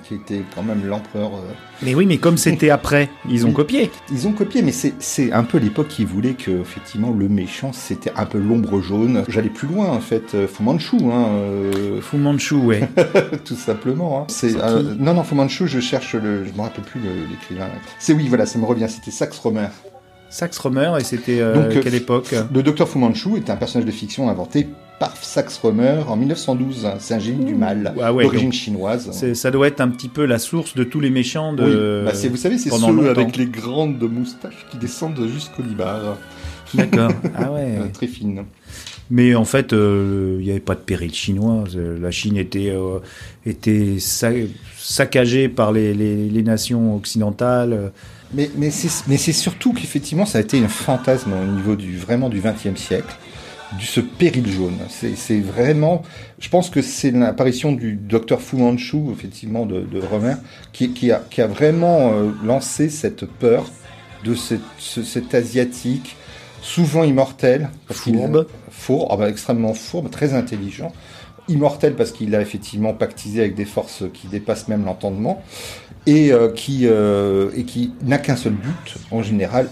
qui 0.08 0.14
était 0.14 0.42
quand 0.54 0.62
même 0.62 0.86
l'empereur. 0.86 1.32
euh, 1.34 1.52
Mais 1.82 1.94
oui, 1.94 2.06
mais 2.06 2.16
comme 2.16 2.38
c'était 2.38 2.70
après, 2.70 3.10
ils 3.28 3.46
ont 3.46 3.52
copié. 3.52 3.90
Ils 4.10 4.26
ont 4.26 4.32
copié, 4.32 4.62
mais 4.62 4.72
c'est- 4.72 5.32
un 5.32 5.44
peu 5.44 5.58
l'époque 5.58 5.88
qui 5.88 6.04
voulait 6.06 6.32
que 6.32 6.50
effectivement 6.62 7.10
le 7.12 7.28
méchant 7.28 7.72
c'était 7.74 8.12
un 8.16 8.24
peu 8.24 8.38
l'ombre 8.38 8.80
jaune. 8.80 9.24
J'allais 9.28 9.50
plus 9.50 9.68
loin 9.68 9.88
en 9.90 10.00
fait, 10.00 10.34
euh, 10.34 10.46
Fu 10.48 10.62
Manchu, 10.62 10.96
hein, 11.04 11.26
euh, 11.28 12.00
Fu 12.00 12.16
Manchu, 12.16 12.54
ouais. 12.54 12.88
tout 13.44 13.54
simplement. 13.56 14.20
hein. 14.22 14.24
C'est 14.28 14.56
euh, 14.56 14.94
non 14.98 15.12
non 15.14 15.22
Fu 15.24 15.34
Manchu, 15.34 15.66
je 15.68 15.80
cherche 15.80 16.14
le, 16.14 16.44
je 16.46 16.52
me 16.52 16.60
rappelle 16.62 16.84
plus 16.84 17.00
l'écrivain. 17.30 17.68
C'est 17.98 18.14
oui 18.14 18.28
voilà, 18.28 18.46
ça 18.46 18.58
me 18.58 18.64
revient, 18.64 18.86
c'était 18.88 19.10
Sax 19.10 19.38
Romer. 19.38 19.68
Sax 20.30 20.58
Romer, 20.58 20.92
et 21.00 21.04
c'était 21.04 21.40
euh, 21.40 21.54
Donc, 21.54 21.76
euh, 21.76 21.80
quelle 21.82 21.94
époque? 21.94 22.34
Le 22.52 22.62
docteur 22.62 22.88
Fu 22.88 22.98
Manchu 22.98 23.36
est 23.36 23.48
un 23.50 23.56
personnage 23.56 23.86
de 23.86 23.92
fiction 23.92 24.28
inventé 24.28 24.66
par 25.00 25.16
Sax 25.16 25.58
Rohmer 25.58 26.02
en 26.08 26.16
1912. 26.16 26.86
C'est 26.98 27.14
un 27.14 27.18
génie 27.20 27.44
du 27.44 27.54
mal, 27.54 27.94
Ah 28.02 28.12
ouais, 28.12 28.24
d'origine 28.24 28.52
chinoise. 28.52 29.10
Ça 29.34 29.50
doit 29.50 29.68
être 29.68 29.80
un 29.80 29.88
petit 29.88 30.08
peu 30.08 30.24
la 30.26 30.38
source 30.38 30.74
de 30.74 30.84
tous 30.84 31.00
les 31.00 31.10
méchants 31.10 31.52
de. 31.52 32.02
Oui, 32.02 32.04
bah, 32.06 32.14
c'est- 32.14 32.28
vous 32.28 32.36
savez, 32.36 32.58
c'est 32.58 32.70
ceux 32.70 32.78
longtemps. 32.92 33.04
avec 33.20 33.36
les 33.36 33.46
grandes 33.46 34.02
moustaches 34.02 34.66
qui 34.70 34.76
descendent 34.76 35.26
jusqu'au 35.32 35.62
libar, 35.62 36.16
D'accord. 36.74 37.10
Ah 37.36 37.50
ouais. 37.52 37.76
Euh, 37.78 37.86
très 37.92 38.06
fines. 38.08 38.42
Mais 39.10 39.34
en 39.34 39.46
fait, 39.46 39.72
euh, 39.72 40.36
il 40.40 40.44
n'y 40.44 40.50
avait 40.50 40.60
pas 40.60 40.74
de 40.74 40.80
péril 40.80 41.14
chinois. 41.14 41.64
La 41.98 42.10
Chine 42.10 42.36
était, 42.36 42.68
euh, 42.70 42.98
était 43.46 43.96
sa- 44.00 44.32
saccagée 44.76 45.48
par 45.48 45.72
les, 45.72 45.94
les- 45.94 46.28
les 46.28 46.42
nations 46.42 46.94
occidentales. 46.94 47.92
Mais, 48.34 48.50
mais 48.56 48.70
c'est 48.70 49.06
mais 49.08 49.16
c'est 49.16 49.32
surtout 49.32 49.72
qu'effectivement, 49.72 50.26
ça 50.26 50.38
a 50.38 50.40
été 50.42 50.62
un 50.62 50.68
fantasme 50.68 51.32
au 51.32 51.46
niveau 51.46 51.76
du 51.76 51.96
vraiment 51.96 52.28
du 52.28 52.40
XXe 52.42 52.78
siècle, 52.78 53.16
du 53.78 53.86
ce 53.86 54.00
péril 54.00 54.46
jaune. 54.50 54.76
C'est 54.88 55.40
vraiment, 55.40 56.02
je 56.38 56.48
pense 56.50 56.68
que 56.68 56.82
c'est 56.82 57.10
l'apparition 57.10 57.72
du 57.72 57.94
docteur 57.94 58.40
Fu 58.42 58.56
Manchu, 58.56 58.98
effectivement, 59.12 59.64
de, 59.66 59.80
de 59.80 60.00
Romer, 60.00 60.34
qui, 60.72 60.90
qui, 60.92 61.10
a, 61.10 61.22
qui 61.30 61.40
a 61.40 61.46
vraiment 61.46 62.12
euh, 62.12 62.30
lancé 62.44 62.90
cette 62.90 63.24
peur 63.24 63.64
de 64.24 64.34
cette, 64.34 64.60
ce- 64.78 65.02
cet 65.02 65.34
asiatique, 65.34 66.16
souvent 66.60 67.04
immortel, 67.04 67.70
Fourbe. 67.90 68.46
fourbe, 68.70 69.08
ah 69.10 69.16
bah, 69.16 69.28
extrêmement 69.30 69.72
fourbe, 69.74 70.10
très 70.10 70.34
intelligent. 70.34 70.92
Immortel 71.48 71.94
parce 71.94 72.12
qu'il 72.12 72.34
a 72.34 72.40
effectivement 72.40 72.92
pactisé 72.94 73.40
avec 73.40 73.54
des 73.54 73.64
forces 73.64 74.04
qui 74.14 74.26
dépassent 74.28 74.68
même 74.68 74.84
l'entendement 74.84 75.42
et 76.06 76.32
euh, 76.32 76.50
qui, 76.52 76.86
euh, 76.86 77.50
et 77.56 77.64
qui 77.64 77.92
n'a 78.02 78.18
qu'un 78.18 78.36
seul 78.36 78.52
but, 78.52 78.94
en 79.10 79.22
général, 79.22 79.68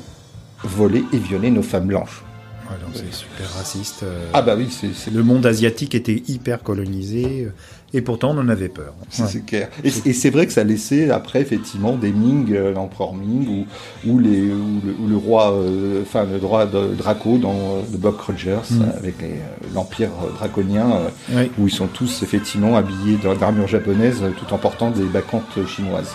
voler 0.64 1.04
et 1.12 1.18
violer 1.18 1.50
nos 1.50 1.62
femmes 1.62 1.86
blanches. 1.86 2.22
Ouais, 2.68 2.76
donc 2.84 2.90
c'est 2.94 3.12
super 3.14 3.48
raciste. 3.54 4.02
euh. 4.02 4.26
Ah 4.32 4.42
bah 4.42 4.54
oui, 4.56 4.68
c'est 4.70 4.92
c'est- 4.94 5.10
Le 5.12 5.22
monde 5.22 5.46
asiatique 5.46 5.94
était 5.94 6.22
hyper 6.28 6.62
colonisé 6.62 7.48
et 7.96 8.02
pourtant 8.02 8.30
on 8.34 8.38
en 8.38 8.48
avait 8.48 8.68
peur. 8.68 8.94
c'est- 9.10 9.22
Ouais. 9.22 9.28
c'est 9.32 9.44
clair. 9.46 9.68
Et, 9.84 9.88
et 10.08 10.12
c'est 10.12 10.30
vrai 10.30 10.46
que 10.46 10.52
ça 10.52 10.60
a 10.60 10.64
laissé 10.64 11.10
après 11.10 11.40
effectivement 11.40 11.96
des 11.96 12.12
Ming, 12.12 12.52
euh, 12.52 12.72
l'empereur 12.72 13.14
Ming, 13.14 13.46
ou, 13.48 14.10
ou, 14.10 14.18
les, 14.18 14.40
ou, 14.42 14.80
le, 14.84 14.94
ou 15.02 15.08
le 15.08 15.16
roi, 15.16 15.52
euh, 15.52 16.02
enfin 16.02 16.24
le 16.30 16.44
roi 16.46 16.66
de 16.66 16.94
Draco 16.94 17.38
dans 17.38 17.52
euh, 17.54 17.82
The 17.92 17.98
Buck 17.98 18.20
Rogers, 18.20 18.56
Mm. 18.70 18.82
euh, 18.82 18.98
avec 18.98 19.22
euh, 19.22 19.26
l'empire 19.74 20.10
euh, 20.24 20.30
draconien, 20.38 20.86
euh, 21.32 21.46
où 21.58 21.66
ils 21.68 21.72
sont 21.72 21.86
tous 21.88 22.22
effectivement 22.22 22.76
habillés 22.76 23.16
d'armure 23.40 23.66
japonaise 23.66 24.18
euh, 24.22 24.30
tout 24.36 24.52
en 24.54 24.58
portant 24.58 24.90
des 24.90 25.04
bacchantes 25.04 25.66
chinoises. 25.66 26.14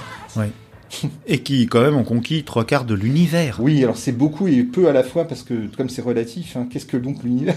Et 1.26 1.40
qui 1.40 1.68
quand 1.68 1.82
même 1.82 1.96
ont 1.96 2.04
conquis 2.04 2.44
trois 2.44 2.66
quarts 2.66 2.84
de 2.84 2.94
l'univers. 2.94 3.60
Oui, 3.62 3.82
alors 3.82 3.96
c'est 3.96 4.12
beaucoup 4.12 4.48
et 4.50 4.62
peu 4.64 4.90
à 4.90 4.94
la 4.94 5.04
fois 5.04 5.24
parce 5.26 5.42
que 5.42 5.54
comme 5.78 5.88
c'est 5.90 6.02
relatif, 6.02 6.58
hein, 6.58 6.68
qu'est-ce 6.70 6.86
que 6.86 6.98
donc 6.98 7.24
l'univers? 7.24 7.56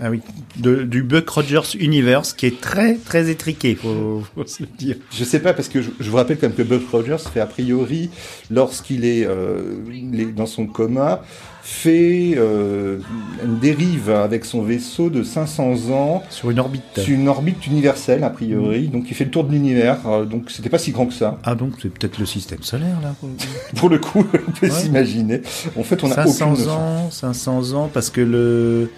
Ah 0.00 0.10
oui. 0.10 0.20
De- 0.56 0.82
du 0.82 1.02
Buck 1.02 1.28
Rogers 1.28 1.76
Universe 1.78 2.32
qui 2.32 2.46
est 2.46 2.60
très 2.60 2.96
très 2.96 3.30
étriqué, 3.30 3.76
faut, 3.76 4.22
faut 4.34 4.44
se 4.46 4.62
le 4.64 4.68
dire. 4.76 4.96
Je 5.12 5.22
sais 5.24 5.38
pas 5.40 5.52
parce 5.52 5.68
que 5.68 5.82
je, 5.82 5.90
je 6.00 6.10
vous 6.10 6.16
rappelle 6.16 6.36
quand 6.38 6.48
même 6.48 6.56
que 6.56 6.62
Buck 6.62 6.82
Rogers 6.90 7.16
fait 7.32 7.40
a 7.40 7.46
priori 7.46 8.10
lorsqu'il 8.50 9.04
est, 9.04 9.24
euh, 9.26 9.74
est 10.12 10.32
dans 10.34 10.46
son 10.46 10.66
coma 10.66 11.22
fait 11.62 12.34
euh, 12.36 12.98
une 13.42 13.58
dérive 13.58 14.10
avec 14.10 14.44
son 14.44 14.62
vaisseau 14.62 15.08
de 15.08 15.22
500 15.22 15.90
ans 15.92 16.22
Sur 16.28 16.50
une 16.50 16.58
orbite. 16.58 16.82
sur 16.98 17.14
une 17.14 17.26
orbite 17.26 17.66
universelle 17.66 18.22
a 18.22 18.28
priori 18.28 18.88
donc 18.88 19.06
il 19.08 19.14
fait 19.14 19.24
le 19.24 19.30
tour 19.30 19.44
de 19.44 19.52
l'univers 19.52 19.96
euh, 20.06 20.26
donc 20.26 20.50
c'était 20.50 20.68
pas 20.68 20.76
si 20.76 20.90
grand 20.90 21.06
que 21.06 21.14
ça 21.14 21.38
Ah 21.42 21.54
donc 21.54 21.72
c'est 21.80 21.88
peut-être 21.88 22.18
le 22.18 22.26
système 22.26 22.62
solaire 22.62 22.98
là. 23.02 23.14
pour 23.76 23.88
le 23.88 23.98
coup. 23.98 24.26
on 24.48 24.50
peut 24.50 24.66
Ouais. 24.66 24.70
s'imaginer 24.70 25.40
en 25.78 25.82
fait 25.84 26.04
on 26.04 26.08
a 26.12 26.20
aucune 26.20 26.32
500 26.32 26.50
notion. 26.50 26.70
ans, 26.70 27.10
500 27.10 27.72
ans 27.72 27.90
parce 27.92 28.10
que 28.10 28.20
le 28.20 28.90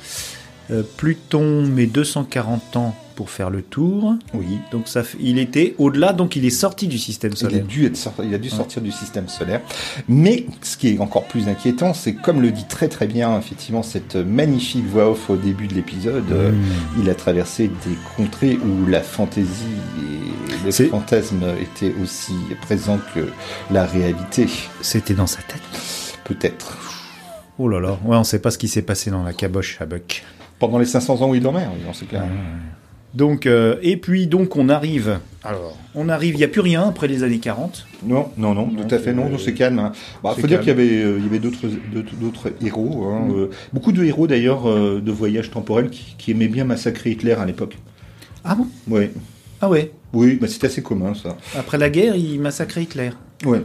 euh, 0.71 0.83
Pluton 0.97 1.63
met 1.67 1.87
240 1.87 2.77
ans 2.77 2.95
pour 3.15 3.31
faire 3.31 3.49
le 3.49 3.63
tour. 3.63 4.15
oui 4.35 4.59
Donc 4.73 4.89
ça, 4.89 5.03
il 5.19 5.39
était 5.39 5.75
au-delà, 5.79 6.13
donc 6.13 6.37
il 6.37 6.45
est 6.45 6.51
sorti 6.51 6.87
du 6.87 6.99
système 6.99 7.33
Il 7.33 7.37
a 7.47 7.49
solaire. 7.49 7.65
dû, 7.65 7.87
être 7.87 7.97
sorti- 7.97 8.23
il 8.27 8.35
a 8.35 8.39
dû 8.39 8.51
sortir 8.51 8.83
du 8.83 8.93
système 8.93 9.27
solaire. 9.29 9.63
Mais 10.07 10.45
ce 10.61 10.77
qui 10.77 10.89
est 10.89 10.99
encore 10.99 11.25
plus 11.27 11.49
inquiétant, 11.49 11.95
c'est 11.95 12.13
comme 12.13 12.43
le 12.43 12.51
dit 12.51 12.67
très 12.69 12.89
très 12.89 13.07
bien 13.07 13.39
effectivement 13.39 13.83
cette 13.83 14.17
magnifique 14.17 14.85
voix 14.87 15.11
off 15.11 15.31
au 15.31 15.37
début 15.37 15.67
de 15.67 15.73
l'épisode, 15.75 16.31
euh, 16.31 16.51
Mmh. 16.53 17.01
il 17.03 17.09
a 17.09 17.15
traversé 17.15 17.69
des 17.69 17.97
contrées 18.17 18.59
où 18.63 18.87
la 18.87 19.01
fantaisie 19.01 19.65
et 19.99 20.67
le 20.67 20.71
fantasme 20.91 21.43
étaient 21.61 21.95
aussi 22.03 22.35
présents 22.61 22.99
que 23.15 23.29
la 23.71 23.87
réalité. 23.87 24.47
C'était 24.83 25.15
dans 25.15 25.27
sa 25.27 25.41
tête. 25.41 25.63
Peut-être. 26.25 26.77
Oh 27.59 27.67
là 27.69 27.81
là, 27.81 27.99
ouais, 28.05 28.17
on 28.19 28.25
sait 28.25 28.41
pas 28.41 28.51
ce 28.51 28.59
qui 28.59 28.69
s'est 28.69 28.83
passé 28.83 29.11
dans 29.11 29.23
la 29.23 29.33
caboche 29.33 29.79
à 29.81 29.87
Buck. 29.87 30.23
Pendant 30.59 30.79
les 30.79 30.87
500 30.87 31.21
ans 31.23 31.31
où 31.31 31.35
il 31.35 31.43
dormait, 31.43 31.67
oui, 31.73 31.81
on 31.89 31.93
sait 31.93 32.07
clair. 32.07 32.25
Donc, 33.15 33.47
euh, 33.47 33.77
et 33.83 33.97
puis 33.97 34.27
donc 34.27 34.57
on 34.57 34.69
arrive. 34.69 35.19
Alors, 35.43 35.77
on 35.95 36.09
arrive, 36.11 36.35
il 36.35 36.39
n'y 36.39 36.45
a 36.45 36.49
plus 36.49 36.61
rien 36.61 36.87
après 36.89 37.09
les 37.09 37.23
années 37.23 37.39
40. 37.39 37.87
Non, 38.05 38.29
non, 38.37 38.55
non, 38.55 38.67
Non, 38.67 38.83
tout 38.85 38.95
à 38.95 38.99
fait, 38.99 39.13
non, 39.15 39.25
c'est- 39.27 39.31
non, 39.33 39.39
c'est 39.39 39.55
calme. 39.55 39.79
hein. 39.79 39.93
Bah, 40.23 40.33
c'est 40.35 40.43
faut 40.43 40.47
dire 40.47 40.59
qu'il 40.61 40.69
y 40.69 40.73
avait, 40.73 41.03
euh, 41.03 41.17
il 41.19 41.25
y 41.25 41.27
avait 41.29 41.39
d'autres, 41.39 42.53
héros. 42.65 43.05
hein, 43.07 43.27
Mm. 43.29 43.35
euh, 43.39 43.51
beaucoup 43.73 43.93
de 43.93 44.05
héros 44.05 44.27
d'ailleurs 44.27 44.69
euh, 44.69 45.01
de 45.01 45.13
voyage 45.13 45.51
temporel 45.51 45.89
qui, 45.89 46.15
qui 46.19 46.31
aimaient 46.33 46.49
bien 46.49 46.65
massacrer 46.65 47.11
Hitler 47.13 47.33
à 47.33 47.47
l'époque. 47.47 47.79
Ah 48.45 48.55
bon? 48.55 48.67
Oui, 48.89 49.09
Ah 49.63 49.69
ouais? 49.71 49.93
oui, 50.13 50.37
bah, 50.39 50.47
c'était 50.49 50.67
assez 50.67 50.83
commun 50.83 51.15
ça. 51.15 51.37
Après 51.57 51.79
la 51.79 51.89
guerre, 51.89 52.17
il 52.17 52.39
massacrait 52.41 52.83
Hitler. 52.83 53.11
Ouais. 53.47 53.63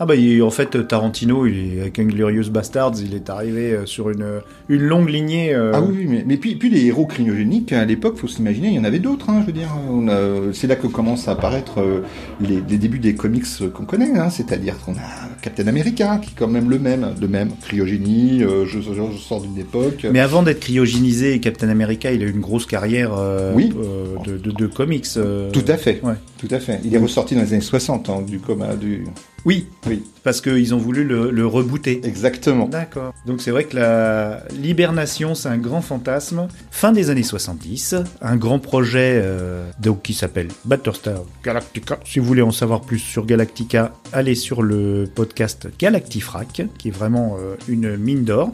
Ah 0.00 0.06
bah 0.06 0.16
il- 0.16 0.42
en 0.42 0.50
fait 0.50 0.88
Tarantino, 0.88 1.46
il 1.46 1.76
est 1.78 1.80
avec 1.82 2.00
Inglorious 2.00 2.50
Bastards, 2.50 2.94
il 3.00 3.14
est 3.14 3.30
arrivé 3.30 3.70
euh, 3.72 3.86
sur 3.86 4.10
une, 4.10 4.40
une 4.68 4.82
longue 4.82 5.08
lignée. 5.08 5.54
euh, 5.54 5.70
Ah 5.72 5.80
oui, 5.82 6.06
mais, 6.08 6.24
mais 6.26 6.36
puis, 6.36 6.56
puis 6.56 6.68
les 6.68 6.86
héros 6.86 7.06
cryogéniques, 7.06 7.72
à 7.72 7.84
l'époque, 7.84 8.16
faut 8.16 8.26
s'imaginer, 8.26 8.68
il 8.70 8.74
y 8.74 8.78
en 8.80 8.82
avait 8.82 8.98
d'autres, 8.98 9.30
hein, 9.30 9.38
je 9.42 9.46
veux 9.46 9.52
dire. 9.52 9.68
On 9.88 10.08
a- 10.08 10.52
c'est 10.52 10.66
là 10.66 10.74
que 10.74 10.88
commencent 10.88 11.28
à 11.28 11.32
apparaître 11.32 11.80
euh, 11.80 12.00
les, 12.40 12.60
les 12.68 12.76
débuts 12.76 12.98
des 12.98 13.14
comics 13.14 13.44
euh, 13.60 13.68
qu'on 13.70 13.84
connaît, 13.84 14.18
hein, 14.18 14.30
c'est-à-dire 14.30 14.76
qu'on 14.84 14.94
a 14.94 15.38
Captain 15.42 15.68
America, 15.68 16.18
qui 16.20 16.30
est 16.30 16.34
quand 16.36 16.48
même 16.48 16.68
le 16.70 16.80
même, 16.80 17.14
le 17.20 17.28
même, 17.28 17.50
cryogénie, 17.62 18.42
euh, 18.42 18.66
je, 18.66 18.80
je- 18.80 18.92
je 18.94 19.18
sors 19.18 19.42
d'une 19.42 19.58
époque. 19.58 20.06
Mais 20.12 20.18
avant 20.18 20.42
d'être 20.42 20.58
cryogénisé, 20.58 21.38
Captain 21.38 21.68
America, 21.68 22.10
il 22.10 22.20
a 22.24 22.26
eu 22.26 22.30
une 22.32 22.40
grosse 22.40 22.66
carrière 22.66 23.12
euh, 23.16 23.52
Oui. 23.54 23.72
euh, 23.80 24.06
de, 24.26 24.38
de- 24.38 24.50
de 24.50 24.66
comics. 24.66 25.06
euh, 25.18 25.52
Tout 25.52 25.64
à 25.68 25.76
fait, 25.76 26.00
Ouais. 26.02 26.14
tout 26.36 26.48
à 26.50 26.58
fait. 26.58 26.80
Il 26.84 26.92
est 26.92 26.98
ressorti 26.98 27.36
dans 27.36 27.42
les 27.42 27.52
années 27.52 27.60
60, 27.60 28.10
hein, 28.10 28.22
du 28.28 28.40
coma, 28.40 28.74
du... 28.74 29.04
Oui, 29.44 29.66
Oui, 29.86 30.02
parce 30.22 30.40
qu'ils 30.40 30.74
ont 30.74 30.78
voulu 30.78 31.04
le, 31.04 31.30
le 31.30 31.46
rebooter. 31.46 32.00
exactement. 32.04 32.66
D'accord. 32.66 33.12
Donc 33.26 33.42
c'est 33.42 33.50
vrai 33.50 33.64
que 33.64 33.76
la 33.76 34.42
l'hibernation, 34.58 35.34
c'est 35.34 35.48
un 35.50 35.58
grand 35.58 35.82
fantasme. 35.82 36.48
Fin 36.70 36.92
des 36.92 37.10
années 37.10 37.22
70, 37.22 37.94
un 38.22 38.36
grand 38.36 38.58
projet 38.58 39.20
euh, 39.22 39.68
donc 39.80 40.00
qui 40.02 40.14
s'appelle 40.14 40.48
Battlestar 40.64 41.20
Galactica. 41.44 41.98
Si 42.06 42.18
vous 42.20 42.24
voulez 42.26 42.40
en 42.42 42.52
savoir 42.52 42.80
plus 42.80 42.98
sur 42.98 43.26
Galactica, 43.26 43.92
allez 44.12 44.34
sur 44.34 44.62
le 44.62 45.04
podcast 45.14 45.68
Galactifrac, 45.78 46.62
qui 46.78 46.88
est 46.88 46.90
vraiment 46.90 47.36
euh, 47.38 47.56
une 47.68 47.96
mine 47.98 48.24
d'or 48.24 48.50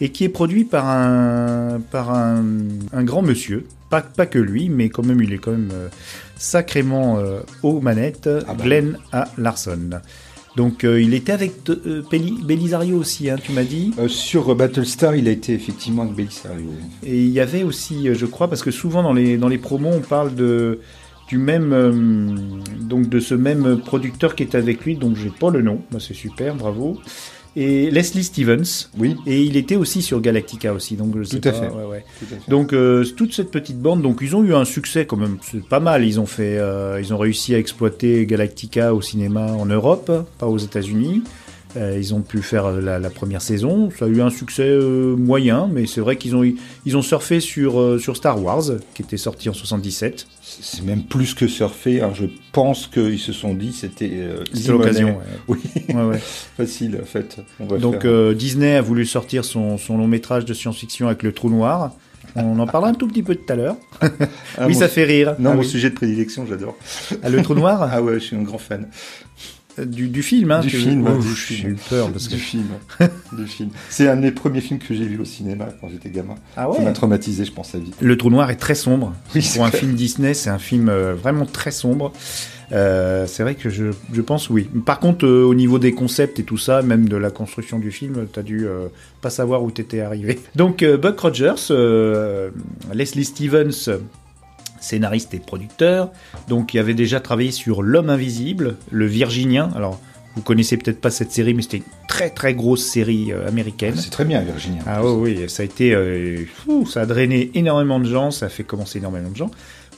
et 0.00 0.10
qui 0.10 0.24
est 0.24 0.28
produit 0.28 0.64
par 0.64 0.88
un 0.88 1.80
par 1.92 2.12
un, 2.12 2.42
un 2.92 3.04
grand 3.04 3.22
monsieur. 3.22 3.64
Pas, 3.90 4.00
pas 4.00 4.24
que 4.26 4.38
lui, 4.38 4.70
mais 4.70 4.88
quand 4.88 5.04
même, 5.04 5.20
il 5.22 5.34
est 5.34 5.38
quand 5.38 5.50
même 5.52 5.68
euh, 5.72 5.88
sacrément 6.36 7.18
aux 7.62 7.80
manettes. 7.80 8.28
Ah 8.48 8.54
bah. 8.54 8.64
Glenn 8.64 8.98
A. 9.12 9.28
Larson. 9.38 10.00
Donc 10.56 10.84
euh, 10.84 11.00
il 11.00 11.14
était 11.14 11.32
avec 11.32 11.52
euh, 11.70 12.02
Belisario 12.10 12.98
aussi, 12.98 13.30
hein, 13.30 13.36
tu 13.42 13.52
m'as 13.52 13.64
dit. 13.64 13.92
Euh, 13.98 14.08
sur 14.08 14.54
Battlestar, 14.54 15.16
il 15.16 15.28
a 15.28 15.30
été 15.30 15.54
effectivement 15.54 16.02
avec 16.02 16.14
Belisario. 16.14 16.70
Et 17.02 17.24
il 17.24 17.30
y 17.30 17.40
avait 17.40 17.62
aussi, 17.62 18.14
je 18.14 18.26
crois, 18.26 18.48
parce 18.48 18.62
que 18.62 18.70
souvent 18.70 19.02
dans 19.02 19.12
les, 19.12 19.38
dans 19.38 19.48
les 19.48 19.58
promos, 19.58 19.90
on 19.90 20.00
parle 20.00 20.34
de, 20.34 20.80
du 21.28 21.38
même, 21.38 22.52
donc 22.80 23.08
de 23.08 23.20
ce 23.20 23.34
même 23.34 23.80
producteur 23.84 24.34
qui 24.34 24.42
est 24.42 24.54
avec 24.54 24.84
lui, 24.84 24.96
donc 24.96 25.16
j'ai 25.16 25.30
pas 25.30 25.50
le 25.50 25.62
nom. 25.62 25.80
Bah, 25.90 25.98
c'est 26.00 26.14
super, 26.14 26.54
bravo. 26.54 26.98
Et 27.54 27.90
Leslie 27.90 28.24
Stevens. 28.24 28.88
Oui, 28.98 29.16
Et 29.26 29.42
il 29.42 29.56
était 29.56 29.76
aussi 29.76 30.00
sur 30.00 30.20
Galactica 30.20 30.72
aussi, 30.72 30.96
donc 30.96 31.14
je 31.18 31.24
sais 31.24 31.38
Tout 31.40 31.48
à 31.48 31.52
pas, 31.52 31.58
fait. 31.60 31.68
ouais, 31.68 31.84
ouais. 31.84 32.04
tout 32.18 32.24
à 32.34 32.38
fait. 32.38 32.50
Donc 32.50 32.72
euh, 32.72 33.04
toute 33.16 33.34
cette 33.34 33.50
petite 33.50 33.78
bande, 33.78 34.00
donc 34.02 34.20
ils 34.22 34.34
ont 34.34 34.42
eu 34.42 34.54
un 34.54 34.64
succès 34.64 35.04
quand 35.04 35.16
même, 35.18 35.36
c'est 35.42 35.62
pas 35.66 35.80
mal. 35.80 36.04
Ils 36.04 36.18
ont 36.18 36.26
fait, 36.26 36.56
euh, 36.58 36.98
ils 37.00 37.12
ont 37.12 37.18
réussi 37.18 37.54
à 37.54 37.58
exploiter 37.58 38.24
Galactica 38.26 38.94
au 38.94 39.02
cinéma 39.02 39.52
en 39.52 39.66
Europe, 39.66 40.10
pas 40.38 40.46
aux 40.46 40.58
États-Unis. 40.58 41.22
Euh, 41.76 41.96
ils 41.98 42.12
ont 42.12 42.20
pu 42.20 42.42
faire 42.42 42.70
la, 42.70 42.98
la 42.98 43.08
première 43.08 43.40
saison, 43.40 43.90
ça 43.98 44.04
a 44.04 44.08
eu 44.08 44.20
un 44.20 44.28
succès 44.28 44.68
euh, 44.68 45.16
moyen, 45.16 45.70
mais 45.72 45.86
c'est 45.86 46.02
vrai 46.02 46.16
qu'ils 46.16 46.36
ont 46.36 46.42
ils 46.84 46.96
ont 46.98 47.02
surfé 47.02 47.40
sur 47.40 47.80
euh, 47.80 47.98
sur 47.98 48.14
Star 48.16 48.42
Wars, 48.42 48.64
qui 48.94 49.00
était 49.02 49.16
sorti 49.16 49.48
en 49.48 49.54
77. 49.54 50.26
C'est 50.42 50.82
même 50.84 51.02
plus 51.04 51.32
que 51.32 51.46
surfer. 51.48 52.02
hein. 52.02 52.10
Je 52.14 52.26
pense 52.52 52.86
qu'ils 52.88 53.18
se 53.18 53.32
sont 53.32 53.54
dit 53.54 53.72
c'était 53.72 54.10
euh, 54.12 54.44
l'occasion. 54.68 55.16
Oui, 55.48 55.58
Ouais. 55.88 55.94
Ouais, 55.94 56.02
ouais. 56.04 56.18
facile 56.58 56.98
en 57.02 57.06
fait. 57.06 57.38
On 57.58 57.64
va 57.64 57.78
Donc 57.78 58.02
faire- 58.02 58.10
euh, 58.10 58.34
Disney 58.34 58.76
a 58.76 58.82
voulu 58.82 59.06
sortir 59.06 59.42
son, 59.44 59.78
son 59.78 59.96
long 59.96 60.08
métrage 60.08 60.44
de 60.44 60.52
science-fiction 60.52 61.06
avec 61.06 61.22
le 61.22 61.32
Trou 61.32 61.48
Noir. 61.48 61.92
On 62.36 62.58
en 62.60 62.66
parlera 62.66 62.90
un 62.90 62.94
tout 62.94 63.08
petit 63.08 63.22
peu 63.22 63.34
tout 63.34 63.50
à 63.50 63.56
l'heure. 63.56 63.76
Ah, 64.58 64.66
oui, 64.66 64.74
ça 64.74 64.88
fait 64.88 65.04
rire. 65.04 65.34
Non, 65.38 65.50
Ah 65.50 65.54
mon 65.54 65.60
oui. 65.62 65.66
sujet 65.66 65.88
de 65.88 65.94
prédilection, 65.94 66.44
j'adore. 66.46 66.76
Ah, 67.22 67.30
le 67.30 67.40
Trou 67.42 67.54
Noir. 67.54 67.88
Ah 67.90 68.02
ouais, 68.02 68.14
je 68.14 68.18
suis 68.26 68.36
un 68.36 68.42
grand 68.42 68.58
fan. 68.58 68.88
Du, 69.86 70.08
du 70.08 70.22
film. 70.22 70.50
Hein, 70.50 70.60
Du 70.60 70.68
que- 70.70 70.76
film, 70.76 71.06
Oh, 71.08 71.20
du 71.20 71.28
J'ai 71.34 71.68
eu 71.68 71.76
peur 71.88 72.10
parce 72.10 72.28
que. 72.28 72.34
Du 72.34 72.40
film. 72.40 72.66
du 73.32 73.46
film. 73.46 73.70
C'est 73.90 74.08
un 74.08 74.16
des 74.16 74.30
premiers 74.30 74.60
films 74.60 74.78
que 74.80 74.94
j'ai 74.94 75.04
vu 75.04 75.18
au 75.18 75.24
cinéma 75.24 75.68
quand 75.80 75.88
j'étais 75.88 76.10
gamin. 76.10 76.34
Ah 76.56 76.68
Ça 76.76 76.82
m'a 76.82 76.92
traumatisé, 76.92 77.44
je 77.44 77.52
pense, 77.52 77.74
à 77.74 77.78
vie. 77.78 77.90
Le 78.00 78.16
trou 78.16 78.30
noir 78.30 78.50
est 78.50 78.56
très 78.56 78.74
sombre. 78.74 79.14
Oui, 79.34 79.42
c'est 79.42 79.56
Pour 79.58 79.66
un 79.66 79.70
clair. 79.70 79.80
film 79.80 79.94
Disney, 79.94 80.34
c'est 80.34 80.50
un 80.50 80.58
film 80.58 80.88
euh, 80.88 81.14
vraiment 81.14 81.46
très 81.46 81.70
sombre. 81.70 82.12
Euh, 82.72 83.26
c'est 83.26 83.42
vrai 83.42 83.54
que 83.54 83.68
je, 83.68 83.86
je 84.12 84.20
pense 84.22 84.48
oui. 84.48 84.66
Par 84.86 84.98
contre, 84.98 85.26
euh, 85.26 85.44
au 85.44 85.54
niveau 85.54 85.78
des 85.78 85.92
concepts 85.92 86.38
et 86.40 86.42
tout 86.44 86.56
ça, 86.56 86.80
même 86.80 87.06
de 87.08 87.16
la 87.16 87.30
construction 87.30 87.78
du 87.78 87.90
film, 87.90 88.26
t'as 88.32 88.42
dû 88.42 88.66
pas 89.20 89.28
savoir 89.30 89.62
où 89.62 89.70
t'étais 89.70 90.00
arrivé. 90.00 90.38
Donc 90.56 90.82
Buck 90.84 91.20
Rogers, 91.20 91.70
Leslie 92.94 93.24
Stevens, 93.24 93.90
scénariste 94.82 95.34
et 95.34 95.38
producteur, 95.38 96.10
donc 96.48 96.74
il 96.74 96.78
avait 96.78 96.94
déjà 96.94 97.20
travaillé 97.20 97.50
sur 97.50 97.82
L'homme 97.82 98.10
invisible, 98.10 98.76
Le 98.90 99.06
Virginien. 99.06 99.70
Alors 99.74 100.00
vous 100.34 100.42
connaissez 100.42 100.76
peut-être 100.78 101.00
pas 101.00 101.10
cette 101.10 101.30
série, 101.30 101.52
mais 101.52 101.62
c'était 101.62 101.78
une 101.78 102.06
très 102.08 102.30
très 102.30 102.54
grosse 102.54 102.84
série 102.84 103.32
euh, 103.32 103.46
américaine. 103.46 103.94
C'est 103.96 104.10
très 104.10 104.24
bien, 104.24 104.40
Virginia. 104.40 104.82
Ah 104.86 105.04
oui, 105.04 105.36
oui, 105.36 105.50
ça 105.50 105.62
a 105.62 105.66
été, 105.66 105.94
euh, 105.94 106.44
fou, 106.46 106.86
ça 106.86 107.02
a 107.02 107.06
drainé 107.06 107.50
énormément 107.54 108.00
de 108.00 108.06
gens, 108.06 108.30
ça 108.30 108.46
a 108.46 108.48
fait 108.48 108.64
commencer 108.64 108.98
énormément 108.98 109.30
de 109.30 109.36
gens. 109.36 109.50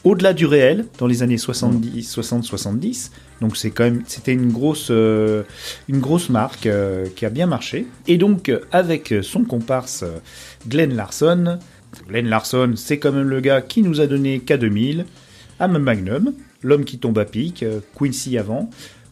Au-delà 0.02 0.34
du 0.34 0.44
réel, 0.44 0.86
dans 0.98 1.06
les 1.06 1.22
années 1.22 1.38
70, 1.38 2.18
60-70, 2.18 3.10
donc 3.40 3.56
c'est 3.56 3.70
quand 3.70 3.84
même, 3.84 4.02
c'était 4.06 4.34
une 4.34 4.52
grosse, 4.52 4.88
euh, 4.90 5.44
une 5.88 6.00
grosse 6.00 6.28
marque 6.28 6.66
euh, 6.66 7.06
qui 7.16 7.24
a 7.24 7.30
bien 7.30 7.46
marché. 7.46 7.86
Et 8.06 8.18
donc 8.18 8.52
avec 8.70 9.14
son 9.22 9.44
comparse 9.44 10.04
Glenn 10.68 10.94
Larson, 10.94 11.58
Glenn 12.08 12.26
Larson, 12.26 12.72
c'est 12.76 12.98
quand 12.98 13.12
même 13.12 13.28
le 13.28 13.40
gars 13.40 13.60
qui 13.62 13.82
nous 13.82 14.00
a 14.00 14.06
donné 14.06 14.38
K2000, 14.38 15.04
Am 15.60 15.78
Magnum, 15.78 16.32
L'homme 16.62 16.84
qui 16.84 16.98
tombe 16.98 17.18
à 17.18 17.26
pic, 17.26 17.62
euh, 17.62 17.80
Quincy 17.94 18.38
avant, 18.38 18.70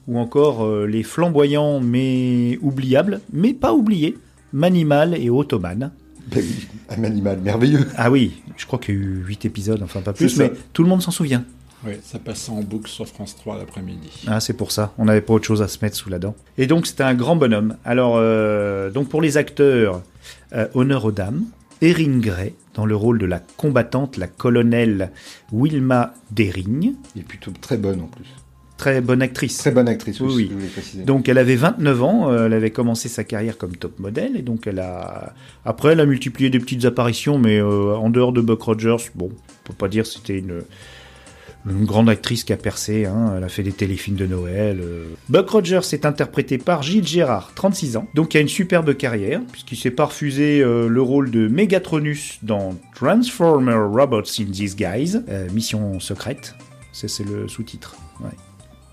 ou 0.09 0.19
encore 0.19 0.65
euh, 0.65 0.87
les 0.87 1.03
flamboyants 1.03 1.81
mais 1.81 2.59
oubliables, 2.63 3.21
mais 3.33 3.53
pas 3.53 3.75
oubliés, 3.75 4.17
Manimal 4.53 5.15
et 5.15 5.29
Ottoman. 5.29 5.91
Ben 6.29 6.43
oui, 6.43 6.69
un 6.89 7.05
animal 7.05 7.41
merveilleux. 7.41 7.87
Ah 7.97 8.11
oui, 8.11 8.43
je 8.57 8.65
crois 8.67 8.79
qu'il 8.79 8.95
y 8.95 8.99
a 8.99 9.01
eu 9.01 9.25
8 9.27 9.45
épisodes, 9.45 9.83
enfin 9.83 10.01
pas 10.01 10.13
plus, 10.13 10.37
mais 10.39 10.53
tout 10.73 10.83
le 10.83 10.89
monde 10.89 11.03
s'en 11.03 11.11
souvient. 11.11 11.45
Oui, 11.85 11.95
ça 12.05 12.19
passait 12.19 12.53
en 12.53 12.63
boucle 12.63 12.89
sur 12.89 13.09
France 13.09 13.35
3 13.37 13.59
l'après-midi. 13.59 14.25
Ah, 14.29 14.39
c'est 14.39 14.53
pour 14.53 14.71
ça, 14.71 14.93
on 14.99 15.07
n'avait 15.07 15.21
pas 15.21 15.35
autre 15.35 15.47
chose 15.47 15.63
à 15.63 15.69
se 15.69 15.79
mettre 15.83 15.97
sous 15.97 16.11
la 16.11 16.21
dent. 16.21 16.37
Et 16.59 16.67
donc 16.67 16.87
c'était 16.87 17.03
un 17.03 17.15
grand 17.15 17.35
bonhomme. 17.35 17.77
Alors, 17.85 18.15
euh, 18.17 18.91
donc 18.91 19.09
pour 19.09 19.21
les 19.21 19.37
acteurs, 19.37 20.03
euh, 20.53 20.69
honneur 20.75 21.05
aux 21.05 21.13
dames, 21.13 21.45
Erin 21.83 22.21
Gray, 22.21 22.55
dans 22.75 22.87
le 22.87 22.95
rôle 22.95 23.19
de 23.19 23.27
la 23.27 23.41
combattante, 23.41 24.17
la 24.17 24.29
colonelle 24.29 25.11
Wilma 25.53 26.15
Dering, 26.31 26.95
est 27.19 27.23
plutôt 27.23 27.51
très 27.61 27.77
bonne 27.77 28.01
en 28.01 28.07
plus. 28.07 28.25
très 28.77 29.01
bonne 29.01 29.21
actrice. 29.21 29.59
Très 29.59 29.73
bonne 29.73 29.89
actrice 29.89 30.21
Oui, 30.21 30.51
je 30.51 30.67
préciser. 30.69 31.03
Donc 31.03 31.29
elle 31.29 31.39
avait 31.39 31.57
29 31.57 32.03
ans, 32.05 32.31
euh, 32.31 32.47
elle 32.47 32.53
avait 32.53 32.71
commencé 32.71 33.09
sa 33.09 33.25
carrière 33.25 33.59
comme 33.59 33.77
top 33.77 33.99
modèle 33.99 34.37
et 34.37 34.43
donc 34.43 34.69
elle 34.69 34.79
a 34.79 35.35
après 35.65 35.93
elle 35.93 36.01
a 36.01 36.07
multiplié 36.07 36.51
des 36.51 36.61
petites 36.61 36.85
apparitions 36.85 37.39
mais 37.39 37.59
euh, 37.59 37.97
en 37.97 38.11
dehors 38.11 38.33
de 38.33 38.41
Buck 38.41 38.63
Rogers, 38.63 39.11
bon, 39.17 39.31
on 39.33 39.69
peut 39.69 39.75
pas 39.75 39.89
dire 39.89 40.05
que 40.05 40.11
c'était 40.11 40.39
une 40.39 40.63
une 41.69 41.85
grande 41.85 42.09
actrice 42.09 42.45
qui 42.45 42.53
a 42.53 42.57
percé, 42.57 43.07
hein, 43.07 43.35
elle 43.37 43.45
a 43.45 43.49
fait 43.49 43.63
des 43.63 43.73
téléfilms 43.73 44.17
de 44.17 44.27
Noël. 44.27 44.81
euh. 44.83 45.05
Buck 45.29 45.49
Rogers 45.51 45.81
est 45.93 46.05
interprété 46.05 46.59
par 46.59 46.83
Gilles 46.83 47.07
Gérard, 47.07 47.53
36 47.55 47.97
ans, 47.97 48.07
donc 48.15 48.35
il 48.35 48.39
a 48.39 48.41
une 48.41 48.49
superbe 48.49 48.95
carrière, 48.97 49.41
puisqu'il 49.51 49.77
s'est 49.77 49.91
pas 49.91 50.07
refusé 50.07 50.61
euh, 50.61 50.89
le 50.89 51.03
rôle 51.03 51.31
de 51.31 51.49
Megatronus 51.49 52.39
dans 52.43 52.75
Transformer 52.95 53.75
Robots 53.75 54.23
in 54.41 54.45
Disguise, 54.45 55.25
euh, 55.29 55.49
Mission 55.53 56.01
secrète, 56.01 56.57
c'est 56.93 57.25
le 57.25 57.49
sous-titre. 57.49 57.97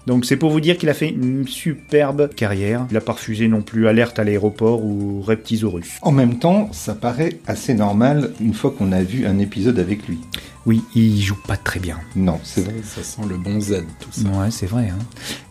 Donc 0.08 0.26
c'est 0.26 0.38
pour 0.38 0.50
vous 0.50 0.60
dire 0.60 0.78
qu'il 0.78 0.90
a 0.90 0.94
fait 0.94 1.10
une 1.10 1.48
superbe 1.48 2.30
carrière. 2.36 2.86
Il 2.90 2.98
a 2.98 3.02
pas 3.02 3.14
refusé 3.14 3.48
non 3.48 3.62
plus 3.62 3.88
Alerte 3.88 4.18
à 4.20 4.24
l'aéroport 4.24 4.84
ou 4.84 5.22
Reptisaurus. 5.22 6.00
En 6.02 6.12
même 6.12 6.40
temps, 6.40 6.70
ça 6.72 6.96
paraît 6.96 7.38
assez 7.48 7.74
normal 7.74 8.32
une 8.42 8.54
fois 8.54 8.72
qu'on 8.76 8.92
a 8.92 9.04
vu 9.04 9.26
un 9.26 9.40
épisode 9.40 9.78
avec 9.80 10.08
lui. 10.08 10.18
Oui, 10.66 10.82
il 10.94 11.20
joue 11.22 11.38
pas 11.48 11.58
très 11.58 11.80
bien. 11.80 11.98
Non, 12.16 12.40
c'est 12.44 12.62
vrai. 12.62 12.76
Ça 12.84 13.02
sent 13.02 13.22
le 13.28 13.38
bon 13.38 13.60
Z, 13.60 13.84
tout 14.00 14.10
ça. 14.12 14.28
Ouais, 14.30 14.52
c'est 14.52 14.66
vrai. 14.68 14.90
hein. 14.90 14.98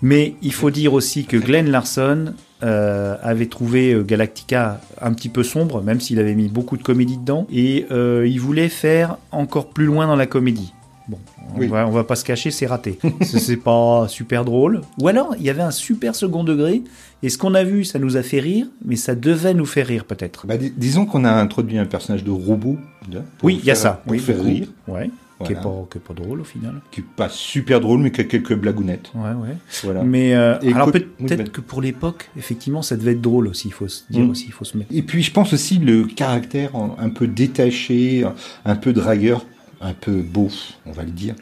Mais 0.03 0.35
il 0.43 0.53
faut 0.53 0.71
dire 0.71 0.93
aussi 0.93 1.25
que 1.25 1.37
Glenn 1.37 1.71
Larson 1.71 2.35
euh, 2.63 3.17
avait 3.23 3.47
trouvé 3.47 3.93
euh, 3.95 4.03
Galactica 4.05 4.81
un 5.01 5.13
petit 5.13 5.29
peu 5.29 5.43
sombre, 5.43 5.83
même 5.83 6.01
s'il 6.01 6.19
avait 6.19 6.35
mis 6.35 6.49
beaucoup 6.49 6.77
de 6.77 6.83
comédie 6.83 7.17
dedans, 7.17 7.47
et 7.51 7.87
euh, 7.91 8.27
il 8.29 8.39
voulait 8.41 8.69
faire 8.69 9.17
encore 9.33 9.71
plus 9.71 9.87
loin 9.87 10.07
dans 10.07 10.17
la 10.17 10.27
comédie. 10.27 10.73
Bon, 11.09 11.19
on, 11.55 11.59
Oui. 11.59 11.67
va, 11.69 11.87
on 11.87 11.91
va 11.91 12.05
pas 12.05 12.17
se 12.17 12.25
cacher, 12.25 12.51
c'est 12.51 12.67
raté. 12.67 12.99
C'est- 13.23 13.57
pas 13.57 14.07
super 14.09 14.45
drôle. 14.45 14.83
Ou 15.01 15.09
alors, 15.09 15.35
il 15.39 15.45
y 15.45 15.51
avait 15.51 15.63
un 15.63 15.71
super 15.71 16.15
second 16.15 16.45
degré, 16.45 16.83
et 17.23 17.29
ce 17.31 17.39
qu'on 17.39 17.55
a 17.55 17.65
vu, 17.65 17.85
ça 17.85 17.99
nous 17.99 18.17
a 18.17 18.23
fait 18.23 18.41
rire, 18.41 18.67
mais 18.85 18.97
ça 18.97 19.15
devait 19.15 19.55
nous 19.55 19.67
faire 19.67 19.87
rire 19.87 20.05
peut-être. 20.05 20.47
Bah, 20.47 20.57
dis- 20.59 20.73
disons 20.77 21.07
qu'on 21.07 21.25
a 21.25 21.33
introduit 21.33 21.79
un 21.79 21.87
personnage 21.87 22.25
de 22.25 22.31
robot. 22.31 22.77
là, 23.13 23.21
Oui, 23.43 23.59
il 23.61 23.67
y 23.67 23.71
a 23.71 23.75
ça. 23.75 24.03
Pour 24.05 24.13
oui, 24.13 24.19
faire 24.19 24.43
rire. 24.45 24.69
Ouais. 24.87 25.11
Qui, 25.45 25.53
est 25.53 25.55
pas, 25.55 25.87
qui 25.89 25.99
est 25.99 26.01
pas 26.01 26.15
drôle 26.15 26.41
au 26.41 26.45
final. 26.45 26.75
Qui 26.91 27.01
est 27.01 27.05
pas 27.17 27.29
super 27.29 27.81
drôle, 27.81 28.01
mais 28.01 28.11
qui 28.11 28.21
a 28.21 28.25
quelques 28.25 28.57
blagounettes. 28.57 29.13
Ouais, 29.15 29.31
ouais. 29.41 29.57
Voilà. 29.85 30.03
Mais 30.03 30.35
euh, 30.35 30.59
alors 30.75 30.89
oui, 30.93 31.01
peut-être 31.17 31.39
Ben. 31.39 31.49
que 31.49 31.61
pour 31.61 31.81
l'époque, 31.81 32.29
effectivement, 32.37 32.83
ça 32.83 32.97
devait 32.97 33.13
être 33.13 33.21
drôle 33.21 33.47
aussi. 33.47 33.69
Il 33.69 33.73
faut 33.73 33.87
se 33.87 34.03
dire 34.11 34.25
Mm. 34.25 34.31
aussi, 34.31 34.45
il 34.47 34.53
faut 34.53 34.65
se 34.65 34.77
mettre. 34.77 34.93
Et 34.93 35.03
puis 35.03 35.23
je 35.23 35.31
pense 35.31 35.53
aussi 35.53 35.79
le 35.79 36.07
caractère 36.07 36.73
un 36.75 37.09
peu 37.11 37.29
détaché, 37.29 38.25
un 38.65 38.75
peu 38.75 38.93
dragueur, 38.93 39.47
un 39.81 39.93
peu 39.93 40.23
beau, 40.23 40.49
on 40.87 40.93
va 40.93 41.05
le 41.05 41.11
dire, 41.11 41.35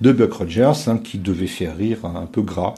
de 0.00 0.12
Buck 0.12 0.32
Rogers, 0.32 0.72
hein, 0.88 0.98
qui 1.02 1.18
devait 1.18 1.46
faire 1.46 1.76
rire 1.76 2.04
un 2.04 2.26
peu 2.26 2.42
gras. 2.42 2.74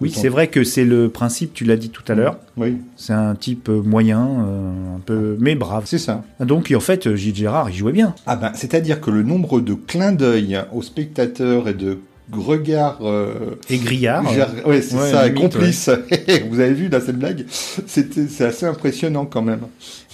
Oui, 0.00 0.10
c'est 0.14 0.28
vrai 0.28 0.48
que 0.48 0.64
c'est 0.64 0.84
le 0.84 1.08
principe. 1.08 1.54
Tu 1.54 1.64
l'as 1.64 1.76
dit 1.76 1.88
tout 1.88 2.02
à 2.08 2.14
l'heure. 2.14 2.36
Oui, 2.56 2.76
C'est 2.96 3.12
un 3.12 3.34
type 3.36 3.68
euh, 3.68 3.80
moyen, 3.80 4.26
euh, 4.44 4.96
un 4.96 5.00
peu 5.00 5.36
mais 5.38 5.54
brave. 5.54 5.84
c'est 5.86 5.98
ça. 5.98 6.24
Donc 6.40 6.72
en 6.76 6.80
fait, 6.80 7.06
euh, 7.06 7.16
Gilles 7.16 7.34
Gérard, 7.36 7.70
il 7.70 7.76
jouait 7.76 7.92
bien. 7.92 8.14
Ah 8.26 8.36
ben, 8.36 8.50
c'est-à-dire 8.54 9.00
que 9.00 9.10
le 9.10 9.22
nombre 9.22 9.60
de 9.60 9.72
clins 9.74 10.12
d'œil 10.12 10.58
aux 10.72 10.82
spectateurs 10.82 11.68
et 11.68 11.74
de 11.74 11.98
regards... 12.32 12.98
euh, 13.02 13.54
Et 13.70 13.78
Grillard. 13.78 14.26
euh, 14.28 14.34
gère- 14.34 14.66
ouais, 14.66 14.82
c'est 14.82 14.96
ouais, 14.96 15.10
ça, 15.10 15.28
limite, 15.28 15.40
complices. 15.52 15.90
Vous 16.50 16.58
avez 16.60 16.74
vu 16.74 16.88
là 16.88 17.00
cette 17.00 17.18
blague? 17.18 17.44
C'était, 17.86 18.26
c'est 18.28 18.44
assez 18.46 18.66
impressionnant 18.66 19.26
quand 19.26 19.42
même. 19.42 19.60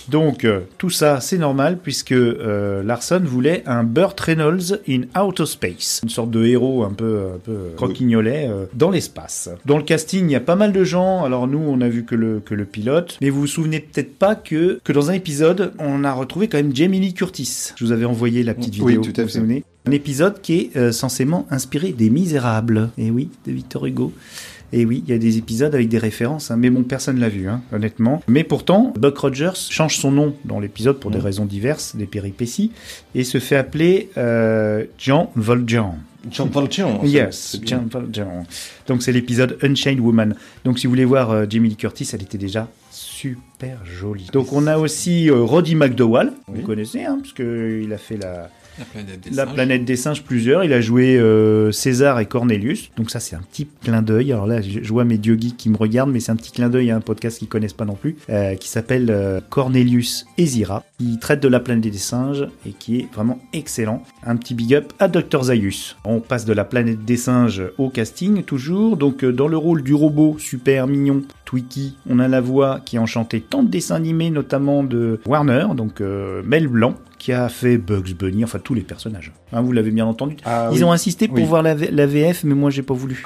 Donc 0.09 0.45
euh, 0.45 0.61
tout 0.79 0.91
ça, 0.91 1.21
c'est 1.21 1.39
normal 1.39 1.79
puisque 1.83 2.13
euh, 2.13 2.83
Larson 2.83 3.21
voulait 3.25 3.63
un 3.67 3.85
Burt 3.85 4.19
Reynolds 4.19 4.81
in 4.89 5.03
outer 5.21 5.47
space, 5.47 6.01
une 6.03 6.09
sorte 6.09 6.31
de 6.31 6.45
héros 6.45 6.85
un 6.85 6.93
peu, 6.93 7.21
un 7.35 7.39
peu 7.39 7.59
croquignolet 7.77 8.49
euh, 8.49 8.67
dans 8.75 8.91
l'espace. 8.91 9.51
Dans 9.67 9.77
le 9.77 9.85
casting, 9.85 10.27
il 10.29 10.33
y 10.33 10.37
a 10.37 10.41
pas 10.41 10.57
mal 10.57 10.73
de 10.73 10.85
gens. 10.85 11.25
Alors 11.25 11.47
nous, 11.47 11.59
on 11.59 11.81
a 11.81 11.89
vu 11.89 12.05
que 12.05 12.15
le 12.15 12.41
que 12.41 12.55
le 12.55 12.65
pilote, 12.65 13.19
mais 13.21 13.31
vous 13.31 13.41
vous 13.41 13.47
souvenez 13.47 13.81
peut-être 13.81 14.17
pas 14.19 14.35
que 14.35 14.81
que 14.85 14.93
dans 14.93 15.11
un 15.11 15.15
épisode, 15.15 15.73
on 15.79 16.05
a 16.05 16.13
retrouvé 16.13 16.49
quand 16.49 16.59
même 16.59 16.75
Jamie 16.75 17.01
Lee 17.01 17.15
Curtis. 17.15 17.73
Je 17.77 17.85
vous 17.85 17.93
avais 17.93 18.05
envoyé 18.05 18.43
la 18.43 18.55
petite 18.55 18.79
Oui, 18.81 18.97
vidéo. 18.97 19.13
tout 19.13 19.21
à 19.21 19.27
fait. 19.27 19.63
un 19.87 19.91
épisode 19.93 20.41
qui 20.41 20.71
est 20.75 20.93
censément 20.93 21.47
inspiré 21.51 21.93
des 21.93 22.11
Misérables. 22.11 22.91
Et 22.99 23.11
oui, 23.11 23.31
de 23.47 23.53
Victor 23.53 23.87
Hugo. 23.87 24.13
Et 24.73 24.85
oui, 24.85 25.03
il 25.07 25.11
y 25.11 25.15
a 25.15 25.19
des 25.19 25.37
épisodes 25.39 25.75
avec 25.75 25.89
des 25.89 25.99
références, 25.99 26.51
hein, 26.51 26.57
mais 26.57 26.71
bon, 26.71 26.85
personne 26.85 27.19
l'a 27.19 27.29
vu, 27.29 27.49
hein, 27.49 27.61
honnêtement. 27.73 28.23
Mais 28.29 28.45
pourtant, 28.45 28.93
Buck 28.97 29.19
Rogers 29.19 29.51
change 29.69 29.97
son 29.97 30.13
nom 30.13 30.35
dans 30.45 30.61
l'épisode 30.61 30.99
pour 31.01 31.11
des 31.11 31.19
Mm. 31.19 31.23
raisons 31.23 31.45
diverses, 31.45 31.97
des 31.97 32.07
péripéties, 32.07 32.71
et 33.15 33.25
se 33.25 33.39
fait 33.39 33.57
appeler 33.57 34.11
euh, 34.17 34.85
Jean 34.99 35.33
Valjean. 35.35 35.97
Jean 36.31 36.47
Valjean. 36.47 37.01
Yes. 37.05 37.59
Jean 37.65 37.85
Valjean. 37.91 38.45
Donc 38.87 39.03
c'est 39.03 39.11
l'épisode 39.13 39.59
Unchained 39.63 39.99
Woman. 40.01 40.35
Donc 40.65 40.79
si 40.79 40.87
vous 40.87 40.93
voulez 40.93 41.05
voir 41.05 41.31
euh, 41.31 41.47
Jamie 41.49 41.71
Lee 41.71 41.77
Curtis, 41.77 42.09
elle 42.13 42.23
était 42.23 42.39
déjà 42.39 42.69
super 42.91 43.79
jolie. 43.85 44.27
Donc 44.33 44.53
on 44.53 44.67
a 44.67 44.79
aussi 44.79 45.31
euh, 45.31 45.43
Roddy 45.43 45.75
McDowall, 45.75 46.33
Oui. 46.49 46.61
vous 46.61 46.67
connaissez, 46.67 47.05
hein, 47.05 47.19
parce 47.21 47.33
que 47.33 47.81
il 47.83 47.93
a 47.93 47.99
fait 47.99 48.17
la, 48.19 48.51
La 48.79 48.85
planète 48.85 49.21
des 49.21 49.31
la 49.31 49.45
singes. 49.45 49.55
planète 49.55 49.85
des 49.85 49.97
singes 49.97 50.23
plusieurs. 50.23 50.65
Il 50.65 50.73
a 50.73 50.81
joué 50.81 51.19
euh, 51.19 51.71
César 51.73 52.19
et 52.21 52.27
Cornelius. 52.27 52.91
Donc 52.97 53.11
ça 53.11 53.21
c'est 53.21 53.37
un 53.37 53.41
petit 53.43 53.69
clin 53.83 54.03
d'œil. 54.03 54.33
Alors 54.33 54.47
là 54.47 54.61
je 54.63 54.89
vois 54.89 55.05
mes 55.05 55.19
dieux 55.19 55.37
geeks 55.39 55.57
qui 55.57 55.69
me 55.71 55.77
regardent, 55.77 56.11
mais 56.11 56.21
c'est 56.21 56.33
un 56.33 56.37
petit 56.37 56.53
clin 56.53 56.69
d'œil 56.69 56.91
à 56.91 56.97
un 56.97 57.01
podcast 57.01 57.39
qu'ils 57.39 57.49
connaissent 57.49 57.73
pas 57.73 57.85
non 57.85 57.95
plus, 57.95 58.17
euh, 58.31 58.55
qui 58.55 58.69
s'appelle 58.69 59.09
euh, 59.11 59.41
Cornelius 59.51 60.27
et 60.39 60.47
Zira. 60.47 60.85
Il 60.99 61.19
traite 61.19 61.41
de 61.41 61.49
la 61.49 61.61
planète 61.61 61.83
des 61.83 61.99
singes 61.99 62.47
et 62.67 62.71
qui 62.73 63.01
est 63.01 63.09
vraiment 63.15 63.39
excellent. 63.53 64.03
Un 64.25 64.37
petit 64.37 64.55
big 64.55 64.75
up 64.75 64.93
à 64.99 65.09
Dr 65.09 65.45
Zaius. 65.45 65.97
On 66.05 66.21
passe 66.21 66.45
de 66.45 66.53
la 66.53 66.65
planète 66.65 67.05
des 67.05 67.17
singes 67.17 67.63
au 67.79 67.91
casting 67.91 68.43
toujours. 68.45 68.97
Donc 68.97 69.25
dans 69.25 69.49
le 69.49 69.57
rôle 69.57 69.83
du 69.83 69.95
robot 69.95 70.37
super 70.39 70.87
mignon 70.87 71.23
Twiki, 71.45 71.97
on 72.09 72.19
a 72.21 72.29
la 72.29 72.41
voix 72.41 72.81
qui 72.85 72.97
a 72.97 73.03
enchanté 73.03 73.41
tant 73.41 73.63
de 73.63 73.69
dessins 73.69 73.97
animés, 73.97 74.31
notamment 74.31 74.85
de 74.85 75.21
Warner, 75.27 75.67
donc 75.77 76.01
Mel 76.01 76.69
Blanc, 76.69 76.95
qui 77.21 77.33
a 77.33 77.49
fait 77.51 77.77
Bugs 77.79 78.15
Bunny, 78.19 78.43
enfin 78.43 78.59
tous 78.59 78.73
les 78.75 78.81
personnages. 78.81 79.31
Hein, 79.53 79.61
vous 79.61 79.73
l'avez 79.73 79.91
bien 79.91 80.07
entendu. 80.07 80.37
Ah, 80.45 80.71
Ils 80.73 80.79
oui. 80.79 80.85
ont 80.85 80.91
insisté 80.93 81.29
pour 81.29 81.37
Oui. 81.37 81.45
voir 81.45 81.63
la, 81.63 81.75
VF, 81.75 82.45
mais 82.45 82.55
moi 82.55 82.71
j'ai 82.71 82.83
pas 82.83 82.95
voulu. 82.95 83.23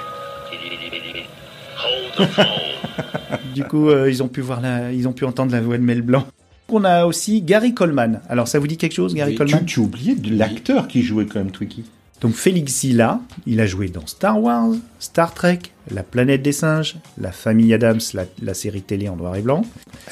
du 3.55 3.63
coup, 3.63 3.89
euh, 3.89 4.09
ils 4.09 4.21
ont 4.21 4.27
pu 4.27 4.41
voir 4.41 4.61
la, 4.61 4.91
ils 4.91 5.07
ont 5.07 5.13
pu 5.13 5.23
entendre 5.25 5.51
la 5.53 5.61
voix 5.61 5.77
de 5.77 5.83
Mel 5.83 6.01
Blanc. 6.01 6.25
On 6.69 6.83
a 6.83 7.05
aussi 7.05 7.41
Gary 7.41 7.73
Coleman. 7.73 8.21
Alors 8.29 8.47
ça 8.47 8.59
vous 8.59 8.67
dit 8.67 8.77
quelque 8.77 8.93
chose, 8.93 9.15
Gary 9.15 9.35
Coleman? 9.35 9.59
Tu, 9.61 9.75
tu 9.75 9.79
as 9.79 9.83
oublié 9.83 10.15
de 10.15 10.37
l'acteur 10.37 10.87
qui 10.87 11.01
jouait 11.01 11.25
quand 11.25 11.39
même 11.39 11.51
Twiki. 11.51 11.85
Donc 12.21 12.33
Félix 12.33 12.73
Silla, 12.73 13.19
il 13.45 13.59
a 13.59 13.65
joué 13.67 13.89
dans 13.89 14.05
Star 14.07 14.41
Wars, 14.41 14.71
Star 14.99 15.33
Trek, 15.33 15.59
La 15.93 16.01
planète 16.01 16.41
des 16.41 16.53
singes, 16.53 16.95
La 17.19 17.31
famille 17.31 17.73
Adams, 17.73 17.99
la, 18.13 18.23
la 18.41 18.53
série 18.53 18.81
télé 18.81 19.09
en 19.09 19.15
noir 19.17 19.35
et 19.35 19.41
blanc, 19.41 19.63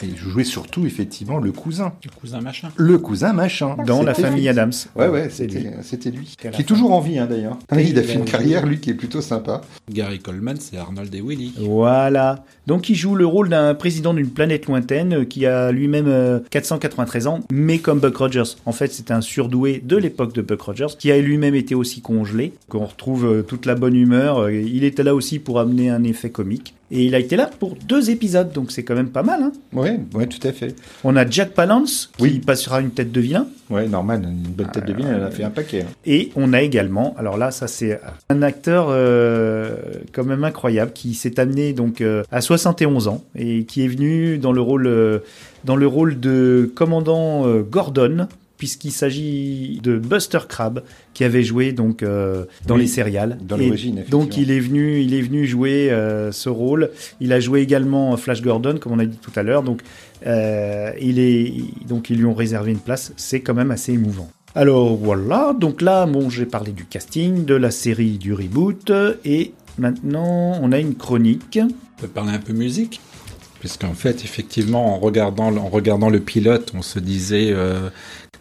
Et 0.04 0.10
je 0.16 0.30
jouais 0.30 0.44
surtout, 0.44 0.86
effectivement, 0.86 1.40
le 1.40 1.52
cousin. 1.52 1.94
Le 2.04 2.12
cousin 2.12 2.42
machin. 2.42 2.70
Le 2.76 2.98
cousin 3.00 3.34
machin. 3.34 3.76
dans 3.88 4.04
La 4.04 4.14
famille 4.14 4.42
lui. 4.42 4.50
Adams. 4.50 4.74
Ouais, 4.96 5.08
ouais, 5.08 5.30
c'était 5.32 5.72
c'était 5.82 6.12
lui. 6.12 6.36
Qui 6.38 6.62
est 6.62 6.66
toujours 6.66 6.92
en 6.92 7.00
vie, 7.00 7.18
hein, 7.18 7.26
d'ailleurs. 7.28 7.58
Oui, 7.72 7.88
il 7.90 7.98
a 7.98 8.02
il 8.02 8.08
fait 8.08 8.14
une 8.16 8.26
carrière, 8.26 8.66
lui, 8.66 8.80
qui 8.80 8.90
est 8.92 8.96
plutôt 8.96 9.22
sympa. 9.22 9.62
Gary 9.90 10.20
Coleman, 10.20 10.58
c'est 10.60 10.78
Arnold 10.78 11.14
et 11.16 11.22
Willy. 11.22 11.54
Voilà. 11.58 12.44
Donc 12.68 12.90
il 12.90 12.96
joue 12.96 13.16
le 13.16 13.26
rôle 13.26 13.50
d'un 13.50 13.74
président 13.76 14.14
d'une 14.14 14.30
planète 14.30 14.68
lointaine 14.68 15.14
euh, 15.14 15.26
qui 15.26 15.46
a 15.46 15.72
lui-même 15.72 16.08
euh, 16.08 16.40
493 16.50 17.28
ans, 17.28 17.40
mais 17.52 17.80
comme 17.80 18.00
Buck 18.00 18.16
Rogers. 18.16 18.56
En 18.66 18.72
fait, 18.72 18.94
c'est 18.94 19.12
un 19.12 19.20
surdoué 19.22 19.82
de 19.84 19.98
l'époque 19.98 20.34
de 20.34 20.42
Buck 20.42 20.62
Rogers 20.62 20.96
qui 20.98 21.12
a 21.12 21.18
lui-même 21.18 21.56
été 21.56 21.76
aussi 21.76 21.93
congelé. 22.02 22.54
Qu'on 22.70 22.86
retrouve 22.86 23.26
euh, 23.26 23.42
toute 23.42 23.66
la 23.66 23.76
bonne 23.76 23.96
humeur. 23.96 24.40
Euh, 24.40 24.54
Il 24.54 24.84
était 24.84 25.04
là 25.04 25.14
aussi 25.16 25.40
pour 25.40 25.60
amener 25.60 25.90
un 25.90 26.04
effet 26.04 26.30
comique. 26.30 26.74
Et 26.92 27.06
il 27.06 27.16
a 27.16 27.20
été 27.20 27.36
là 27.36 27.50
pour 27.60 27.76
deux 27.88 28.12
épisodes, 28.12 28.52
donc 28.52 28.72
c'est 28.72 28.84
quand 28.84 28.94
même 28.94 29.10
pas 29.10 29.24
mal. 29.24 29.42
Hein 29.42 29.52
ouais, 29.74 30.00
tout 30.28 30.48
à 30.48 30.52
fait. 30.52 30.76
On 31.04 31.16
a 31.16 31.28
Jack 31.28 31.54
Palance 31.54 32.12
qui 32.18 32.24
Oui. 32.24 32.40
passera 32.40 32.82
une 32.82 32.92
tête 32.92 33.12
de 33.12 33.20
vilain. 33.20 33.48
Ouais, 33.72 33.88
Norman, 33.88 34.16
une 34.22 34.44
bonne 34.52 34.70
tête 34.70 34.86
de 34.86 34.94
vilain, 34.94 35.14
elle 35.16 35.24
a 35.24 35.32
fait 35.32 35.44
un 35.44 35.50
paquet. 35.50 35.82
hein. 35.82 35.92
Et 36.06 36.32
on 36.36 36.54
a 36.54 36.62
également, 36.62 37.16
alors 37.18 37.38
là, 37.38 37.50
ça 37.50 37.66
c'est 37.68 38.00
un 38.30 38.44
acteur 38.44 38.88
euh, 38.90 39.76
quand 40.12 40.24
même 40.24 40.44
incroyable 40.44 40.92
qui 40.94 41.16
s'est 41.16 41.40
amené 41.40 41.74
donc 41.74 42.02
euh, 42.02 42.22
à 42.32 42.42
71 42.42 43.08
ans 43.08 43.24
et 43.36 43.64
qui 43.64 43.84
est 43.84 43.88
venu 43.88 44.38
dans 44.38 44.52
le 44.52 44.62
rôle 44.62 44.86
euh, 44.86 45.20
dans 45.66 45.76
le 45.76 45.88
rôle 45.88 46.20
de 46.20 46.70
commandant 46.76 47.48
euh, 47.48 47.62
Gordon 47.64 48.28
puisqu'il 48.58 48.92
s'agit 48.92 49.80
de 49.84 49.98
Buster 49.98 50.40
Crabbe 50.48 50.80
qui 51.14 51.24
avait 51.24 51.44
joué 51.44 51.72
donc 51.72 52.02
euh, 52.04 52.46
dans 52.68 52.76
Oui, 52.76 52.82
les 52.82 52.88
céréales. 52.88 53.38
dans 53.42 53.58
l'origine, 53.58 53.98
effectivement. 53.98 54.20
Donc 54.24 54.38
il 54.38 54.52
est 54.52 54.60
venu, 54.60 55.02
il 55.02 55.14
est 55.14 55.22
venu 55.22 55.46
jouer 55.46 55.92
euh, 55.92 56.32
ce 56.32 56.50
rôle. 56.50 56.92
Il 57.20 57.34
a 57.34 57.40
joué 57.40 57.62
également 57.62 58.16
Flash 58.18 58.42
Gordon, 58.42 58.78
comme 58.80 58.94
on 58.94 59.00
a 59.00 59.06
dit 59.06 59.18
tout 59.18 59.32
à 59.36 59.44
l'heure. 59.44 59.64
Donc 59.64 59.82
euh, 60.26 60.92
il 61.02 61.20
est, 61.20 61.54
donc 61.88 62.10
ils 62.10 62.18
lui 62.18 62.26
ont 62.26 62.34
réservé 62.34 62.72
une 62.72 62.80
place. 62.80 63.12
C'est 63.18 63.42
quand 63.42 63.54
même 63.54 63.72
assez 63.72 63.94
émouvant. 63.94 64.30
Alors 64.56 64.96
voilà, 64.96 65.56
donc 65.60 65.82
là, 65.82 66.06
bon, 66.06 66.30
j'ai 66.30 66.46
parlé 66.46 66.72
du 66.72 66.86
casting, 66.86 67.44
de 67.44 67.56
la 67.56 67.72
série, 67.72 68.20
du 68.20 68.34
reboot, 68.34 68.92
et 69.26 69.52
maintenant 69.80 70.60
on 70.62 70.72
a 70.72 70.78
une 70.80 70.96
chronique. 70.96 71.60
On 71.98 72.02
peut 72.02 72.08
parler 72.08 72.34
un 72.34 72.40
peu 72.40 72.54
musique? 72.54 73.02
Puisqu'en 73.60 73.94
fait, 73.94 74.24
effectivement, 74.26 74.94
en 74.94 75.00
regardant, 75.00 75.56
en 75.56 75.70
regardant 75.70 76.10
le 76.10 76.20
pilote, 76.20 76.72
on 76.76 76.82
se 76.82 77.00
disait 77.00 77.52
euh, 77.52 77.90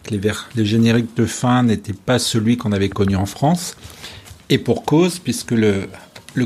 les, 0.09 0.17
vers- 0.17 0.49
les 0.55 0.65
génériques 0.65 1.15
de 1.15 1.25
fin 1.25 1.63
n'étaient 1.63 1.93
pas 1.93 2.19
celui 2.19 2.57
qu'on 2.57 2.71
avait 2.71 2.89
connu 2.89 3.15
en 3.15 3.25
France. 3.25 3.75
Et 4.49 4.57
pour 4.57 4.83
cause, 4.83 5.19
puisque 5.19 5.51
le, 5.51 5.87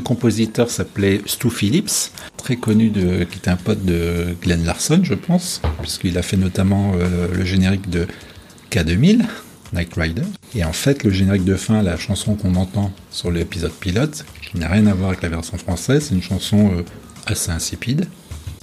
compositeur 0.04 0.70
s'appelait 0.70 1.20
Stu 1.26 1.50
Phillips, 1.50 2.12
très 2.36 2.56
connu, 2.56 2.90
de, 2.90 3.24
qui 3.24 3.38
était 3.38 3.50
un 3.50 3.56
pote 3.56 3.84
de 3.84 4.36
Glenn 4.42 4.64
Larson, 4.64 5.00
je 5.02 5.14
pense, 5.14 5.60
puisqu'il 5.82 6.16
a 6.18 6.22
fait 6.22 6.36
notamment 6.36 6.92
euh, 6.94 7.28
le 7.34 7.44
générique 7.44 7.90
de 7.90 8.06
K2000, 8.70 9.24
Night 9.74 9.92
Rider. 9.96 10.22
Et 10.54 10.64
en 10.64 10.72
fait, 10.72 11.04
le 11.04 11.10
générique 11.10 11.44
de 11.44 11.56
fin, 11.56 11.82
la 11.82 11.96
chanson 11.96 12.34
qu'on 12.34 12.54
entend 12.54 12.92
sur 13.10 13.30
l'épisode 13.30 13.72
pilote, 13.72 14.24
qui 14.50 14.58
n'a 14.58 14.68
rien 14.68 14.86
à 14.86 14.94
voir 14.94 15.10
avec 15.10 15.22
la 15.22 15.28
version 15.28 15.58
française, 15.58 16.06
c'est 16.08 16.14
une 16.14 16.22
chanson 16.22 16.72
euh, 16.72 16.82
assez 17.26 17.50
insipide. 17.50 18.06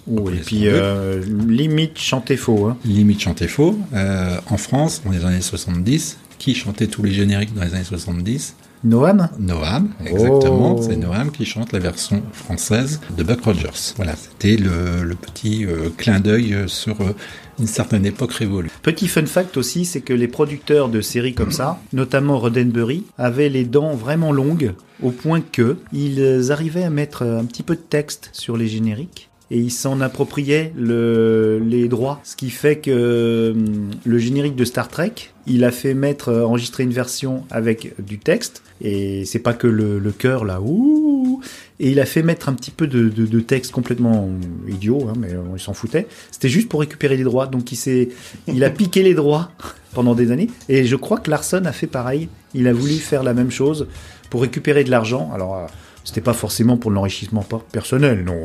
Oh, 0.07 0.29
et 0.29 0.37
puis 0.37 0.67
euh, 0.67 1.21
limite 1.47 1.97
chanter 1.97 2.37
faux. 2.37 2.67
Hein. 2.67 2.77
limite 2.85 3.21
chanter 3.21 3.47
faux. 3.47 3.77
Euh, 3.93 4.37
en 4.49 4.57
France, 4.57 5.01
dans 5.03 5.11
les 5.11 5.25
années 5.25 5.41
70, 5.41 6.17
qui 6.37 6.53
chantait 6.53 6.87
tous 6.87 7.03
les 7.03 7.11
génériques 7.11 7.53
dans 7.53 7.63
les 7.63 7.73
années 7.73 7.83
70 7.83 8.55
Noam 8.85 9.29
Noam, 9.39 9.89
exactement. 10.05 10.75
Oh. 10.77 10.81
C'est 10.81 10.95
Noam 10.95 11.31
qui 11.31 11.43
chante 11.43 11.71
la 11.71 11.79
version 11.79 12.21
française 12.31 13.01
de 13.17 13.23
Buck 13.23 13.41
Rogers. 13.41 13.93
Voilà, 13.95 14.15
c'était 14.15 14.57
le, 14.57 15.03
le 15.03 15.15
petit 15.15 15.65
euh, 15.65 15.89
clin 15.97 16.19
d'œil 16.19 16.53
euh, 16.53 16.67
sur 16.67 17.01
euh, 17.01 17.15
une 17.57 17.65
certaine 17.65 18.05
époque 18.05 18.33
révolue. 18.33 18.69
Petit 18.83 19.07
fun 19.07 19.25
fact 19.25 19.57
aussi, 19.57 19.85
c'est 19.85 20.01
que 20.01 20.13
les 20.13 20.27
producteurs 20.27 20.89
de 20.89 21.01
séries 21.01 21.33
comme 21.33 21.51
ça, 21.51 21.79
notamment 21.93 22.37
Roddenberry, 22.37 23.05
avaient 23.17 23.49
les 23.49 23.63
dents 23.63 23.95
vraiment 23.95 24.31
longues 24.31 24.73
au 25.01 25.09
point 25.09 25.41
que 25.41 25.77
ils 25.91 26.51
arrivaient 26.51 26.83
à 26.83 26.91
mettre 26.91 27.23
un 27.23 27.45
petit 27.45 27.63
peu 27.63 27.75
de 27.75 27.81
texte 27.81 28.29
sur 28.33 28.55
les 28.55 28.67
génériques. 28.67 29.29
Et 29.51 29.59
ils 29.59 29.71
s'en 29.71 30.01
appropriaient 30.01 30.73
le- 30.75 31.59
les 31.63 31.87
droits. 31.87 32.19
Ce 32.23 32.35
qui 32.35 32.49
fait 32.49 32.77
que 32.77 33.53
hum, 33.55 33.91
le 34.03 34.17
générique 34.17 34.55
de 34.55 34.65
Star 34.65 34.87
Trek, 34.87 35.13
il 35.45 35.63
a 35.63 35.71
fait 35.71 35.93
mettre, 35.93 36.29
euh, 36.29 36.43
enregistrer 36.45 36.83
une 36.83 36.91
version 36.93 37.43
avec 37.51 37.93
du 38.03 38.17
texte. 38.17 38.63
Et 38.81 39.23
c'est 39.25 39.39
pas 39.39 39.53
que 39.53 39.67
le, 39.67 39.99
le 39.99 40.11
cœur 40.11 40.45
là, 40.45 40.59
ouh, 40.61 41.41
et 41.79 41.91
il 41.91 41.99
a 41.99 42.05
fait 42.05 42.23
mettre 42.23 42.49
un 42.49 42.53
petit 42.53 42.71
peu 42.71 42.87
de, 42.87 43.07
de- 43.09 43.25
de 43.27 43.39
texte 43.39 43.71
complètement 43.71 44.29
idiot, 44.67 45.07
hein, 45.09 45.13
mais 45.19 45.31
euh, 45.33 45.41
il 45.55 45.59
s'en 45.61 45.73
foutait. 45.73 46.07
C'était 46.31 46.49
juste 46.49 46.67
pour 46.67 46.79
récupérer 46.79 47.15
les 47.15 47.23
droits. 47.23 47.45
Donc 47.47 47.71
il 47.71 47.75
s'est, 47.75 48.09
il 48.47 48.63
a 48.63 48.69
piqué 48.71 49.03
les 49.03 49.13
droits 49.13 49.51
pendant 49.93 50.15
des 50.15 50.31
années. 50.31 50.49
Et 50.69 50.85
je 50.85 50.95
crois 50.95 51.19
que 51.19 51.29
Larson 51.29 51.63
a 51.65 51.71
fait 51.71 51.87
pareil. 51.87 52.29
Il 52.55 52.67
a 52.67 52.73
voulu 52.73 52.93
faire 52.95 53.21
la 53.23 53.33
même 53.35 53.51
chose 53.51 53.87
pour 54.31 54.41
récupérer 54.41 54.83
de 54.83 54.89
l'argent. 54.89 55.29
Alors 55.35 55.55
euh, 55.55 55.65
c'était 56.05 56.21
pas 56.21 56.33
forcément 56.33 56.77
pour 56.77 56.91
l'enrichissement 56.91 57.41
per- 57.41 57.57
personnel, 57.71 58.23
non. 58.23 58.35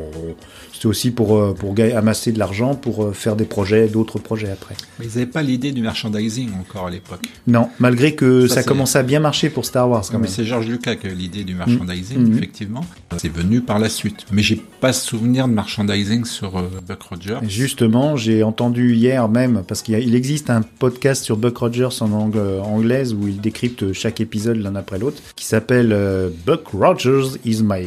C'était 0.73 0.87
aussi 0.87 1.11
pour 1.11 1.37
euh, 1.37 1.53
pour 1.53 1.73
amasser 1.95 2.31
de 2.33 2.39
l'argent 2.39 2.75
pour 2.75 3.03
euh, 3.05 3.11
faire 3.13 3.35
des 3.35 3.45
projets, 3.45 3.87
d'autres 3.87 4.19
projets 4.19 4.49
après. 4.49 4.75
Mais 4.99 5.05
ils 5.05 5.09
n'avaient 5.09 5.25
pas 5.27 5.41
l'idée 5.43 5.71
du 5.71 5.81
merchandising 5.81 6.49
encore 6.59 6.87
à 6.87 6.89
l'époque. 6.89 7.21
Non, 7.47 7.69
malgré 7.79 8.15
que 8.15 8.47
ça, 8.47 8.55
Ça, 8.55 8.63
commençait 8.63 8.97
à 8.99 9.03
bien 9.03 9.19
marcher 9.19 9.49
pour 9.49 9.63
Star 9.65 9.87
Wars 9.89 10.01
quand 10.01 10.13
Mais 10.13 10.23
même. 10.23 10.27
c'est 10.31 10.43
George 10.43 10.67
Lucas 10.67 10.95
qui 10.95 11.07
a 11.07 11.11
eu 11.11 11.13
l'idée 11.15 11.43
du 11.43 11.53
merchandising, 11.55 12.17
Mhm. 12.17 12.37
effectivement. 12.37 12.85
C'est 13.17 13.31
venu 13.31 13.61
par 13.61 13.77
la 13.79 13.89
suite. 13.89 14.25
Mais 14.31 14.41
j'ai 14.41 14.55
pas 14.79 14.91
souvenir 14.93 15.47
de 15.47 15.53
merchandising 15.53 16.25
sur 16.25 16.57
euh, 16.57 16.63
Buck 16.87 17.01
Rogers. 17.03 17.39
Justement, 17.47 18.15
j'ai 18.17 18.41
entendu 18.43 18.95
hier 18.95 19.27
même, 19.29 19.63
parce 19.67 19.81
qu'il 19.83 20.15
existe 20.15 20.49
un 20.49 20.61
podcast 20.61 21.23
sur 21.23 21.37
Buck 21.37 21.57
Rogers 21.57 21.89
en 22.01 22.11
ang- 22.11 22.61
anglaise 22.63 23.13
où 23.13 23.27
il 23.27 23.39
décrypte 23.39 23.93
chaque 23.93 24.19
épisode 24.19 24.57
l'un 24.57 24.75
après 24.75 24.97
l'autre, 24.97 25.21
qui 25.35 25.45
s'appelle 25.45 25.91
euh, 25.93 26.29
Buck 26.45 26.67
Rogers 26.73 27.37
is 27.51 27.63
my 27.63 27.85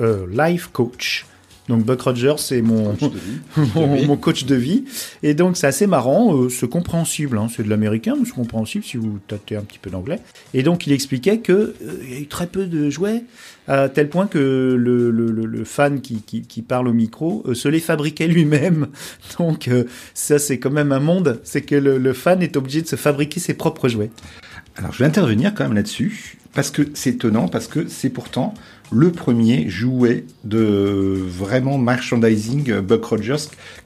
euh, 0.00 0.26
life 0.30 0.68
coach. 0.72 1.24
Donc 1.68 1.84
Buck 1.84 2.00
Rogers, 2.00 2.38
c'est 2.38 2.62
mon, 2.62 2.96
mon, 3.74 4.06
mon 4.06 4.16
coach 4.16 4.44
de 4.44 4.54
vie. 4.54 4.84
Et 5.22 5.34
donc 5.34 5.56
c'est 5.56 5.66
assez 5.66 5.86
marrant, 5.86 6.34
euh, 6.34 6.48
c'est 6.48 6.68
compréhensible, 6.68 7.36
hein, 7.38 7.48
c'est 7.54 7.62
de 7.62 7.68
l'américain, 7.68 8.14
mais 8.18 8.24
c'est 8.24 8.32
compréhensible 8.32 8.84
si 8.84 8.96
vous 8.96 9.18
tâtez 9.26 9.56
un 9.56 9.62
petit 9.62 9.78
peu 9.78 9.90
d'anglais. 9.90 10.20
Et 10.54 10.62
donc 10.62 10.86
il 10.86 10.92
expliquait 10.92 11.38
que 11.38 11.52
euh, 11.52 11.74
y 12.08 12.14
a 12.14 12.20
eu 12.20 12.26
très 12.26 12.46
peu 12.46 12.66
de 12.66 12.88
jouets, 12.88 13.24
à 13.66 13.90
tel 13.90 14.08
point 14.08 14.26
que 14.26 14.38
le, 14.38 15.10
le, 15.10 15.30
le, 15.30 15.44
le 15.44 15.64
fan 15.64 16.00
qui, 16.00 16.22
qui, 16.22 16.42
qui 16.42 16.62
parle 16.62 16.88
au 16.88 16.94
micro 16.94 17.44
euh, 17.46 17.54
se 17.54 17.68
les 17.68 17.80
fabriquait 17.80 18.28
lui-même. 18.28 18.88
Donc 19.38 19.68
euh, 19.68 19.84
ça 20.14 20.38
c'est 20.38 20.58
quand 20.58 20.70
même 20.70 20.92
un 20.92 21.00
monde, 21.00 21.40
c'est 21.44 21.62
que 21.62 21.74
le, 21.74 21.98
le 21.98 22.12
fan 22.14 22.42
est 22.42 22.56
obligé 22.56 22.80
de 22.80 22.88
se 22.88 22.96
fabriquer 22.96 23.40
ses 23.40 23.54
propres 23.54 23.88
jouets. 23.88 24.10
Alors, 24.78 24.92
je 24.92 24.98
vais 25.00 25.06
intervenir 25.06 25.54
quand 25.54 25.64
même 25.64 25.74
là-dessus, 25.74 26.37
parce 26.54 26.70
que 26.70 26.82
c'est 26.94 27.10
étonnant, 27.10 27.48
parce 27.48 27.66
que 27.66 27.86
c'est 27.88 28.10
pourtant 28.10 28.54
le 28.90 29.10
premier 29.12 29.68
jouet 29.68 30.24
de 30.44 30.58
vraiment 31.28 31.76
merchandising 31.78 32.70
euh, 32.70 32.80
Buck 32.80 33.04
Rogers 33.04 33.36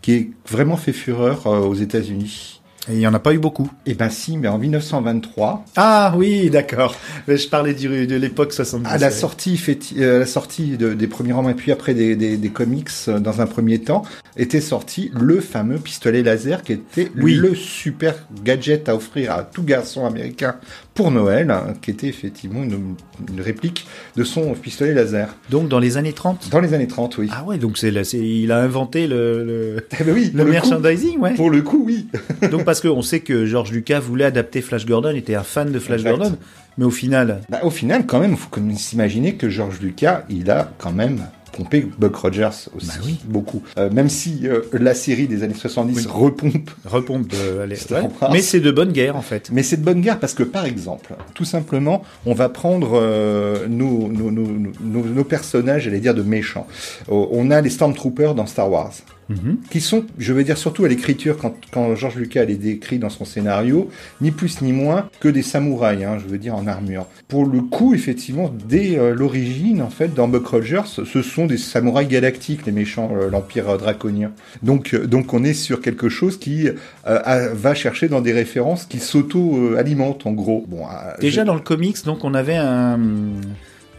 qui 0.01 0.13
est 0.13 0.31
vraiment 0.49 0.77
fait 0.77 0.93
fureur 0.93 1.47
euh, 1.47 1.59
aux 1.61 1.75
États-Unis. 1.75 2.61
Et 2.91 2.95
il 2.95 2.99
y 3.01 3.07
en 3.07 3.15
a 3.15 3.21
pas 3.21 3.33
eu 3.33 3.39
beaucoup. 3.39 3.71
Eh 3.87 3.95
ben 3.95 4.11
si, 4.11 4.37
mais 4.37 4.49
en 4.49 4.59
1923, 4.59 5.65
Ah 5.77 6.13
oui, 6.17 6.51
d'accord. 6.51 6.97
Je 7.29 7.47
parlais 7.49 7.75
du, 7.75 8.09
de 8.09 8.17
l'époque 8.17 8.53
70. 8.53 8.89
à 8.91 8.99
la 8.99 9.13
sortie, 9.13 9.61
euh, 9.99 10.17
à 10.17 10.19
la 10.21 10.27
sortie 10.27 10.77
de- 10.77 10.93
des 10.95 11.07
premiers 11.07 11.33
romans 11.33 11.51
et 11.51 11.55
puis 11.55 11.71
après 11.71 11.95
des, 11.95 12.17
des, 12.17 12.37
des 12.37 12.49
comics, 12.49 12.89
euh, 13.07 13.21
dans 13.21 13.41
un 13.41 13.47
premier 13.47 13.79
temps, 13.79 14.03
était 14.37 14.61
sorti 14.61 15.13
le 15.15 15.39
fameux 15.41 15.79
pistolet 15.79 16.25
laser 16.25 16.65
qui 16.65 16.73
était 16.73 17.13
Oui. 17.23 17.35
le 17.35 17.55
super 17.55 18.17
gadget 18.43 18.89
à 18.89 18.97
offrir 18.97 19.31
à 19.31 19.45
tout 19.45 19.63
garçon 19.63 20.05
américain 20.05 20.57
pour 20.95 21.11
Noël, 21.11 21.51
hein, 21.51 21.75
qui 21.81 21.91
était 21.91 22.07
effectivement 22.09 22.63
une, 22.63 22.95
une 23.33 23.41
réplique 23.41 23.87
de 24.17 24.25
son 24.25 24.53
pistolet 24.55 24.93
laser. 24.93 25.35
Donc 25.51 25.69
dans 25.69 25.79
les 25.79 25.97
années 25.97 26.13
30. 26.13 26.51
Dans 26.51 26.61
les 26.61 26.75
années 26.75 26.87
30, 26.87 27.17
oui. 27.19 27.29
Ah 27.33 27.45
ouais, 27.45 27.57
donc 27.59 27.79
c'est 27.79 27.91
là, 27.91 28.05
c'est 28.05 28.19
il 28.19 28.53
a 28.53 28.59
inventé 28.59 29.07
le, 29.07 29.45
le, 29.45 29.87
Eh 30.01 30.05
ben 30.05 30.15
oui, 30.15 30.31
le 30.35 30.39
le 30.41 30.45
coup- 30.45 30.51
merchandising, 30.51 31.19
ouais. 31.19 31.35
Pour 31.35 31.51
le 31.51 31.63
coup, 31.63 31.83
oui. 31.87 32.09
Donc 32.51 32.65
parce 32.65 32.81
qu'on 32.83 33.01
sait 33.03 33.21
que 33.21 33.47
George 33.47 33.73
Lucas 33.73 34.01
voulait 34.01 34.25
adapter 34.27 34.61
Flash 34.61 34.85
Gordon, 34.87 35.15
était 35.15 35.35
un 35.35 35.43
fan 35.45 35.73
de 35.73 35.79
Flash 35.79 36.01
Exact. 36.01 36.17
Gordon, 36.19 36.37
mais 36.79 36.85
au 36.85 36.91
final, 36.91 37.41
Bah, 37.49 37.61
au 37.63 37.71
final, 37.71 38.05
quand 38.07 38.21
même, 38.21 38.33
il 38.33 38.37
faut 38.37 38.51
s'imaginer 38.77 39.35
que 39.37 39.49
George 39.49 39.81
Lucas, 39.81 40.25
il 40.29 40.51
a 40.51 40.71
quand 40.79 40.93
même 40.93 41.21
pompé 41.53 41.87
Buck 41.99 42.17
Rogers 42.17 42.49
aussi, 42.77 42.87
Bah 42.87 42.95
oui. 43.05 43.19
beaucoup. 43.25 43.63
Euh, 43.79 43.91
même 43.91 44.09
si 44.09 44.49
euh, 44.49 44.61
la 44.73 44.95
série 44.95 45.29
des 45.29 45.43
années 45.43 45.55
70 45.55 45.97
Oui. 45.97 46.07
repompe 46.13 46.71
repompe. 46.85 47.33
euh, 47.35 47.67
ouais. 47.91 48.09
Mais 48.33 48.43
c'est 48.43 48.61
de 48.61 48.71
bonne 48.71 48.93
guerre 48.93 49.17
en 49.17 49.23
fait. 49.23 49.51
Mais 49.53 49.63
c'est 49.63 49.77
de 49.77 49.85
bonne 49.85 50.01
guerre 50.01 50.19
parce 50.19 50.35
que, 50.35 50.43
par 50.43 50.65
exemple, 50.65 51.15
tout 51.35 51.45
simplement, 51.45 52.03
on 52.27 52.35
va 52.35 52.49
prendre 52.49 52.93
euh, 52.95 53.67
nos, 53.69 54.09
nos, 54.09 54.31
nos, 54.31 54.47
nos, 54.81 55.05
nos 55.05 55.25
personnages, 55.25 55.83
j'allais 55.85 56.01
dire, 56.01 56.15
de 56.15 56.23
méchants. 56.23 56.67
Euh, 57.11 57.27
on 57.31 57.51
a 57.51 57.61
les 57.61 57.71
Stormtroopers 57.71 58.35
dans 58.35 58.47
Star 58.47 58.71
Wars. 58.71 58.93
Mhm. 59.29 59.59
qui 59.71 59.81
sont, 59.81 60.05
je 60.19 60.33
veux 60.33 60.45
dire 60.45 60.59
surtout 60.59 60.85
à 60.85 60.89
l'écriture, 60.89 61.39
quand, 61.39 61.55
quand 61.71 61.95
George 61.95 62.17
Lucas 62.17 62.45
les 62.45 62.57
décrit 62.57 62.99
dans 62.99 63.09
son 63.09 63.25
scénario, 63.25 63.89
ni 64.21 64.31
plus 64.31 64.61
ni 64.63 64.73
moins 64.73 65.09
que 65.21 65.29
des 65.29 65.43
samouraïs, 65.43 66.05
hein, 66.05 66.19
je 66.23 66.29
veux 66.29 66.39
dire 66.39 66.55
en 66.57 66.67
armure. 66.67 67.07
Pour 67.29 67.47
le 67.47 67.61
coup, 67.63 67.95
effectivement, 67.95 68.53
dès 68.69 68.99
euh, 68.99 69.15
l'origine, 69.15 69.81
en 69.81 69.91
fait, 69.91 70.13
dans 70.13 70.29
Buck 70.29 70.47
Rogers, 70.47 70.83
ce 71.05 71.23
sont 71.23 71.47
des 71.47 71.57
samouraïs 71.57 72.09
galactiques, 72.09 72.67
les 72.67 72.73
méchants, 72.73 73.11
euh, 73.17 73.31
l'Empire 73.31 73.71
euh, 73.71 73.79
draconien. 73.79 74.33
Donc, 74.63 74.93
euh, 74.93 75.07
donc 75.07 75.33
on 75.33 75.45
est 75.45 75.55
sur 75.55 75.81
quelque 75.81 76.09
chose 76.09 76.39
qui 76.39 76.69
a- 77.05 77.49
va 77.55 77.75
chercher 77.75 78.09
dans 78.09 78.21
des 78.21 78.33
références 78.33 78.85
qui 78.87 78.99
s'auto-alimentent, 78.99 80.27
en 80.27 80.33
gros. 80.33 80.65
Bon, 80.69 80.85
Déjà 81.21 81.45
dans 81.45 81.55
le 81.55 81.61
comics, 81.61 82.05
donc 82.05 82.25
on 82.25 82.35
avait 82.35 82.57
un, 82.57 82.99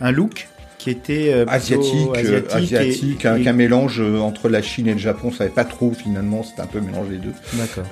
un 0.02 0.12
look 0.12 0.48
qui 0.84 0.90
était 0.90 1.32
euh, 1.34 1.46
asiatique, 1.48 2.10
euh, 2.18 2.42
asiatique, 2.44 2.72
et- 2.72 2.76
asiatique, 2.78 3.26
un, 3.26 3.38
et- 3.38 3.44
qu'un 3.44 3.54
mélange 3.54 4.02
euh, 4.02 4.20
entre 4.20 4.50
la 4.50 4.62
Chine 4.62 4.88
et 4.88 4.94
le 4.94 5.00
Japon, 5.00 5.30
on 5.30 5.32
savait 5.32 5.50
pas 5.50 5.64
trop 5.64 5.92
finalement, 5.94 6.44
c'était 6.44 6.62
un 6.62 6.66
peu 6.68 6.82
mélangé 6.82 7.12
les 7.12 7.18
deux. 7.18 7.32
D'accord. 7.54 7.86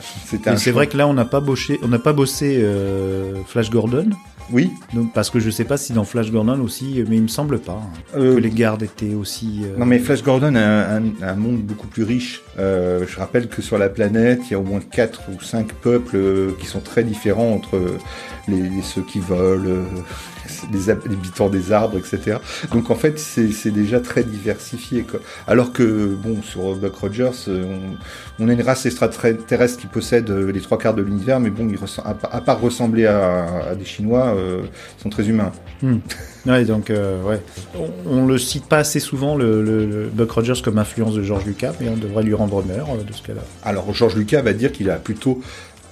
Un 0.47 0.57
c'est 0.57 0.71
vrai 0.71 0.87
que 0.87 0.97
là, 0.97 1.07
on 1.07 1.13
n'a 1.13 1.23
pas 1.25 1.39
bossé, 1.39 1.79
on 1.83 1.87
n'a 1.87 1.99
pas 1.99 2.11
bossé 2.13 2.57
euh, 2.61 3.35
Flash 3.47 3.69
Gordon, 3.69 4.09
Oui, 4.51 4.69
donc 4.93 5.13
parce 5.13 5.29
que 5.29 5.39
je 5.39 5.49
sais 5.49 5.63
pas 5.63 5.77
si 5.77 5.93
dans 5.93 6.03
Flash 6.03 6.29
Gordon 6.31 6.59
aussi, 6.59 7.01
mais 7.07 7.15
il 7.15 7.21
me 7.23 7.27
semble 7.29 7.59
pas 7.59 7.79
hein, 7.81 8.17
euh, 8.17 8.35
que 8.35 8.39
les 8.39 8.49
gardes 8.49 8.83
étaient 8.83 9.13
aussi. 9.13 9.61
euh, 9.63 9.77
Non 9.77 9.85
mais 9.85 9.99
Flash 9.99 10.21
Gordon 10.23 10.55
a 10.55 10.59
un, 10.59 10.97
un- 11.05 11.11
un 11.23 11.35
monde 11.35 11.59
beaucoup 11.61 11.87
plus 11.87 12.03
riche. 12.03 12.41
Euh, 12.59 13.05
je 13.07 13.17
rappelle 13.17 13.47
que 13.47 13.61
sur 13.61 13.77
la 13.77 13.87
planète, 13.87 14.41
il 14.47 14.51
y 14.51 14.55
a 14.55 14.59
au 14.59 14.63
moins 14.63 14.81
quatre 14.81 15.21
ou 15.33 15.41
cinq 15.41 15.71
peuples 15.73 16.53
qui 16.59 16.65
sont 16.65 16.81
très 16.81 17.03
différents 17.05 17.53
entre 17.53 17.79
les, 18.49 18.57
les- 18.57 18.81
ceux 18.83 19.03
qui 19.03 19.19
volent, 19.19 19.63
euh, 19.69 19.83
les 20.71 20.89
hab- 20.89 21.05
les 21.07 21.15
habitants 21.15 21.49
des 21.49 21.71
arbres, 21.71 21.97
etc. 21.97 22.37
Donc 22.71 22.89
en 22.91 22.95
fait, 22.95 23.19
c'est 23.19 23.71
déjà 23.71 23.99
très 23.99 24.23
diversifié. 24.23 25.03
Quoi. 25.03 25.19
Alors 25.47 25.71
que 25.73 26.07
bon, 26.15 26.41
sur 26.41 26.75
Buck 26.75 26.95
Rogers, 26.95 27.29
euh, 27.47 27.63
on, 28.39 28.43
on 28.45 28.49
a 28.49 28.53
une 28.53 28.61
race 28.61 28.85
extraterrestre 28.85 29.79
qui 29.79 29.87
possède 29.87 30.29
euh, 30.29 30.51
les 30.51 30.61
trois 30.61 30.77
quarts 30.77 30.93
de 30.95 31.01
l'univers, 31.01 31.39
mais 31.39 31.49
bon, 31.49 31.67
ils 31.69 31.77
à, 32.05 32.13
pa- 32.13 32.29
à 32.31 32.41
part 32.41 32.59
ressembler 32.61 33.05
à, 33.05 33.69
à 33.71 33.75
des 33.75 33.85
Chinois, 33.85 34.33
euh, 34.37 34.61
ils 34.99 35.01
sont 35.03 35.09
très 35.09 35.27
humains. 35.27 35.51
Ouais, 36.45 36.65
donc 36.65 36.89
euh, 36.89 37.21
ouais, 37.23 37.41
on, 37.75 37.89
on 38.21 38.25
le 38.25 38.37
cite 38.37 38.65
pas 38.65 38.77
assez 38.79 38.99
souvent 38.99 39.35
le, 39.35 39.61
le- 39.63 39.85
le 39.85 40.09
Buck 40.11 40.31
Rogers 40.31 40.61
comme 40.63 40.77
influence 40.79 41.13
de 41.15 41.21
George 41.23 41.45
Lucas, 41.45 41.73
mais 41.79 41.89
on 41.89 41.97
devrait 41.97 42.23
lui 42.23 42.33
rendre 42.33 42.55
honneur 42.57 42.87
de 43.07 43.13
ce 43.13 43.21
cas-là. 43.23 43.41
Alors 43.63 43.93
Georges 43.93 44.15
Lucas 44.15 44.41
va 44.41 44.53
dire 44.53 44.71
qu'il 44.71 44.89
a 44.89 44.95
plutôt 44.95 45.41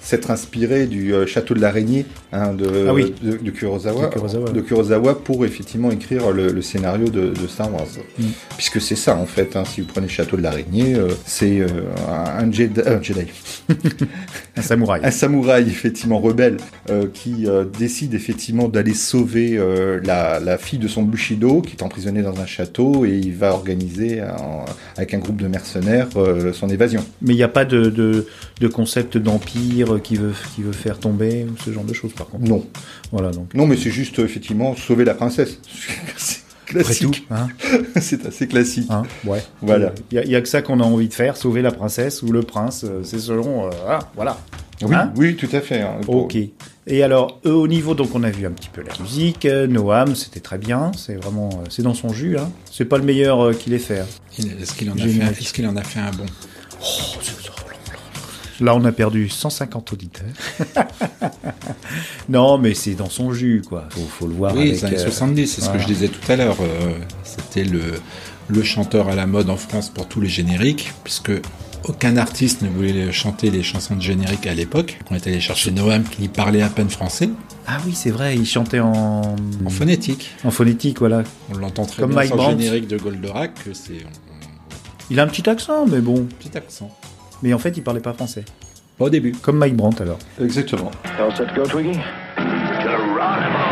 s'être 0.09 0.31
inspiré 0.31 0.87
du 0.87 1.13
euh, 1.13 1.25
château 1.27 1.53
de 1.53 1.61
l'araignée 1.61 2.05
hein, 2.33 2.53
de, 2.53 2.87
Ah 2.89 2.93
oui. 2.93 3.13
de, 3.21 3.37
de 3.37 3.51
Kurosawa, 3.51 4.07
De 4.07 4.13
Kurosawa. 4.13 4.49
de 4.51 4.61
Kurosawa 4.61 5.13
pour 5.23 5.45
effectivement 5.45 5.91
écrire 5.91 6.31
le, 6.31 6.51
le 6.51 6.61
scénario 6.61 7.07
de, 7.09 7.31
Star 7.47 7.71
Wars. 7.73 7.85
Mm. 8.17 8.23
Puisque 8.57 8.81
c'est 8.81 8.95
ça 8.95 9.15
en 9.15 9.25
fait, 9.25 9.55
hein, 9.55 9.63
si 9.65 9.81
vous 9.81 9.87
prenez 9.87 10.07
château 10.07 10.35
de 10.37 10.41
l'araignée, 10.41 10.95
euh, 10.95 11.09
c'est 11.25 11.59
euh, 11.59 11.67
un, 12.39 12.51
Jedi, 12.51 12.81
un 12.85 13.01
Jedi, 13.01 13.25
Un 14.57 14.61
samouraï. 14.61 15.01
un 15.03 15.11
samouraï 15.11 15.67
effectivement 15.67 16.19
rebelle 16.19 16.57
euh, 16.89 17.05
qui 17.13 17.45
décide 17.77 18.13
effectivement 18.13 18.67
d'aller 18.67 18.93
sauver 18.93 19.57
la, 20.03 20.39
la 20.39 20.57
fille 20.57 20.79
de 20.79 20.87
son 20.87 21.03
Bushido 21.03 21.61
qui 21.61 21.75
est 21.77 21.83
emprisonnée 21.83 22.21
dans 22.23 22.39
un 22.41 22.45
château 22.45 23.05
et 23.05 23.11
il 23.17 23.33
va 23.33 23.51
organiser 23.53 24.21
en- 24.21 24.65
avec 24.97 25.13
un 25.13 25.19
groupe 25.19 25.37
de 25.41 25.47
mercenaires 25.47 26.07
son 26.53 26.67
évasion. 26.69 27.05
Mais 27.21 27.33
il 27.33 27.37
n'y 27.37 27.43
a 27.43 27.47
pas 27.47 27.65
de, 27.65 27.89
de 28.59 28.67
concept 28.67 29.17
d'empire 29.17 29.98
qui 29.99 30.15
veut, 30.15 30.33
qui 30.55 30.61
veut 30.63 30.71
faire 30.71 30.99
tomber 30.99 31.45
ou 31.45 31.55
ce 31.63 31.71
genre 31.71 31.83
de 31.83 31.93
choses 31.93 32.13
par 32.13 32.27
contre. 32.27 32.45
Non, 32.45 32.65
Voilà 33.11 33.31
donc. 33.31 33.53
non 33.53 33.67
mais 33.67 33.77
c'est 33.77 33.91
juste 33.91 34.19
euh, 34.19 34.25
effectivement 34.25 34.75
sauver 34.75 35.05
la 35.05 35.13
princesse. 35.13 35.59
c'est 36.17 36.39
Après 36.79 36.93
tout, 36.95 37.09
classique, 37.11 37.27
hein, 37.31 37.47
c'est 38.01 38.25
assez 38.25 38.47
classique. 38.47 38.87
hein, 38.89 39.03
ouais. 39.25 39.43
Voilà. 39.61 39.93
Il 40.11 40.21
n'y 40.27 40.35
a, 40.35 40.41
que 40.41 40.47
ça 40.47 40.61
qu'on 40.61 40.79
a 40.79 40.83
envie 40.83 41.07
de 41.07 41.13
faire, 41.13 41.35
sauver 41.37 41.61
la 41.61 41.71
princesse 41.71 42.21
ou 42.21 42.31
le 42.31 42.43
prince. 42.43 42.83
euh, 42.83 43.01
C'est 43.03 43.19
selon. 43.19 43.65
euh, 43.65 43.69
ah, 43.87 43.99
voilà. 44.15 44.37
Oui, 44.83 44.95
Hein 44.95 45.11
oui, 45.17 45.35
tout 45.35 45.49
à 45.51 45.59
fait. 45.61 45.81
hein. 45.81 45.95
Ok. 46.07 46.37
Et 46.87 47.03
alors, 47.03 47.39
au 47.43 47.67
niveau, 47.67 47.95
donc 47.95 48.15
on 48.15 48.23
a 48.23 48.29
vu 48.31 48.45
un 48.47 48.51
petit 48.51 48.69
peu 48.69 48.81
la 48.81 48.93
musique, 49.01 49.45
Noam, 49.45 50.15
c'était 50.15 50.39
très 50.39 50.57
bien, 50.57 50.91
c'est 50.97 51.15
vraiment, 51.15 51.49
c'est 51.69 51.81
dans 51.83 51.93
son 51.93 52.13
jus, 52.13 52.37
hein. 52.37 52.49
C'est 52.71 52.85
pas 52.85 52.97
le 52.97 53.03
meilleur 53.03 53.41
euh, 53.47 53.53
qu'il 53.53 53.73
ait 53.73 53.77
fait. 53.79 53.99
hein. 53.99 54.05
Est-ce 54.61 54.73
qu'il 54.73 54.89
en, 54.89 54.93
a 54.93 54.97
fait 54.99 55.21
un- 55.21 55.29
est-ce 55.31 55.53
qu'il 55.53 55.67
en 55.67 55.75
a 55.75 55.83
fait 55.83 55.99
un 55.99 56.11
bon? 56.11 56.25
Là, 58.61 58.75
on 58.75 58.83
a 58.85 58.91
perdu 58.91 59.29
150 59.29 59.93
auditeurs. 59.93 60.25
non, 62.29 62.57
mais 62.57 62.73
c'est 62.73 62.93
dans 62.95 63.09
son 63.09 63.33
jus, 63.33 63.61
quoi. 63.67 63.85
Faut, 63.89 64.01
faut 64.01 64.27
le 64.27 64.33
voir. 64.33 64.53
Oui, 64.53 64.61
avec, 64.61 64.73
les 64.73 64.85
années 64.85 64.97
euh, 64.99 65.03
70, 65.05 65.47
c'est 65.47 65.61
ce 65.61 65.69
que 65.69 65.79
je 65.79 65.85
disais 65.85 66.07
tout 66.09 66.31
à 66.31 66.35
l'heure. 66.35 66.57
euh, 66.61 66.93
C'était 67.23 67.63
le, 67.63 67.81
le 68.47 68.63
chanteur 68.63 69.07
à 69.09 69.15
la 69.15 69.25
mode 69.25 69.49
en 69.49 69.57
France 69.57 69.89
pour 69.89 70.07
tous 70.07 70.21
les 70.21 70.29
génériques, 70.29 70.91
puisque 71.03 71.31
aucun 71.85 72.17
artiste 72.17 72.61
ne 72.61 72.69
voulait 72.69 73.11
chanter 73.11 73.49
les 73.49 73.63
chansons 73.63 73.95
de 73.95 74.01
générique 74.01 74.45
à 74.47 74.53
l'époque. 74.53 74.99
On 75.09 75.15
est 75.15 75.25
allé 75.27 75.39
chercher 75.39 75.71
Noam 75.71 76.03
qui 76.03 76.27
parlait 76.27 76.61
à 76.61 76.69
peine 76.69 76.89
français, 76.89 77.29
Ah 77.67 77.77
oui, 77.85 77.93
c'est 77.95 78.11
vrai, 78.11 78.35
il 78.35 78.45
chantait 78.45 78.81
en, 78.81 79.21
en 79.65 79.69
phonétique. 79.69 80.31
en 80.43 80.51
phonétique, 80.51 80.99
voilà. 80.99 81.23
On 81.53 81.57
l'entend 81.57 81.85
très 81.85 82.01
Comme 82.01 82.09
bien 82.11 82.17
Mike 82.19 82.27
sur 82.27 82.35
le 82.35 82.41
Brandt. 82.43 82.59
générique 82.61 82.87
de 82.87 82.97
Goldorak, 82.97 83.51
c'est 83.73 83.93
Il 85.09 85.19
a 85.19 85.23
un 85.23 85.27
petit 85.27 85.49
accent, 85.49 85.85
mais 85.87 86.01
bon. 86.01 86.27
petit 86.39 86.57
accent. 86.57 86.91
Mais 87.41 87.53
en 87.53 87.59
fait, 87.59 87.75
il 87.77 87.83
parlait 87.83 88.01
pas 88.01 88.13
français. 88.13 88.45
Au 88.99 89.09
début. 89.09 89.31
Comme 89.31 89.57
Mike 89.57 89.75
Brandt, 89.75 90.01
alors. 90.01 90.19
Exactement. 90.41 90.91
Go, 91.55 91.63
Twiggy? 91.65 91.97
Geronimo! 92.81 93.65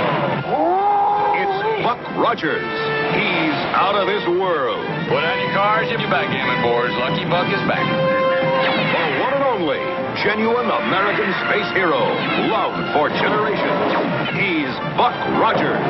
It's 1.35 1.83
Buck 1.83 1.99
Rogers. 2.15 2.63
He's 3.11 3.57
out 3.75 3.95
of 3.95 4.07
this 4.07 4.23
world. 4.39 4.79
Put 5.09 5.23
on 5.23 5.37
your 5.39 5.53
cars, 5.53 5.89
your 5.91 5.99
backgammon 6.09 6.63
boards. 6.63 6.93
Lucky 6.95 7.25
Buck 7.27 7.47
is 7.51 7.59
back. 7.67 7.83
The 7.83 9.23
one 9.23 9.33
and 9.35 9.43
only, 9.43 9.79
genuine 10.23 10.67
American 10.71 11.27
space 11.47 11.69
hero, 11.75 11.99
loved 12.47 12.79
for 12.95 13.09
generations. 13.19 13.91
He's 14.35 14.71
Buck 14.95 15.15
Rogers. 15.39 15.83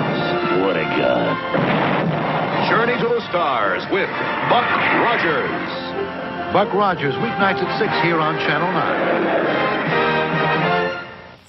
What 0.65 0.77
a 0.77 0.85
guy. 0.97 2.69
Journey 2.69 2.97
to 3.01 3.07
the 3.07 3.21
stars 3.29 3.85
with 3.91 4.09
Buck 4.49 4.65
Rogers. 5.05 5.86
Buck 6.57 6.73
Rogers, 6.73 7.13
weeknights 7.21 7.61
at 7.61 7.77
6 7.77 7.85
here 8.03 8.19
on 8.19 8.33
Channel 8.39 8.73
9. 8.73 8.83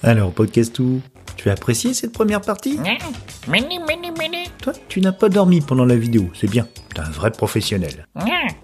Alors, 0.03 0.31
podcast 0.31 0.71
tout. 0.71 1.01
Tu 1.35 1.49
as 1.49 1.53
apprécié 1.53 1.95
cette 1.95 2.11
première 2.11 2.41
partie 2.41 2.77
Toi, 4.61 4.73
tu 4.87 5.01
n'as 5.01 5.11
pas 5.11 5.29
dormi 5.29 5.61
pendant 5.61 5.85
la 5.85 5.95
vidéo, 5.95 6.29
c'est 6.35 6.47
bien. 6.47 6.67
T'es 6.93 7.01
un 7.01 7.09
vrai 7.09 7.31
professionnel. 7.31 8.05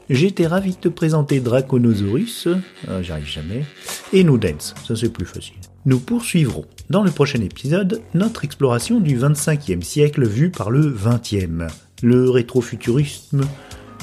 J'étais 0.08 0.46
ravi 0.46 0.74
de 0.74 0.76
te 0.76 0.88
présenter 0.88 1.39
Draconosaurus, 1.39 2.48
euh, 2.89 3.02
j'arrive 3.02 3.26
jamais, 3.26 3.66
et 4.14 4.24
No 4.24 4.38
Dance, 4.38 4.76
ça 4.88 4.96
c'est 4.96 5.12
plus 5.12 5.26
facile. 5.26 5.56
Nous 5.88 6.00
poursuivrons 6.00 6.66
dans 6.91 7.02
le 7.02 7.10
prochain 7.10 7.41
épisode 7.41 8.04
notre 8.14 8.46
exploration 8.46 9.00
du 9.00 9.18
25e 9.18 9.82
siècle 9.82 10.28
vu 10.28 10.52
par 10.52 10.70
le 10.70 10.96
20e, 10.96 11.70
le 12.04 12.30
rétrofuturisme 12.30 13.41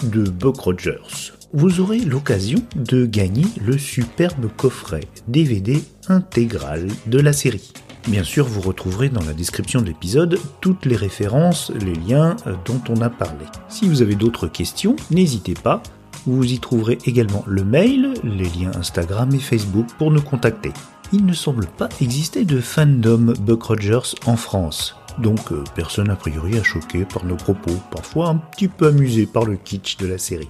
de 0.03 0.25
Buck 0.25 0.59
Rogers. 0.59 1.35
Vous 1.55 1.81
aurez 1.81 1.99
l'occasion 1.99 2.61
de 2.77 3.05
gagner 3.05 3.45
le 3.61 3.77
superbe 3.77 4.49
coffret 4.57 5.03
DVD 5.29 5.85
intégral 6.09 6.89
de 7.07 7.21
la 7.21 7.35
série. 7.35 7.75
Bien 8.09 8.25
sûr, 8.25 8.47
vous 8.47 8.63
retrouverez 8.63 9.11
dans 9.11 9.23
la 9.23 9.35
description 9.35 9.83
de 9.83 9.87
l'épisode 9.89 10.39
toutes 10.63 10.87
les 10.87 10.97
références, 10.97 11.71
les 11.85 11.95
liens 11.95 12.37
euh, 12.47 12.55
dont 12.65 12.81
on 12.89 13.03
a 13.03 13.11
parlé. 13.11 13.45
Si 13.69 13.87
vous 13.87 14.01
avez 14.01 14.15
d'autres 14.15 14.49
questions, 14.49 14.97
n'hésitez 15.11 15.53
pas. 15.53 15.83
Vous 16.25 16.43
y 16.43 16.59
trouverez 16.59 16.97
également 17.05 17.45
le 17.47 17.65
mail, 17.65 18.15
les 18.25 18.49
liens 18.49 18.73
Instagram 18.75 19.29
et 19.35 19.39
Facebook 19.39 19.87
pour 19.99 20.11
nous 20.11 20.23
contacter. 20.23 20.73
Il 21.13 21.27
ne 21.27 21.35
semble 21.35 21.67
pas 21.67 21.91
exister 22.01 22.47
de 22.47 22.63
fandom 22.63 23.35
Buck 23.41 23.65
Rogers 23.65 24.15
en 24.25 24.37
France. 24.37 24.97
Donc 25.19 25.53
euh, 25.53 25.63
personne 25.75 26.09
a 26.09 26.17
priori 26.17 26.59
à 26.59 26.63
choquer 26.63 27.05
par 27.05 27.27
nos 27.27 27.37
propos, 27.37 27.77
parfois 27.91 28.29
un 28.29 28.37
petit 28.37 28.69
peu 28.69 28.87
amusé 28.87 29.27
par 29.27 29.45
le 29.45 29.57
kitsch 29.57 29.99
de 29.99 30.07
la 30.07 30.17
série. 30.17 30.49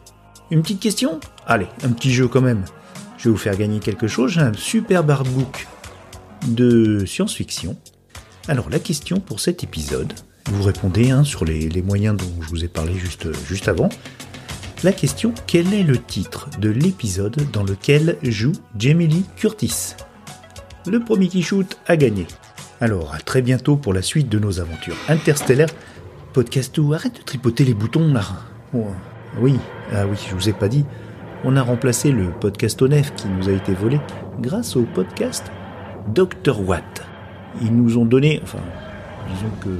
Une 0.51 0.62
petite 0.62 0.80
question? 0.80 1.20
Allez, 1.47 1.68
un 1.82 1.90
petit 1.90 2.12
jeu 2.12 2.28
quand 2.28 2.40
même. 2.40 2.64
Je 3.18 3.24
vais 3.24 3.30
vous 3.30 3.38
faire 3.38 3.57
gagner 3.57 3.78
quelque 3.78 4.09
chose, 4.09 4.32
j'ai 4.32 4.40
un 4.40 4.53
super 4.53 5.09
artbook 5.09 5.66
de 6.49 7.05
science-fiction. 7.07 7.76
Alors 8.49 8.68
la 8.68 8.78
question 8.78 9.20
pour 9.20 9.40
cet 9.40 9.62
épisode, 9.62 10.12
vous 10.47 10.62
répondez 10.62 11.11
hein, 11.11 11.24
sur 11.24 11.45
les, 11.45 11.82
moyens 11.82 12.16
dont 12.16 12.43
je 12.43 12.49
vous 12.49 12.64
ai 12.64 12.68
parlé 12.68 12.95
juste, 12.97 13.68
avant. 13.68 13.88
La 14.82 14.93
question, 14.93 15.32
quel 15.47 15.72
est 15.72 15.84
le 15.84 15.97
titre 15.97 16.51
de 16.59 16.68
l'épisode 16.68 17.36
dans 17.53 17.62
lequel 17.62 18.18
joue 18.22 18.53
Jamie 18.76 19.07
Lee 19.07 19.24
Curtis? 19.36 19.95
Le 20.86 20.99
premier 20.99 21.28
qui 21.28 21.43
shoot 21.43 21.78
a 21.86 21.97
gagné. 21.97 22.26
Alors 22.80 23.14
à 23.14 23.18
très 23.18 23.43
bientôt 23.43 23.76
pour 23.76 23.93
la 23.93 24.03
suite 24.03 24.28
de 24.28 24.40
nos 24.40 24.59
aventures 24.59 24.97
interstellaires. 25.09 25.70
Podcast 26.32 26.76
ou 26.78 26.93
arrête 26.95 27.18
de 27.18 27.22
tripoter 27.22 27.64
les 27.64 27.74
boutons 27.74 28.12
là. 28.12 28.24
Oui, 29.39 29.59
ah 29.93 30.07
oui, 30.07 30.16
je 30.28 30.35
vous 30.35 30.49
ai 30.49 30.53
pas 30.53 30.68
dit. 30.68 30.85
On 31.45 31.57
a 31.57 31.62
remplacé 31.62 32.12
le 32.12 32.30
podcast 32.30 32.80
ONEF 32.83 33.14
qui 33.14 33.28
nous 33.28 33.49
a 33.49 33.53
été 33.53 33.72
volé 33.72 34.01
grâce 34.41 34.76
au 34.76 34.83
podcast 34.83 35.51
Dr 36.14 36.61
Watt. 36.61 37.03
Ils 37.61 37.74
nous 37.74 37.99
ont 37.99 38.05
donné, 38.05 38.41
enfin, 38.43 38.59
disons 39.28 39.51
que 39.61 39.70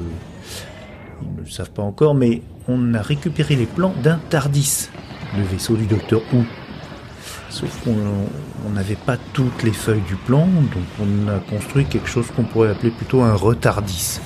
ils 1.23 1.37
ne 1.37 1.41
le 1.43 1.49
savent 1.49 1.71
pas 1.71 1.83
encore, 1.83 2.15
mais 2.15 2.43
on 2.69 2.95
a 2.95 3.03
récupéré 3.03 3.55
les 3.55 3.67
plans 3.67 3.95
d'un 4.03 4.19
Tardis, 4.31 4.89
le 5.37 5.45
vaisseau 5.45 5.77
du 5.77 5.87
Docteur 5.87 6.23
Who. 6.33 6.45
Sauf 7.49 7.85
qu'on 7.85 7.95
on 8.67 8.71
n'avait 8.71 8.97
pas 8.97 9.17
toutes 9.33 9.63
les 9.63 9.73
feuilles 9.73 10.03
du 10.09 10.17
plan, 10.17 10.47
donc 10.47 10.85
on 11.01 11.29
a 11.29 11.39
construit 11.39 11.85
quelque 11.85 12.09
chose 12.09 12.27
qu'on 12.35 12.45
pourrait 12.45 12.71
appeler 12.71 12.91
plutôt 12.91 13.23
un 13.23 13.35
retardis. 13.35 14.21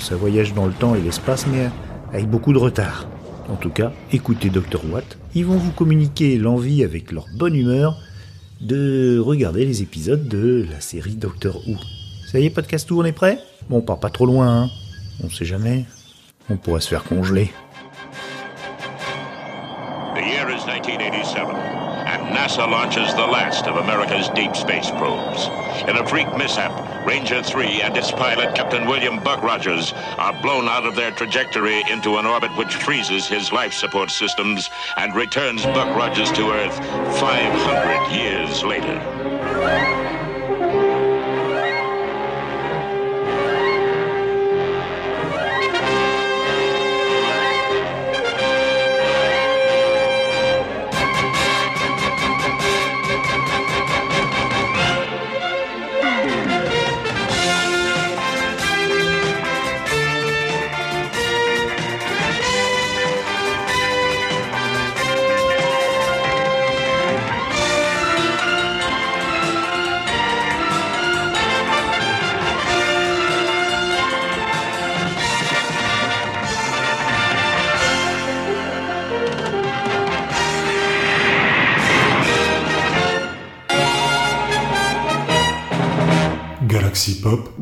Ça 0.00 0.16
voyage 0.16 0.54
dans 0.54 0.66
le 0.66 0.72
temps 0.72 0.94
et 0.94 1.00
l'espace, 1.00 1.46
mais 1.46 1.70
avec 2.12 2.28
beaucoup 2.28 2.52
de 2.52 2.58
retard. 2.58 3.06
En 3.48 3.56
tout 3.56 3.70
cas, 3.70 3.92
écoutez 4.12 4.48
Dr 4.48 4.80
Watt, 4.90 5.18
ils 5.34 5.44
vont 5.44 5.56
vous 5.56 5.72
communiquer 5.72 6.38
l'envie 6.38 6.82
avec 6.82 7.12
leur 7.12 7.26
bonne 7.36 7.54
humeur 7.54 7.98
de 8.60 9.18
regarder 9.18 9.66
les 9.66 9.82
épisodes 9.82 10.26
de 10.28 10.66
la 10.70 10.80
série 10.80 11.14
Doctor 11.14 11.56
Who. 11.68 11.76
Ça 12.26 12.40
y 12.40 12.46
est, 12.46 12.50
podcast 12.50 12.88
tout, 12.88 12.98
on 12.98 13.04
est 13.04 13.12
prêt? 13.12 13.38
Bon, 13.68 13.78
on 13.78 13.82
part 13.82 14.00
pas 14.00 14.10
trop 14.10 14.26
loin, 14.26 14.62
hein. 14.64 14.70
On 15.22 15.28
sait 15.28 15.44
jamais. 15.44 15.84
On 16.48 16.56
pourrait 16.56 16.80
se 16.80 16.88
faire 16.88 17.04
congeler. 17.04 17.52
The 20.14 20.20
year 20.20 20.48
is 20.50 20.64
1987, 20.66 21.44
and 21.44 21.83
NASA 22.32 22.68
launches 22.68 23.14
the 23.14 23.26
last 23.26 23.66
of 23.66 23.76
America's 23.76 24.28
deep 24.30 24.56
space 24.56 24.90
probes. 24.90 25.48
In 25.88 25.96
a 25.96 26.06
freak 26.06 26.28
mishap, 26.36 26.72
Ranger 27.06 27.42
3 27.42 27.82
and 27.82 27.96
its 27.96 28.10
pilot, 28.10 28.54
Captain 28.54 28.86
William 28.86 29.22
Buck 29.22 29.42
Rogers, 29.42 29.92
are 30.18 30.32
blown 30.42 30.68
out 30.68 30.86
of 30.86 30.96
their 30.96 31.10
trajectory 31.10 31.82
into 31.90 32.16
an 32.16 32.26
orbit 32.26 32.56
which 32.56 32.74
freezes 32.76 33.26
his 33.26 33.52
life 33.52 33.72
support 33.72 34.10
systems 34.10 34.70
and 34.96 35.14
returns 35.14 35.64
Buck 35.64 35.94
Rogers 35.96 36.32
to 36.32 36.50
Earth 36.52 36.76
500 37.18 38.16
years 38.16 38.62
later. 38.64 40.03